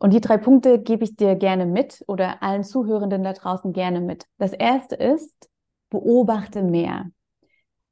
Und 0.00 0.14
die 0.14 0.22
drei 0.22 0.38
Punkte 0.38 0.80
gebe 0.80 1.04
ich 1.04 1.16
dir 1.16 1.36
gerne 1.36 1.66
mit 1.66 2.02
oder 2.08 2.42
allen 2.42 2.64
Zuhörenden 2.64 3.22
da 3.22 3.34
draußen 3.34 3.74
gerne 3.74 4.00
mit. 4.00 4.24
Das 4.38 4.54
erste 4.54 4.94
ist, 4.94 5.50
beobachte 5.90 6.62
mehr. 6.62 7.10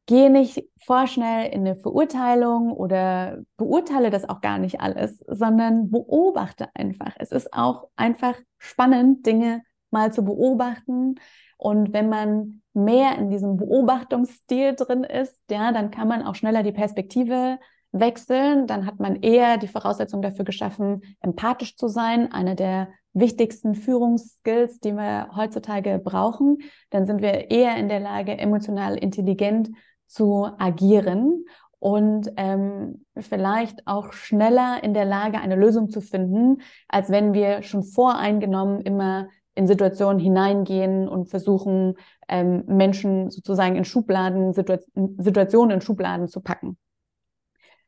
Gehe 0.06 0.30
nicht 0.30 0.64
vorschnell 0.86 1.52
in 1.52 1.66
eine 1.66 1.76
Verurteilung 1.76 2.72
oder 2.72 3.40
beurteile 3.58 4.08
das 4.08 4.26
auch 4.26 4.40
gar 4.40 4.56
nicht 4.56 4.80
alles, 4.80 5.22
sondern 5.26 5.90
beobachte 5.90 6.68
einfach. 6.72 7.12
Es 7.18 7.30
ist 7.30 7.52
auch 7.52 7.88
einfach 7.94 8.36
spannend, 8.56 9.26
Dinge 9.26 9.62
mal 9.90 10.10
zu 10.10 10.24
beobachten. 10.24 11.16
Und 11.58 11.92
wenn 11.92 12.08
man 12.08 12.62
mehr 12.72 13.18
in 13.18 13.28
diesem 13.28 13.58
Beobachtungsstil 13.58 14.76
drin 14.76 15.04
ist, 15.04 15.38
ja, 15.50 15.72
dann 15.72 15.90
kann 15.90 16.08
man 16.08 16.22
auch 16.22 16.36
schneller 16.36 16.62
die 16.62 16.72
Perspektive 16.72 17.58
wechseln, 18.00 18.66
dann 18.66 18.86
hat 18.86 19.00
man 19.00 19.16
eher 19.16 19.58
die 19.58 19.68
Voraussetzung 19.68 20.22
dafür 20.22 20.44
geschaffen, 20.44 21.02
empathisch 21.20 21.76
zu 21.76 21.88
sein, 21.88 22.32
eine 22.32 22.54
der 22.54 22.88
wichtigsten 23.12 23.74
Führungsskills, 23.74 24.80
die 24.80 24.94
wir 24.94 25.30
heutzutage 25.34 25.98
brauchen. 25.98 26.58
Dann 26.90 27.06
sind 27.06 27.22
wir 27.22 27.50
eher 27.50 27.76
in 27.76 27.88
der 27.88 28.00
Lage, 28.00 28.38
emotional 28.38 28.96
intelligent 28.96 29.70
zu 30.06 30.48
agieren 30.58 31.44
und 31.78 32.32
ähm, 32.36 33.04
vielleicht 33.16 33.86
auch 33.86 34.12
schneller 34.12 34.82
in 34.82 34.94
der 34.94 35.04
Lage, 35.04 35.38
eine 35.38 35.56
Lösung 35.56 35.90
zu 35.90 36.00
finden, 36.00 36.60
als 36.88 37.10
wenn 37.10 37.34
wir 37.34 37.62
schon 37.62 37.84
voreingenommen 37.84 38.80
immer 38.80 39.28
in 39.54 39.66
Situationen 39.66 40.20
hineingehen 40.20 41.08
und 41.08 41.28
versuchen, 41.28 41.94
ähm, 42.28 42.64
Menschen 42.66 43.30
sozusagen 43.30 43.76
in 43.76 43.84
Schubladen, 43.84 44.54
Situa 44.54 44.78
Situationen 45.18 45.76
in 45.76 45.80
Schubladen 45.80 46.28
zu 46.28 46.40
packen. 46.40 46.78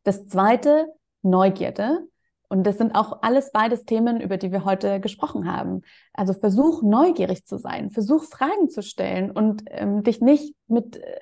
Das 0.02 0.26
zweite, 0.26 0.88
Neugierde. 1.22 2.06
Und 2.48 2.64
das 2.64 2.78
sind 2.78 2.96
auch 2.96 3.22
alles 3.22 3.52
beides 3.52 3.84
Themen, 3.84 4.20
über 4.20 4.36
die 4.36 4.50
wir 4.50 4.64
heute 4.64 4.98
gesprochen 5.00 5.52
haben. 5.52 5.82
Also 6.12 6.32
versuch 6.32 6.82
neugierig 6.82 7.46
zu 7.46 7.58
sein, 7.58 7.90
versuch 7.90 8.24
Fragen 8.24 8.68
zu 8.70 8.82
stellen 8.82 9.30
und 9.30 9.62
ähm, 9.66 10.02
dich 10.02 10.20
nicht 10.20 10.56
mit 10.66 10.96
äh, 10.96 11.20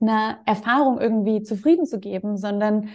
einer 0.00 0.40
Erfahrung 0.46 1.00
irgendwie 1.00 1.42
zufrieden 1.42 1.86
zu 1.86 2.00
geben, 2.00 2.36
sondern 2.36 2.88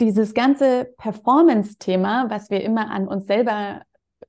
dieses 0.00 0.34
ganze 0.34 0.84
Performance-Thema, 0.96 2.30
was 2.30 2.50
wir 2.50 2.62
immer 2.62 2.90
an 2.90 3.08
uns 3.08 3.26
selber 3.26 3.82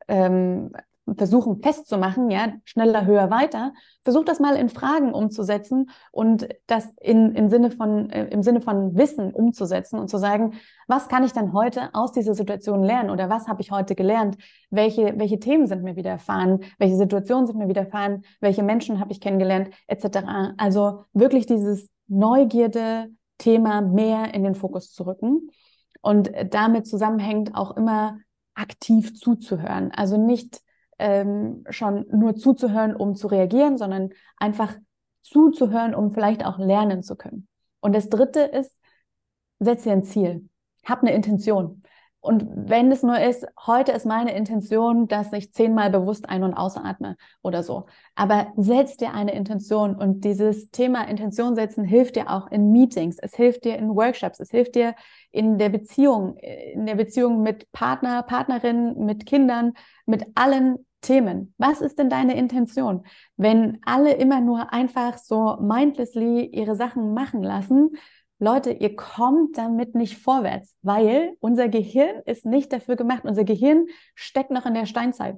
ähm, 0.07 0.72
versuchen 1.16 1.62
festzumachen, 1.62 2.30
ja, 2.30 2.53
schneller, 2.66 3.05
höher, 3.05 3.30
weiter, 3.30 3.74
versuch 4.03 4.26
das 4.26 4.39
mal 4.39 4.55
in 4.55 4.70
Fragen 4.70 5.14
umzusetzen 5.14 5.89
und 6.12 6.47
das 6.68 6.88
in, 6.99 7.36
im, 7.36 7.49
Sinne 7.49 7.72
von, 7.72 8.10
äh, 8.10 8.28
im 8.28 8.43
Sinne 8.43 8.62
von 8.62 8.97
Wissen 8.97 9.34
umzusetzen 9.34 9.99
und 9.99 10.10
zu 10.10 10.18
sagen, 10.18 10.53
was 10.88 11.07
kann 11.07 11.24
ich 11.24 11.34
dann 11.34 11.53
heute 11.53 11.89
aus 11.93 12.12
dieser 12.12 12.34
Situation 12.34 12.84
lernen 12.84 13.10
oder 13.10 13.30
was 13.30 13.47
habe 13.47 13.62
ich 13.62 13.72
heute 13.72 13.95
gelernt? 13.95 14.38
Welche, 14.70 15.14
welche 15.18 15.39
Themen 15.39 15.68
sind 15.68 15.84
mir 15.84 15.95
widerfahren? 15.95 16.60
Welche 16.78 16.95
Situationen 16.95 17.47
sind 17.47 17.57
mir 17.57 17.68
widerfahren? 17.68 18.24
Welche 18.39 18.64
Menschen 18.64 18.99
habe 18.99 19.12
ich 19.12 19.22
kennengelernt? 19.22 19.70
Etc. 19.88 20.20
Also 20.57 21.05
wirklich 21.14 21.45
dieses 21.45 21.89
Neugierde-Thema 22.07 23.82
mehr 23.82 24.34
in 24.34 24.43
den 24.43 24.55
Fokus 24.55 24.91
zu 24.91 25.03
rücken. 25.05 25.49
Und 26.01 26.32
damit 26.49 26.88
zusammenhängt 26.88 27.55
auch 27.55 27.76
immer 27.76 28.20
aktiv 28.60 29.16
zuzuhören. 29.16 29.91
Also 29.91 30.18
nicht 30.18 30.62
ähm, 31.00 31.64
schon 31.70 32.06
nur 32.12 32.36
zuzuhören, 32.36 32.95
um 32.95 33.16
zu 33.16 33.28
reagieren, 33.28 33.78
sondern 33.78 34.10
einfach 34.38 34.76
zuzuhören, 35.22 35.95
um 35.95 36.12
vielleicht 36.12 36.45
auch 36.45 36.58
lernen 36.60 37.04
zu 37.04 37.16
können. 37.16 37.47
Und 37.80 37.95
das 37.95 38.10
Dritte 38.10 38.41
ist, 38.41 38.78
setze 39.60 39.89
dir 39.89 39.93
ein 39.93 40.04
Ziel, 40.04 40.50
hab 40.86 41.02
eine 41.02 41.14
Intention. 41.14 41.84
Und 42.22 42.45
wenn 42.54 42.91
es 42.91 43.02
nur 43.02 43.18
ist, 43.18 43.47
heute 43.66 43.93
ist 43.93 44.06
meine 44.06 44.36
Intention, 44.36 45.08
dass 45.08 45.32
ich 45.32 45.54
zehnmal 45.54 45.89
bewusst 45.89 46.28
ein- 46.28 46.43
und 46.43 46.54
ausatme 46.54 47.16
oder 47.41 47.64
so. 47.64 47.86
Aber 48.16 48.52
setz 48.58 48.97
dir 48.97 49.14
eine 49.14 49.34
Intention 49.34 49.95
und 49.95 50.26
dieses 50.26 50.70
Thema 50.70 51.08
Intention 51.08 51.56
setzen 51.56 51.86
hilft 51.86 52.18
dir 52.18 52.30
auch 52.30 52.52
in 52.52 52.74
Meetings, 52.74 53.20
es 53.20 53.36
hilft 53.36 53.64
dir 53.64 53.78
in 53.78 53.95
Workshops, 53.95 54.41
es 54.41 54.52
hilft 54.52 54.76
dir 54.76 54.95
in 55.32 55.58
der 55.58 55.70
Beziehung, 55.70 56.36
in 56.38 56.86
der 56.86 56.95
Beziehung 56.95 57.41
mit 57.41 57.72
Partner, 57.72 58.22
Partnerinnen, 58.24 59.06
mit 59.06 59.26
Kindern, 59.26 59.74
mit 60.06 60.26
allen 60.36 60.86
Themen. 61.02 61.54
Was 61.58 61.82
ist 61.82 62.00
denn 62.00 62.10
deine 62.10 62.36
Intention? 62.36 63.06
Wenn 63.38 63.80
alle 63.86 64.14
immer 64.14 64.41
nur 64.41 64.74
einfach 64.74 65.18
so 65.18 65.58
mindlessly 65.62 66.45
ihre 66.45 66.76
Sachen 66.76 67.14
machen 67.14 67.43
lassen, 67.43 67.91
Leute, 68.41 68.72
ihr 68.72 68.95
kommt 68.95 69.58
damit 69.58 69.95
nicht 69.95 70.18
vorwärts, 70.18 70.78
weil 70.82 71.36
unser 71.41 71.68
Gehirn 71.68 72.22
ist 72.26 72.45
nicht 72.45 72.72
dafür 72.72 72.95
gemacht. 72.95 73.24
Unser 73.26 73.43
Gehirn 73.43 73.88
steckt 74.16 74.50
noch 74.50 74.66
in 74.66 74.74
der 74.74 74.86
Steinzeit. 74.86 75.38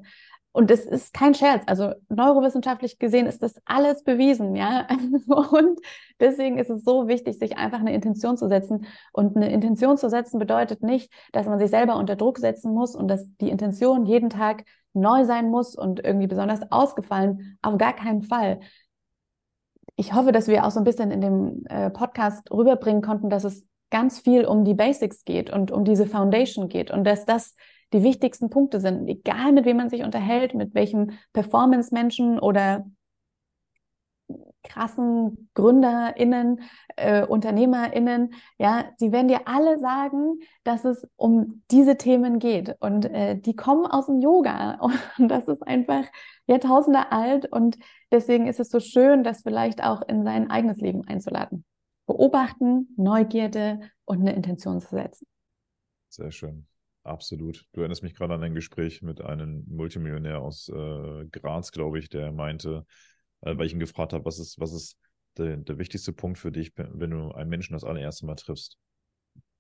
Und 0.54 0.70
es 0.70 0.86
ist 0.86 1.14
kein 1.14 1.34
Scherz. 1.34 1.64
Also 1.66 1.94
neurowissenschaftlich 2.10 3.00
gesehen 3.00 3.26
ist 3.26 3.42
das 3.42 3.56
alles 3.66 4.04
bewiesen, 4.04 4.56
ja. 4.56 4.86
Und 5.52 5.80
deswegen 6.20 6.58
ist 6.58 6.70
es 6.70 6.84
so 6.84 7.08
wichtig, 7.08 7.40
sich 7.40 7.58
einfach 7.58 7.80
eine 7.80 7.94
Intention 7.94 8.38
zu 8.38 8.50
setzen. 8.50 8.86
Und 9.14 9.36
eine 9.36 9.52
Intention 9.52 9.98
zu 9.98 10.10
setzen 10.10 10.40
bedeutet 10.40 10.84
nicht, 10.84 11.12
dass 11.32 11.48
man 11.48 11.58
sich 11.58 11.70
selber 11.70 11.96
unter 11.96 12.18
Druck 12.18 12.38
setzen 12.38 12.74
muss 12.74 12.96
und 12.96 13.08
dass 13.08 13.26
die 13.38 13.50
Intention 13.50 14.06
jeden 14.06 14.30
Tag 14.30 14.66
neu 14.94 15.26
sein 15.26 15.50
muss 15.50 15.76
und 15.76 16.04
irgendwie 16.04 16.28
besonders 16.28 16.72
ausgefallen. 16.72 17.58
Auf 17.62 17.78
gar 17.78 17.94
keinen 17.94 18.24
Fall. 18.24 18.60
Ich 19.96 20.14
hoffe, 20.14 20.32
dass 20.32 20.48
wir 20.48 20.66
auch 20.66 20.72
so 20.72 20.80
ein 20.80 20.86
bisschen 20.86 21.12
in 21.12 21.22
dem 21.22 21.64
äh, 21.70 21.90
Podcast 21.90 22.50
rüberbringen 22.52 23.02
konnten, 23.02 23.30
dass 23.30 23.44
es 23.44 23.68
ganz 23.90 24.20
viel 24.20 24.46
um 24.46 24.64
die 24.66 24.74
Basics 24.74 25.26
geht 25.26 25.52
und 25.52 25.72
um 25.72 25.84
diese 25.84 26.06
Foundation 26.06 26.70
geht 26.70 26.92
und 26.92 27.04
dass 27.04 27.26
das 27.26 27.56
die 27.94 28.04
wichtigsten 28.04 28.50
Punkte 28.50 28.80
sind, 28.80 29.08
egal 29.08 29.52
mit 29.52 29.66
wem 29.66 29.78
man 29.78 29.90
sich 29.90 30.04
unterhält, 30.04 30.56
mit 30.56 30.74
welchem 30.74 31.12
Performance-Menschen 31.34 32.40
oder 32.40 32.86
krassen 34.64 35.50
GründerInnen, 35.54 36.62
äh, 36.96 37.26
UnternehmerInnen, 37.26 38.34
ja, 38.58 38.92
die 39.00 39.12
werden 39.12 39.28
dir 39.28 39.48
alle 39.48 39.80
sagen, 39.80 40.40
dass 40.64 40.86
es 40.86 41.08
um 41.16 41.64
diese 41.72 41.98
Themen 41.98 42.40
geht. 42.40 42.76
Und 42.80 43.06
äh, 43.06 43.38
die 43.38 43.56
kommen 43.56 43.86
aus 43.86 44.06
dem 44.06 44.20
Yoga. 44.20 44.80
Und 45.18 45.28
das 45.30 45.48
ist 45.48 45.66
einfach 45.66 46.06
Jahrtausende 46.46 47.12
alt. 47.12 47.52
Und 47.52 47.78
deswegen 48.12 48.48
ist 48.48 48.60
es 48.60 48.70
so 48.70 48.80
schön, 48.80 49.24
das 49.24 49.42
vielleicht 49.42 49.84
auch 49.84 50.02
in 50.02 50.24
sein 50.24 50.50
eigenes 50.50 50.78
Leben 50.78 51.08
einzuladen. 51.08 51.66
Beobachten, 52.06 52.94
Neugierde 52.98 53.80
und 54.06 54.22
eine 54.22 54.34
Intention 54.36 54.82
zu 54.82 54.96
setzen. 54.96 55.26
Sehr 56.10 56.32
schön. 56.32 56.68
Absolut. 57.04 57.66
Du 57.74 57.82
erinnerst 57.82 58.04
mich 58.04 58.14
gerade 58.14 58.34
an 58.34 58.44
ein 58.44 58.54
Gespräch 58.54 59.02
mit 59.02 59.22
einem 59.22 59.64
Multimillionär 59.68 60.40
aus 60.40 60.70
äh, 60.70 61.26
Graz, 61.32 61.72
glaube 61.72 61.98
ich, 61.98 62.10
der 62.10 62.32
meinte, 62.32 62.86
äh, 63.42 63.58
weil 63.58 63.66
ich 63.66 63.74
ihn 63.74 63.80
gefragt 63.80 64.14
habe, 64.14 64.26
was 64.26 64.40
ist, 64.40 64.60
was 64.60 64.74
ist 64.74 64.98
der, 65.38 65.58
der 65.58 65.78
wichtigste 65.78 66.14
Punkt 66.14 66.38
für 66.38 66.52
dich, 66.52 66.74
wenn 66.76 67.12
du 67.12 67.32
einen 67.32 67.50
Menschen 67.50 67.74
das 67.74 67.84
allererste 67.84 68.26
Mal 68.26 68.36
triffst? 68.36 68.78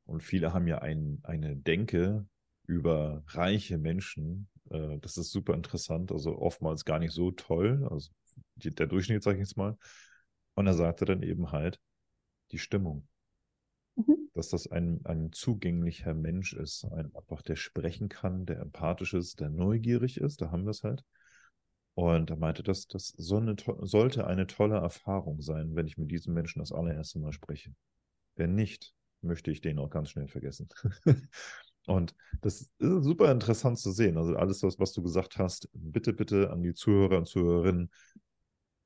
Und 0.06 0.22
viele 0.24 0.54
haben 0.54 0.68
ja 0.68 0.80
ein, 0.80 1.20
eine 1.24 1.56
Denke 1.56 2.26
über 2.68 3.24
reiche 3.28 3.78
Menschen. 3.78 4.50
Äh, 4.70 4.98
das 5.00 5.18
ist 5.18 5.32
super 5.32 5.54
interessant, 5.54 6.12
also 6.12 6.38
oftmals 6.38 6.86
gar 6.86 7.00
nicht 7.00 7.14
so 7.14 7.32
toll, 7.32 7.88
also 7.90 8.10
die, 8.56 8.72
der 8.72 8.88
Durchschnitt, 8.88 9.24
sage 9.24 9.38
ich 9.38 9.42
jetzt 9.48 9.58
mal. 9.58 9.78
Und 10.56 10.68
er 10.68 10.74
sagte 10.74 11.06
dann 11.06 11.24
eben 11.24 11.52
halt, 11.52 11.80
die 12.52 12.60
Stimmung. 12.60 13.08
Mhm. 13.96 14.30
Dass 14.34 14.50
das 14.50 14.68
ein, 14.68 15.02
ein 15.06 15.32
zugänglicher 15.32 16.14
Mensch 16.14 16.54
ist, 16.54 16.86
ein 16.86 17.14
einfach, 17.16 17.42
der 17.42 17.56
sprechen 17.56 18.10
kann, 18.10 18.46
der 18.46 18.60
empathisch 18.60 19.14
ist, 19.14 19.40
der 19.40 19.50
neugierig 19.50 20.18
ist, 20.20 20.42
da 20.42 20.52
haben 20.52 20.64
wir 20.64 20.72
es 20.72 20.84
halt. 20.84 21.04
Und 21.94 22.30
er 22.30 22.38
meinte, 22.38 22.64
das, 22.64 22.88
das 22.88 23.10
so 23.18 23.38
eine, 23.38 23.56
sollte 23.82 24.26
eine 24.26 24.48
tolle 24.48 24.78
Erfahrung 24.78 25.42
sein, 25.42 25.76
wenn 25.76 25.88
ich 25.88 25.98
mit 25.98 26.10
diesem 26.10 26.34
Menschen 26.34 26.60
das 26.60 26.72
allererste 26.72 27.20
Mal 27.20 27.34
spreche. 27.34 27.74
Wenn 28.36 28.56
nicht, 28.56 28.94
möchte 29.22 29.52
ich 29.52 29.62
den 29.62 29.80
auch 29.80 29.90
ganz 29.90 30.10
schnell 30.10 30.28
vergessen. 30.28 30.70
Und 31.88 32.16
das 32.42 32.62
ist 32.62 32.72
super 32.80 33.32
interessant 33.32 33.80
zu 33.80 33.92
sehen. 33.92 34.18
Also 34.18 34.36
alles, 34.36 34.62
was, 34.64 34.80
was 34.80 34.94
du 34.94 35.02
gesagt 35.02 35.38
hast, 35.38 35.68
bitte, 35.74 36.14
bitte 36.14 36.52
an 36.52 36.62
die 36.62 36.74
Zuhörer 36.74 37.18
und 37.18 37.28
Zuhörerinnen, 37.28 37.90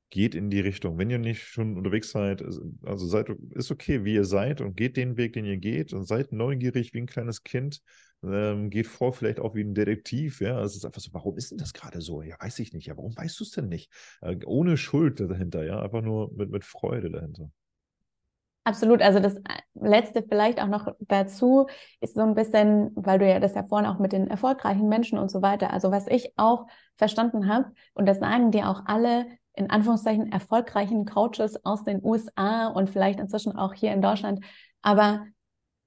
geht 0.09 0.33
in 0.33 0.49
die 0.49 0.61
Richtung. 0.61 0.97
Wenn 0.97 1.09
ihr 1.09 1.19
nicht 1.19 1.43
schon 1.43 1.77
unterwegs 1.77 2.11
seid, 2.11 2.41
also 2.41 3.05
seid, 3.05 3.29
ist 3.51 3.71
okay, 3.71 4.05
wie 4.05 4.13
ihr 4.13 4.23
seid 4.23 4.61
und 4.61 4.77
geht 4.77 4.95
den 4.95 5.17
Weg, 5.17 5.33
den 5.33 5.45
ihr 5.45 5.57
geht 5.57 5.91
und 5.91 6.05
seid 6.05 6.31
neugierig 6.31 6.93
wie 6.93 6.99
ein 6.99 7.05
kleines 7.05 7.43
Kind. 7.43 7.81
Ähm, 8.31 8.69
geht 8.69 8.87
vor, 8.87 9.13
vielleicht 9.13 9.39
auch 9.39 9.55
wie 9.55 9.63
ein 9.63 9.73
Detektiv. 9.73 10.41
Ja, 10.41 10.61
es 10.61 10.75
ist 10.75 10.85
einfach 10.85 11.01
so, 11.01 11.13
warum 11.13 11.37
ist 11.37 11.51
denn 11.51 11.57
das 11.57 11.73
gerade 11.73 12.01
so? 12.01 12.21
Ja, 12.21 12.35
weiß 12.39 12.59
ich 12.59 12.73
nicht. 12.73 12.87
Ja, 12.87 12.97
warum 12.97 13.15
weißt 13.15 13.39
du 13.39 13.43
es 13.43 13.51
denn 13.51 13.67
nicht? 13.67 13.91
Äh, 14.21 14.37
ohne 14.45 14.77
Schuld 14.77 15.19
dahinter, 15.19 15.63
ja, 15.65 15.81
einfach 15.81 16.01
nur 16.01 16.31
mit, 16.33 16.49
mit 16.49 16.65
Freude 16.65 17.09
dahinter. 17.09 17.49
Absolut. 18.65 19.03
Also 19.03 19.19
das 19.19 19.35
äh, 19.35 19.41
letzte 19.75 20.23
vielleicht 20.23 20.59
auch 20.59 20.67
noch 20.67 20.87
dazu 20.99 21.67
ist 22.01 22.15
so 22.15 22.21
ein 22.21 22.33
bisschen, 22.33 22.91
weil 22.95 23.19
du 23.19 23.29
ja 23.29 23.39
das 23.39 23.53
ja 23.53 23.63
vorhin 23.63 23.87
auch 23.87 23.99
mit 23.99 24.11
den 24.11 24.27
erfolgreichen 24.27 24.89
Menschen 24.89 25.19
und 25.19 25.29
so 25.29 25.43
weiter. 25.43 25.71
Also 25.71 25.91
was 25.91 26.07
ich 26.07 26.33
auch 26.35 26.65
verstanden 26.97 27.47
habe, 27.47 27.71
und 27.93 28.07
das 28.07 28.17
sagen 28.19 28.49
dir 28.49 28.67
auch 28.67 28.81
alle 28.87 29.27
in 29.53 29.69
Anführungszeichen 29.69 30.31
erfolgreichen 30.31 31.05
Coaches 31.05 31.63
aus 31.63 31.83
den 31.83 32.03
USA 32.03 32.67
und 32.67 32.89
vielleicht 32.89 33.19
inzwischen 33.19 33.55
auch 33.55 33.73
hier 33.73 33.93
in 33.93 34.01
Deutschland. 34.01 34.43
Aber 34.81 35.25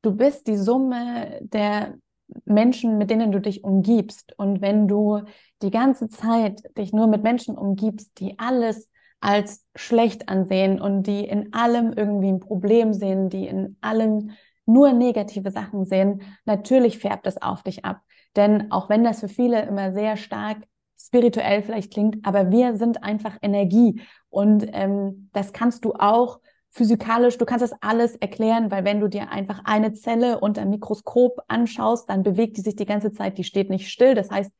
du 0.03 0.15
bist 0.15 0.47
die 0.47 0.57
Summe 0.57 1.41
der 1.43 1.99
Menschen, 2.45 2.99
mit 2.99 3.11
denen 3.11 3.33
du 3.33 3.41
dich 3.41 3.65
umgibst. 3.65 4.39
Und 4.39 4.61
wenn 4.61 4.89
du 4.89 5.23
die 5.63 5.71
ganze 5.71 6.09
Zeit 6.09 6.63
dich 6.77 6.93
nur 6.93 7.07
mit 7.07 7.23
Menschen 7.23 7.57
umgibst, 7.57 8.19
die 8.21 8.39
alles 8.39 8.91
als 9.21 9.67
schlecht 9.75 10.29
ansehen 10.29 10.81
und 10.81 11.05
die 11.05 11.25
in 11.25 11.53
allem 11.53 11.93
irgendwie 11.93 12.29
ein 12.29 12.41
Problem 12.41 12.93
sehen, 12.93 13.29
die 13.29 13.47
in 13.47 13.77
allem 13.81 14.31
nur 14.67 14.93
negative 14.93 15.51
Sachen 15.51 15.87
sehen, 15.87 16.23
natürlich 16.45 16.99
färbt 16.99 17.27
es 17.27 17.41
auf 17.41 17.63
dich 17.63 17.85
ab. 17.85 18.01
Denn 18.37 18.71
auch 18.71 18.89
wenn 18.89 19.03
das 19.03 19.21
für 19.21 19.29
viele 19.29 19.63
immer 19.63 19.93
sehr 19.93 20.17
stark 20.17 20.59
spirituell 21.01 21.63
vielleicht 21.63 21.93
klingt, 21.93 22.27
aber 22.27 22.51
wir 22.51 22.77
sind 22.77 23.03
einfach 23.03 23.39
Energie. 23.41 24.03
Und 24.29 24.67
ähm, 24.73 25.31
das 25.33 25.53
kannst 25.53 25.85
du 25.85 25.95
auch 25.95 26.41
physikalisch, 26.71 27.39
du 27.39 27.45
kannst 27.45 27.63
das 27.63 27.77
alles 27.81 28.17
erklären, 28.17 28.71
weil 28.71 28.85
wenn 28.85 29.01
du 29.01 29.09
dir 29.09 29.31
einfach 29.31 29.63
eine 29.65 29.95
Zelle 29.95 30.41
unter 30.41 30.65
Mikroskop 30.65 31.41
anschaust, 31.49 32.09
dann 32.09 32.23
bewegt 32.23 32.57
die 32.57 32.61
sich 32.61 32.77
die 32.77 32.87
ganze 32.87 33.13
Zeit, 33.13 33.39
die 33.39 33.45
steht 33.45 33.71
nicht 33.71 33.91
still. 33.91 34.15
Das 34.15 34.31
heißt, 34.31 34.53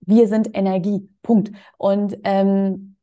wir 0.00 0.28
sind 0.28 0.56
Energie. 0.56 1.08
Punkt. 1.22 1.52
Und 1.76 2.16
ähm, 2.24 2.96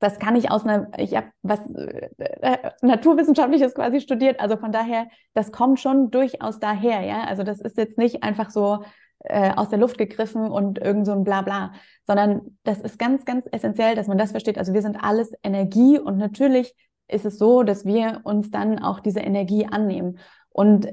das 0.00 0.18
kann 0.18 0.34
ich 0.34 0.50
aus 0.50 0.64
einer, 0.64 0.90
ich 0.96 1.14
habe 1.14 1.28
was 1.42 1.60
äh, 1.70 2.10
äh, 2.18 2.70
Naturwissenschaftliches 2.82 3.74
quasi 3.74 4.00
studiert, 4.00 4.40
also 4.40 4.56
von 4.56 4.72
daher, 4.72 5.06
das 5.34 5.52
kommt 5.52 5.78
schon 5.78 6.10
durchaus 6.10 6.58
daher, 6.58 7.02
ja. 7.02 7.24
Also 7.24 7.42
das 7.42 7.60
ist 7.60 7.76
jetzt 7.76 7.98
nicht 7.98 8.22
einfach 8.22 8.50
so 8.50 8.82
äh, 9.20 9.52
aus 9.54 9.68
der 9.68 9.78
Luft 9.78 9.98
gegriffen 9.98 10.50
und 10.50 10.78
irgend 10.78 11.06
so 11.06 11.12
ein 11.12 11.24
Blabla, 11.24 11.74
sondern 12.06 12.56
das 12.62 12.80
ist 12.80 12.98
ganz, 12.98 13.26
ganz 13.26 13.46
essentiell, 13.52 13.94
dass 13.94 14.08
man 14.08 14.18
das 14.18 14.30
versteht. 14.30 14.58
Also 14.58 14.72
wir 14.72 14.82
sind 14.82 14.96
alles 14.96 15.32
Energie 15.42 15.98
und 15.98 16.16
natürlich 16.16 16.74
ist 17.12 17.24
es 17.24 17.38
so, 17.38 17.62
dass 17.62 17.84
wir 17.84 18.20
uns 18.24 18.50
dann 18.50 18.78
auch 18.78 19.00
diese 19.00 19.20
Energie 19.20 19.66
annehmen. 19.66 20.18
Und 20.50 20.88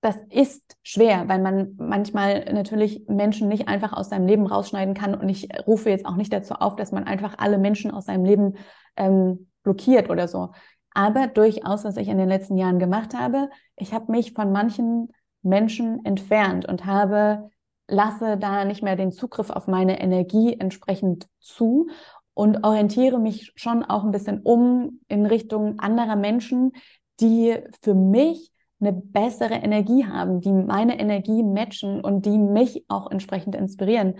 das 0.00 0.16
ist 0.30 0.76
schwer, 0.82 1.28
weil 1.28 1.40
man 1.40 1.74
manchmal 1.78 2.52
natürlich 2.52 3.04
Menschen 3.08 3.48
nicht 3.48 3.66
einfach 3.66 3.92
aus 3.92 4.10
seinem 4.10 4.26
Leben 4.26 4.46
rausschneiden 4.46 4.94
kann. 4.94 5.14
Und 5.14 5.28
ich 5.28 5.48
rufe 5.66 5.90
jetzt 5.90 6.06
auch 6.06 6.16
nicht 6.16 6.32
dazu 6.32 6.54
auf, 6.54 6.76
dass 6.76 6.92
man 6.92 7.04
einfach 7.04 7.34
alle 7.38 7.58
Menschen 7.58 7.90
aus 7.90 8.06
seinem 8.06 8.24
Leben 8.24 8.54
ähm, 8.96 9.48
blockiert 9.62 10.10
oder 10.10 10.28
so. 10.28 10.52
Aber 10.92 11.26
durchaus, 11.26 11.84
was 11.84 11.96
ich 11.96 12.08
in 12.08 12.18
den 12.18 12.28
letzten 12.28 12.56
Jahren 12.56 12.78
gemacht 12.78 13.14
habe, 13.14 13.50
ich 13.76 13.92
habe 13.92 14.12
mich 14.12 14.32
von 14.32 14.52
manchen 14.52 15.08
Menschen 15.42 16.04
entfernt 16.04 16.66
und 16.66 16.86
habe 16.86 17.50
lasse 17.88 18.36
da 18.36 18.64
nicht 18.64 18.82
mehr 18.82 18.96
den 18.96 19.12
Zugriff 19.12 19.50
auf 19.50 19.66
meine 19.66 20.00
Energie 20.00 20.56
entsprechend 20.58 21.28
zu 21.40 21.88
und 22.36 22.64
orientiere 22.64 23.18
mich 23.18 23.52
schon 23.56 23.82
auch 23.82 24.04
ein 24.04 24.10
bisschen 24.10 24.42
um 24.42 25.00
in 25.08 25.24
Richtung 25.24 25.78
anderer 25.78 26.16
Menschen, 26.16 26.72
die 27.18 27.56
für 27.80 27.94
mich 27.94 28.52
eine 28.78 28.92
bessere 28.92 29.54
Energie 29.54 30.04
haben, 30.04 30.42
die 30.42 30.52
meine 30.52 31.00
Energie 31.00 31.42
matchen 31.42 32.02
und 32.02 32.26
die 32.26 32.36
mich 32.36 32.84
auch 32.88 33.10
entsprechend 33.10 33.54
inspirieren. 33.54 34.16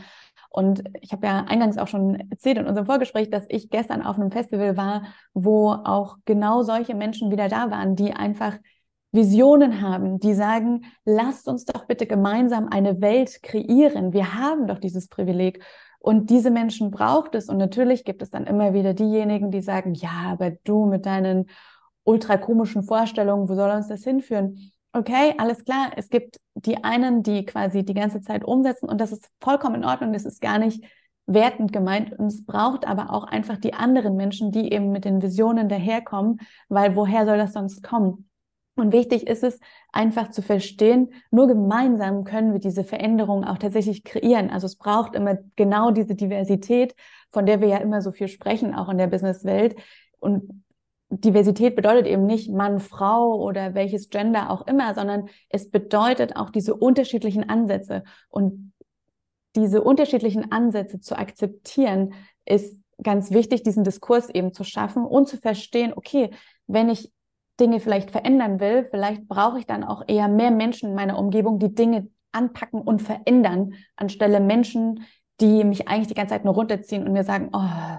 Und 0.49 0.83
ich 1.03 1.13
habe 1.13 1.27
ja 1.27 1.45
eingangs 1.45 1.77
auch 1.77 1.89
schon 1.89 2.31
erzählt 2.31 2.57
in 2.57 2.67
unserem 2.67 2.87
Vorgespräch, 2.87 3.29
dass 3.29 3.45
ich 3.51 3.69
gestern 3.69 4.01
auf 4.01 4.17
einem 4.17 4.31
Festival 4.31 4.79
war, 4.79 5.03
wo 5.35 5.73
auch 5.73 6.17
genau 6.25 6.63
solche 6.63 6.95
Menschen 6.95 7.31
wieder 7.31 7.49
da 7.49 7.71
waren, 7.71 7.97
die 7.97 8.15
einfach 8.15 8.57
Visionen 9.13 9.83
haben, 9.83 10.21
die 10.21 10.33
sagen, 10.33 10.87
lasst 11.05 11.49
uns 11.49 11.67
doch 11.67 11.87
bitte 11.87 12.07
gemeinsam 12.07 12.69
eine 12.71 13.03
Welt 13.03 13.43
kreieren. 13.43 14.15
Wir 14.15 14.33
haben 14.33 14.67
doch 14.67 14.79
dieses 14.79 15.09
Privileg. 15.09 15.63
Und 16.07 16.31
diese 16.31 16.53
Menschen 16.53 16.93
braucht 16.93 17.35
es. 17.35 17.49
Und 17.49 17.57
natürlich 17.57 18.05
gibt 18.05 18.23
es 18.23 18.31
dann 18.31 18.47
immer 18.47 18.73
wieder 18.73 18.95
diejenigen, 18.95 19.51
die 19.51 19.61
sagen, 19.61 19.93
ja, 19.93 20.27
aber 20.27 20.53
du 20.63 20.87
mit 20.87 21.05
deinen 21.05 21.51
ultra 22.05 22.37
komischen 22.37 22.85
Vorstellungen, 22.85 23.49
wo 23.49 23.57
soll 23.57 23.73
uns 23.73 23.89
das 23.89 24.05
hinführen? 24.05 24.71
Okay, 24.93 25.35
alles 25.37 25.65
klar. 25.65 25.91
Es 25.97 26.09
gibt 26.09 26.37
die 26.55 26.85
einen, 26.85 27.25
die 27.25 27.45
quasi 27.45 27.85
die 27.85 27.93
ganze 27.93 28.21
Zeit 28.21 28.45
umsetzen 28.45 28.89
und 28.89 29.01
das 29.01 29.11
ist 29.11 29.29
vollkommen 29.41 29.75
in 29.75 29.85
Ordnung. 29.85 30.13
Das 30.13 30.25
ist 30.25 30.41
gar 30.41 30.61
nicht 30.61 30.85
wertend 31.27 31.73
gemeint. 31.73 32.17
Und 32.17 32.27
es 32.29 32.47
braucht 32.47 32.87
aber 32.87 33.13
auch 33.13 33.25
einfach 33.25 33.57
die 33.57 33.75
anderen 33.75 34.15
Menschen, 34.15 34.53
die 34.53 34.73
eben 34.73 34.93
mit 34.93 35.05
den 35.05 35.21
Visionen 35.23 35.69
daherkommen, 35.69 36.39
weil 36.69 36.95
woher 36.95 37.27
soll 37.27 37.37
das 37.37 37.53
sonst 37.53 37.83
kommen? 37.83 38.26
Und 38.77 38.93
wichtig 38.93 39.27
ist 39.27 39.43
es, 39.43 39.59
einfach 39.91 40.31
zu 40.31 40.43
verstehen, 40.43 41.13
nur 41.31 41.49
gemeinsam 41.49 42.25
können 42.25 42.53
wir 42.53 42.61
diese 42.61 42.85
Veränderung 42.85 43.43
auch 43.43 43.57
tatsächlich 43.57 44.05
kreieren. 44.05 44.51
Also 44.51 44.67
es 44.67 44.77
braucht 44.77 45.15
immer 45.15 45.39
genau 45.57 45.91
diese 45.91 46.15
Diversität, 46.15 46.95
von 47.33 47.47
der 47.47 47.63
wir 47.63 47.69
ja 47.69 47.79
immer 47.79 48.03
so 48.03 48.13
viel 48.13 48.29
sprechen, 48.29 48.75
auch 48.75 48.91
in 48.91 48.99
der 48.99 49.07
Businesswelt. 49.07 49.77
Und 50.19 50.63
Diversität 51.09 51.75
bedeutet 51.75 52.07
eben 52.07 52.27
nicht 52.27 52.51
Mann, 52.51 52.79
Frau 52.79 53.41
oder 53.41 53.75
welches 53.75 54.11
Gender 54.11 54.51
auch 54.51 54.67
immer, 54.67 54.95
sondern 54.95 55.31
es 55.49 55.71
bedeutet 55.71 56.37
auch 56.37 56.51
diese 56.51 56.75
unterschiedlichen 56.75 57.49
Ansätze. 57.49 58.05
Und 58.29 58.73
diese 59.55 59.83
unterschiedlichen 59.83 60.53
Ansätze 60.53 61.01
zu 61.01 61.17
akzeptieren, 61.17 62.13
ist 62.45 62.83
ganz 63.03 63.31
wichtig, 63.31 63.63
diesen 63.63 63.85
Diskurs 63.85 64.29
eben 64.29 64.53
zu 64.53 64.65
schaffen 64.65 65.05
und 65.05 65.29
zu 65.29 65.39
verstehen, 65.39 65.93
okay, 65.97 66.31
wenn 66.67 66.91
ich 66.91 67.11
Dinge 67.59 67.81
vielleicht 67.81 68.11
verändern 68.11 68.61
will, 68.61 68.87
vielleicht 68.91 69.29
brauche 69.29 69.59
ich 69.59 69.67
dann 69.67 69.85
auch 69.85 70.03
eher 70.07 70.29
mehr 70.29 70.51
Menschen 70.51 70.91
in 70.91 70.95
meiner 70.95 71.19
Umgebung, 71.19 71.59
die 71.59 71.75
Dinge 71.75 72.09
anpacken 72.33 72.81
und 72.81 73.03
verändern, 73.03 73.75
anstelle 73.97 74.41
Menschen, 74.41 75.05
die 75.41 75.65
mich 75.65 75.89
eigentlich 75.89 76.09
die 76.09 76.15
ganze 76.15 76.35
Zeit 76.35 76.45
nur 76.45 76.55
runterziehen 76.55 77.07
und 77.07 77.13
mir 77.13 77.25
sagen, 77.25 77.51
oh, 77.53 77.99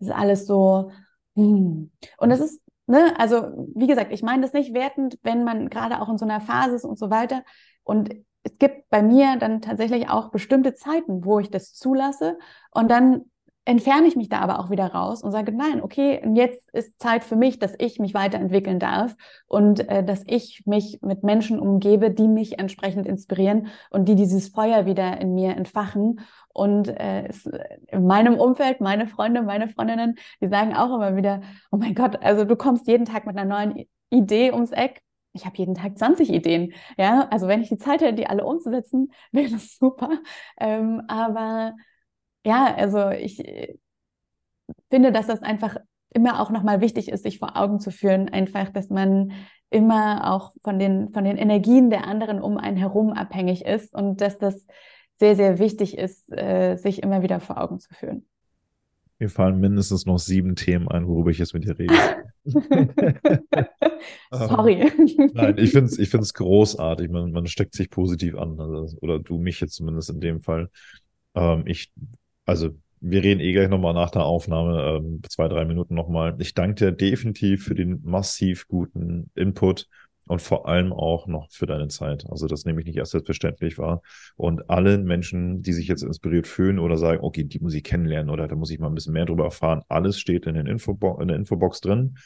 ist 0.00 0.10
alles 0.10 0.46
so. 0.46 0.90
Hm. 1.36 1.90
Und 2.18 2.30
das 2.30 2.40
ist, 2.40 2.60
ne, 2.86 3.14
also 3.18 3.68
wie 3.74 3.86
gesagt, 3.86 4.12
ich 4.12 4.22
meine 4.22 4.42
das 4.42 4.52
nicht 4.52 4.74
wertend, 4.74 5.18
wenn 5.22 5.44
man 5.44 5.68
gerade 5.68 6.00
auch 6.00 6.08
in 6.08 6.18
so 6.18 6.24
einer 6.24 6.40
Phase 6.40 6.76
ist 6.76 6.84
und 6.84 6.98
so 6.98 7.10
weiter. 7.10 7.42
Und 7.84 8.14
es 8.42 8.58
gibt 8.58 8.88
bei 8.90 9.02
mir 9.02 9.36
dann 9.36 9.60
tatsächlich 9.60 10.08
auch 10.08 10.30
bestimmte 10.30 10.74
Zeiten, 10.74 11.24
wo 11.24 11.40
ich 11.40 11.50
das 11.50 11.74
zulasse 11.74 12.38
und 12.70 12.90
dann 12.90 13.30
entferne 13.66 14.06
ich 14.06 14.14
mich 14.14 14.28
da 14.28 14.38
aber 14.38 14.60
auch 14.60 14.70
wieder 14.70 14.86
raus 14.86 15.22
und 15.22 15.32
sage, 15.32 15.50
nein, 15.50 15.82
okay, 15.82 16.22
jetzt 16.34 16.72
ist 16.72 17.02
Zeit 17.02 17.24
für 17.24 17.34
mich, 17.34 17.58
dass 17.58 17.74
ich 17.78 17.98
mich 17.98 18.14
weiterentwickeln 18.14 18.78
darf 18.78 19.16
und 19.48 19.86
äh, 19.88 20.04
dass 20.04 20.22
ich 20.26 20.62
mich 20.66 21.00
mit 21.02 21.24
Menschen 21.24 21.58
umgebe, 21.58 22.12
die 22.12 22.28
mich 22.28 22.60
entsprechend 22.60 23.06
inspirieren 23.06 23.66
und 23.90 24.08
die 24.08 24.14
dieses 24.14 24.48
Feuer 24.48 24.86
wieder 24.86 25.20
in 25.20 25.34
mir 25.34 25.56
entfachen. 25.56 26.20
Und 26.54 26.88
äh, 26.88 27.26
es, 27.26 27.44
in 27.88 28.06
meinem 28.06 28.38
Umfeld, 28.38 28.80
meine 28.80 29.08
Freunde, 29.08 29.42
meine 29.42 29.68
Freundinnen, 29.68 30.14
die 30.40 30.46
sagen 30.46 30.74
auch 30.74 30.94
immer 30.94 31.16
wieder, 31.16 31.40
oh 31.72 31.76
mein 31.76 31.96
Gott, 31.96 32.22
also 32.22 32.44
du 32.44 32.54
kommst 32.54 32.86
jeden 32.86 33.04
Tag 33.04 33.26
mit 33.26 33.36
einer 33.36 33.48
neuen 33.48 33.84
Idee 34.10 34.52
ums 34.52 34.70
Eck. 34.70 35.02
Ich 35.32 35.44
habe 35.44 35.56
jeden 35.56 35.74
Tag 35.74 35.98
20 35.98 36.32
Ideen. 36.32 36.72
Ja, 36.96 37.26
also 37.30 37.48
wenn 37.48 37.62
ich 37.62 37.68
die 37.68 37.78
Zeit 37.78 38.00
hätte, 38.00 38.14
die 38.14 38.28
alle 38.28 38.46
umzusetzen, 38.46 39.10
wäre 39.32 39.50
das 39.50 39.76
super. 39.76 40.10
Ähm, 40.56 41.02
aber 41.08 41.74
ja, 42.46 42.74
also 42.76 43.10
ich 43.10 43.44
äh, 43.44 43.74
finde, 44.88 45.10
dass 45.10 45.26
das 45.26 45.42
einfach 45.42 45.76
immer 46.14 46.40
auch 46.40 46.50
nochmal 46.50 46.80
wichtig 46.80 47.08
ist, 47.08 47.24
sich 47.24 47.40
vor 47.40 47.56
Augen 47.56 47.80
zu 47.80 47.90
führen, 47.90 48.28
einfach, 48.28 48.70
dass 48.70 48.88
man 48.88 49.32
immer 49.70 50.32
auch 50.32 50.52
von 50.62 50.78
den, 50.78 51.12
von 51.12 51.24
den 51.24 51.36
Energien 51.36 51.90
der 51.90 52.06
anderen 52.06 52.40
um 52.40 52.56
einen 52.56 52.76
herum 52.76 53.12
abhängig 53.12 53.64
ist 53.64 53.92
und 53.94 54.20
dass 54.20 54.38
das 54.38 54.64
sehr, 55.18 55.34
sehr 55.34 55.58
wichtig 55.58 55.98
ist, 55.98 56.30
äh, 56.32 56.76
sich 56.76 57.02
immer 57.02 57.22
wieder 57.22 57.40
vor 57.40 57.60
Augen 57.60 57.80
zu 57.80 57.92
führen. 57.92 58.26
Mir 59.18 59.28
fallen 59.28 59.58
mindestens 59.58 60.06
noch 60.06 60.18
sieben 60.18 60.54
Themen 60.54 60.88
ein, 60.88 61.08
worüber 61.08 61.30
ich 61.30 61.38
jetzt 61.38 61.52
mit 61.52 61.64
dir 61.64 61.76
rede. 61.76 61.94
Sorry. 64.30 64.82
Ähm, 64.82 65.30
nein, 65.34 65.58
ich 65.58 65.72
finde 65.72 65.86
es 65.86 65.98
ich 65.98 66.10
find's 66.10 66.34
großartig. 66.34 67.10
Man, 67.10 67.32
man 67.32 67.46
steckt 67.46 67.74
sich 67.74 67.90
positiv 67.90 68.36
an. 68.36 68.60
Also, 68.60 68.96
oder 69.00 69.18
du 69.18 69.38
mich 69.38 69.58
jetzt 69.60 69.74
zumindest 69.74 70.10
in 70.10 70.20
dem 70.20 70.42
Fall. 70.42 70.70
Ähm, 71.34 71.64
ich 71.66 71.92
also 72.46 72.70
wir 73.00 73.22
reden 73.22 73.40
eh 73.40 73.52
gleich 73.52 73.68
nochmal 73.68 73.94
nach 73.94 74.10
der 74.10 74.24
Aufnahme, 74.24 74.98
ähm, 74.98 75.20
zwei, 75.28 75.48
drei 75.48 75.64
Minuten 75.64 75.94
nochmal. 75.94 76.34
Ich 76.38 76.54
danke 76.54 76.74
dir 76.76 76.92
definitiv 76.92 77.64
für 77.64 77.74
den 77.74 78.00
massiv 78.04 78.66
guten 78.68 79.30
Input 79.34 79.88
und 80.28 80.42
vor 80.42 80.66
allem 80.66 80.92
auch 80.92 81.26
noch 81.26 81.50
für 81.50 81.66
deine 81.66 81.88
Zeit. 81.88 82.24
Also 82.28 82.46
das 82.46 82.64
nehme 82.64 82.80
ich 82.80 82.86
nicht 82.86 82.96
erst 82.96 83.12
selbstverständlich 83.12 83.78
wahr. 83.78 84.02
Und 84.36 84.68
allen 84.70 85.04
Menschen, 85.04 85.62
die 85.62 85.72
sich 85.72 85.86
jetzt 85.88 86.02
inspiriert 86.02 86.46
fühlen 86.46 86.78
oder 86.78 86.96
sagen, 86.96 87.22
okay, 87.22 87.44
die 87.44 87.60
muss 87.60 87.74
ich 87.74 87.84
kennenlernen 87.84 88.30
oder 88.30 88.48
da 88.48 88.56
muss 88.56 88.70
ich 88.70 88.78
mal 88.78 88.88
ein 88.88 88.94
bisschen 88.94 89.12
mehr 89.12 89.26
drüber 89.26 89.44
erfahren, 89.44 89.82
alles 89.88 90.18
steht 90.18 90.46
in, 90.46 90.54
den 90.54 90.66
Infobo 90.66 91.20
in 91.20 91.28
der 91.28 91.36
Infobox 91.36 91.80
drin. 91.80 92.16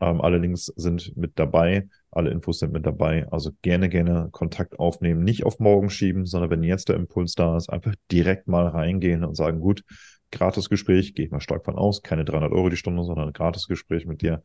Ähm, 0.00 0.20
alle 0.20 0.38
Links 0.38 0.66
sind 0.76 1.16
mit 1.16 1.38
dabei, 1.38 1.88
alle 2.10 2.30
Infos 2.30 2.58
sind 2.58 2.72
mit 2.72 2.86
dabei. 2.86 3.26
Also 3.30 3.50
gerne, 3.62 3.88
gerne 3.88 4.28
Kontakt 4.30 4.78
aufnehmen, 4.78 5.24
nicht 5.24 5.44
auf 5.44 5.58
morgen 5.58 5.90
schieben, 5.90 6.26
sondern 6.26 6.50
wenn 6.50 6.62
jetzt 6.62 6.88
der 6.88 6.96
Impuls 6.96 7.34
da 7.34 7.56
ist, 7.56 7.70
einfach 7.70 7.94
direkt 8.10 8.48
mal 8.48 8.66
reingehen 8.66 9.24
und 9.24 9.36
sagen, 9.36 9.60
gut, 9.60 9.84
gratis 10.30 10.68
Gespräch, 10.68 11.14
gehe 11.14 11.26
ich 11.26 11.30
mal 11.30 11.40
stark 11.40 11.64
von 11.64 11.76
aus, 11.76 12.02
keine 12.02 12.24
300 12.24 12.52
Euro 12.52 12.68
die 12.68 12.76
Stunde, 12.76 13.04
sondern 13.04 13.28
ein 13.28 13.32
gratis 13.32 13.66
Gespräch 13.66 14.06
mit 14.06 14.22
dir 14.22 14.42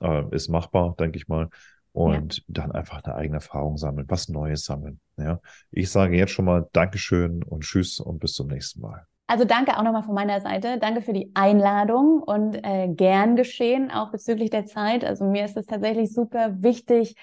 äh, 0.00 0.24
ist 0.34 0.48
machbar, 0.48 0.94
denke 0.98 1.18
ich 1.18 1.28
mal 1.28 1.48
und 1.92 2.38
ja. 2.38 2.44
dann 2.48 2.72
einfach 2.72 3.02
eine 3.02 3.14
eigene 3.14 3.36
Erfahrung 3.38 3.76
sammeln, 3.76 4.06
was 4.08 4.28
Neues 4.28 4.64
sammeln. 4.64 5.00
Ja, 5.16 5.40
ich 5.70 5.90
sage 5.90 6.16
jetzt 6.16 6.32
schon 6.32 6.44
mal 6.44 6.68
Dankeschön 6.72 7.42
und 7.42 7.64
Tschüss 7.64 8.00
und 8.00 8.20
bis 8.20 8.34
zum 8.34 8.48
nächsten 8.48 8.80
Mal. 8.80 9.06
Also 9.30 9.44
danke 9.44 9.78
auch 9.78 9.84
nochmal 9.84 10.02
von 10.02 10.16
meiner 10.16 10.40
Seite. 10.40 10.78
Danke 10.78 11.02
für 11.02 11.12
die 11.12 11.30
Einladung 11.34 12.20
und 12.20 12.56
äh, 12.64 12.88
gern 12.88 13.36
geschehen, 13.36 13.92
auch 13.92 14.10
bezüglich 14.10 14.50
der 14.50 14.66
Zeit. 14.66 15.04
Also 15.04 15.24
mir 15.24 15.44
ist 15.44 15.56
es 15.56 15.66
tatsächlich 15.66 16.12
super 16.12 16.60
wichtig, 16.64 17.14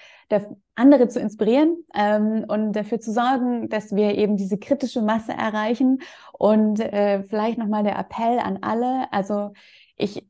andere 0.74 1.08
zu 1.08 1.20
inspirieren 1.20 1.76
ähm, 1.94 2.46
und 2.48 2.72
dafür 2.72 2.98
zu 2.98 3.12
sorgen, 3.12 3.68
dass 3.68 3.94
wir 3.94 4.16
eben 4.16 4.38
diese 4.38 4.56
kritische 4.56 5.02
Masse 5.02 5.32
erreichen. 5.32 5.98
Und 6.32 6.80
äh, 6.80 7.24
vielleicht 7.24 7.58
nochmal 7.58 7.84
der 7.84 7.98
Appell 7.98 8.38
an 8.38 8.60
alle. 8.62 9.12
Also 9.12 9.52
ich 9.94 10.26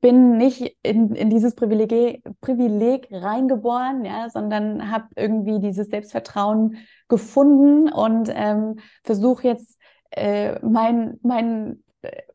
bin 0.00 0.36
nicht 0.36 0.76
in, 0.84 1.16
in 1.16 1.28
dieses 1.28 1.56
Privileg, 1.56 2.22
Privileg 2.40 3.08
reingeboren, 3.10 4.04
ja, 4.04 4.30
sondern 4.30 4.92
habe 4.92 5.08
irgendwie 5.16 5.58
dieses 5.58 5.88
Selbstvertrauen 5.88 6.76
gefunden 7.08 7.92
und 7.92 8.30
ähm, 8.32 8.78
versuche 9.02 9.48
jetzt 9.48 9.79
äh, 10.10 10.58
mein, 10.64 11.18
mein, 11.22 11.82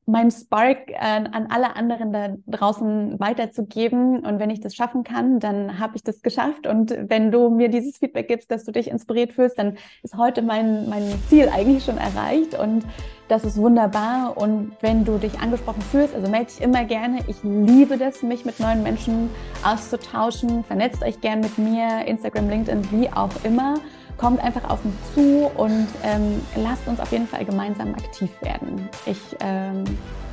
mein 0.05 0.29
Spark 0.29 0.91
äh, 0.91 0.95
an 0.97 1.47
alle 1.49 1.75
anderen 1.75 2.13
da 2.13 2.35
draußen 2.47 3.19
weiterzugeben. 3.19 4.25
Und 4.25 4.39
wenn 4.39 4.49
ich 4.49 4.59
das 4.61 4.75
schaffen 4.75 5.03
kann, 5.03 5.39
dann 5.39 5.79
habe 5.79 5.95
ich 5.95 6.03
das 6.03 6.21
geschafft. 6.21 6.67
Und 6.67 6.95
wenn 7.09 7.31
du 7.31 7.49
mir 7.49 7.69
dieses 7.69 7.97
Feedback 7.97 8.27
gibst, 8.27 8.51
dass 8.51 8.65
du 8.65 8.71
dich 8.71 8.89
inspiriert 8.89 9.33
fühlst, 9.33 9.57
dann 9.57 9.77
ist 10.03 10.15
heute 10.15 10.41
mein, 10.41 10.87
mein 10.89 11.03
Ziel 11.27 11.49
eigentlich 11.49 11.83
schon 11.85 11.97
erreicht. 11.97 12.57
Und 12.57 12.85
Das 13.27 13.43
ist 13.43 13.57
wunderbar. 13.57 14.37
Und 14.37 14.73
wenn 14.81 15.03
du 15.03 15.17
dich 15.17 15.39
angesprochen 15.39 15.81
fühlst, 15.81 16.13
also 16.13 16.29
melde 16.29 16.45
dich 16.45 16.61
immer 16.61 16.85
gerne. 16.85 17.21
Ich 17.27 17.37
liebe 17.43 17.97
das, 17.97 18.21
mich 18.21 18.45
mit 18.45 18.59
neuen 18.59 18.83
Menschen 18.83 19.31
auszutauschen. 19.63 20.63
Vernetzt 20.63 21.01
euch 21.01 21.21
gern 21.21 21.39
mit 21.39 21.57
mir, 21.57 22.05
Instagram, 22.05 22.49
LinkedIn, 22.49 22.91
wie 22.91 23.09
auch 23.09 23.31
immer. 23.43 23.75
Kommt 24.17 24.41
einfach 24.41 24.69
auf 24.69 24.83
mich 24.85 24.93
zu 25.13 25.51
und 25.55 25.87
ähm, 26.03 26.41
lasst 26.55 26.87
uns 26.87 26.99
auf 26.99 27.11
jeden 27.11 27.27
Fall 27.27 27.45
gemeinsam 27.45 27.93
aktiv 27.93 28.29
werden. 28.41 28.89
Ich 29.05 29.19
ähm, 29.41 29.83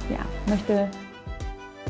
ja, 0.08 0.20
möchte 0.46 0.88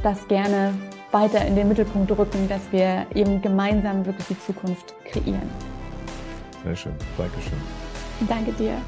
das 0.03 0.27
gerne 0.29 0.75
weiter 1.11 1.45
in 1.45 1.55
den 1.55 1.69
Mittelpunkt 1.69 2.11
rücken, 2.17 2.49
dass 2.49 2.63
wir 2.71 3.07
eben 3.15 3.43
gemeinsam 3.43 4.05
wirklich 4.07 4.27
die 4.29 4.41
Zukunft 4.41 4.95
kreieren. 5.05 5.51
Sehr 6.65 6.77
schön. 6.77 6.95
Dankeschön. 7.19 7.59
Danke 8.29 8.53
dir. 8.53 8.81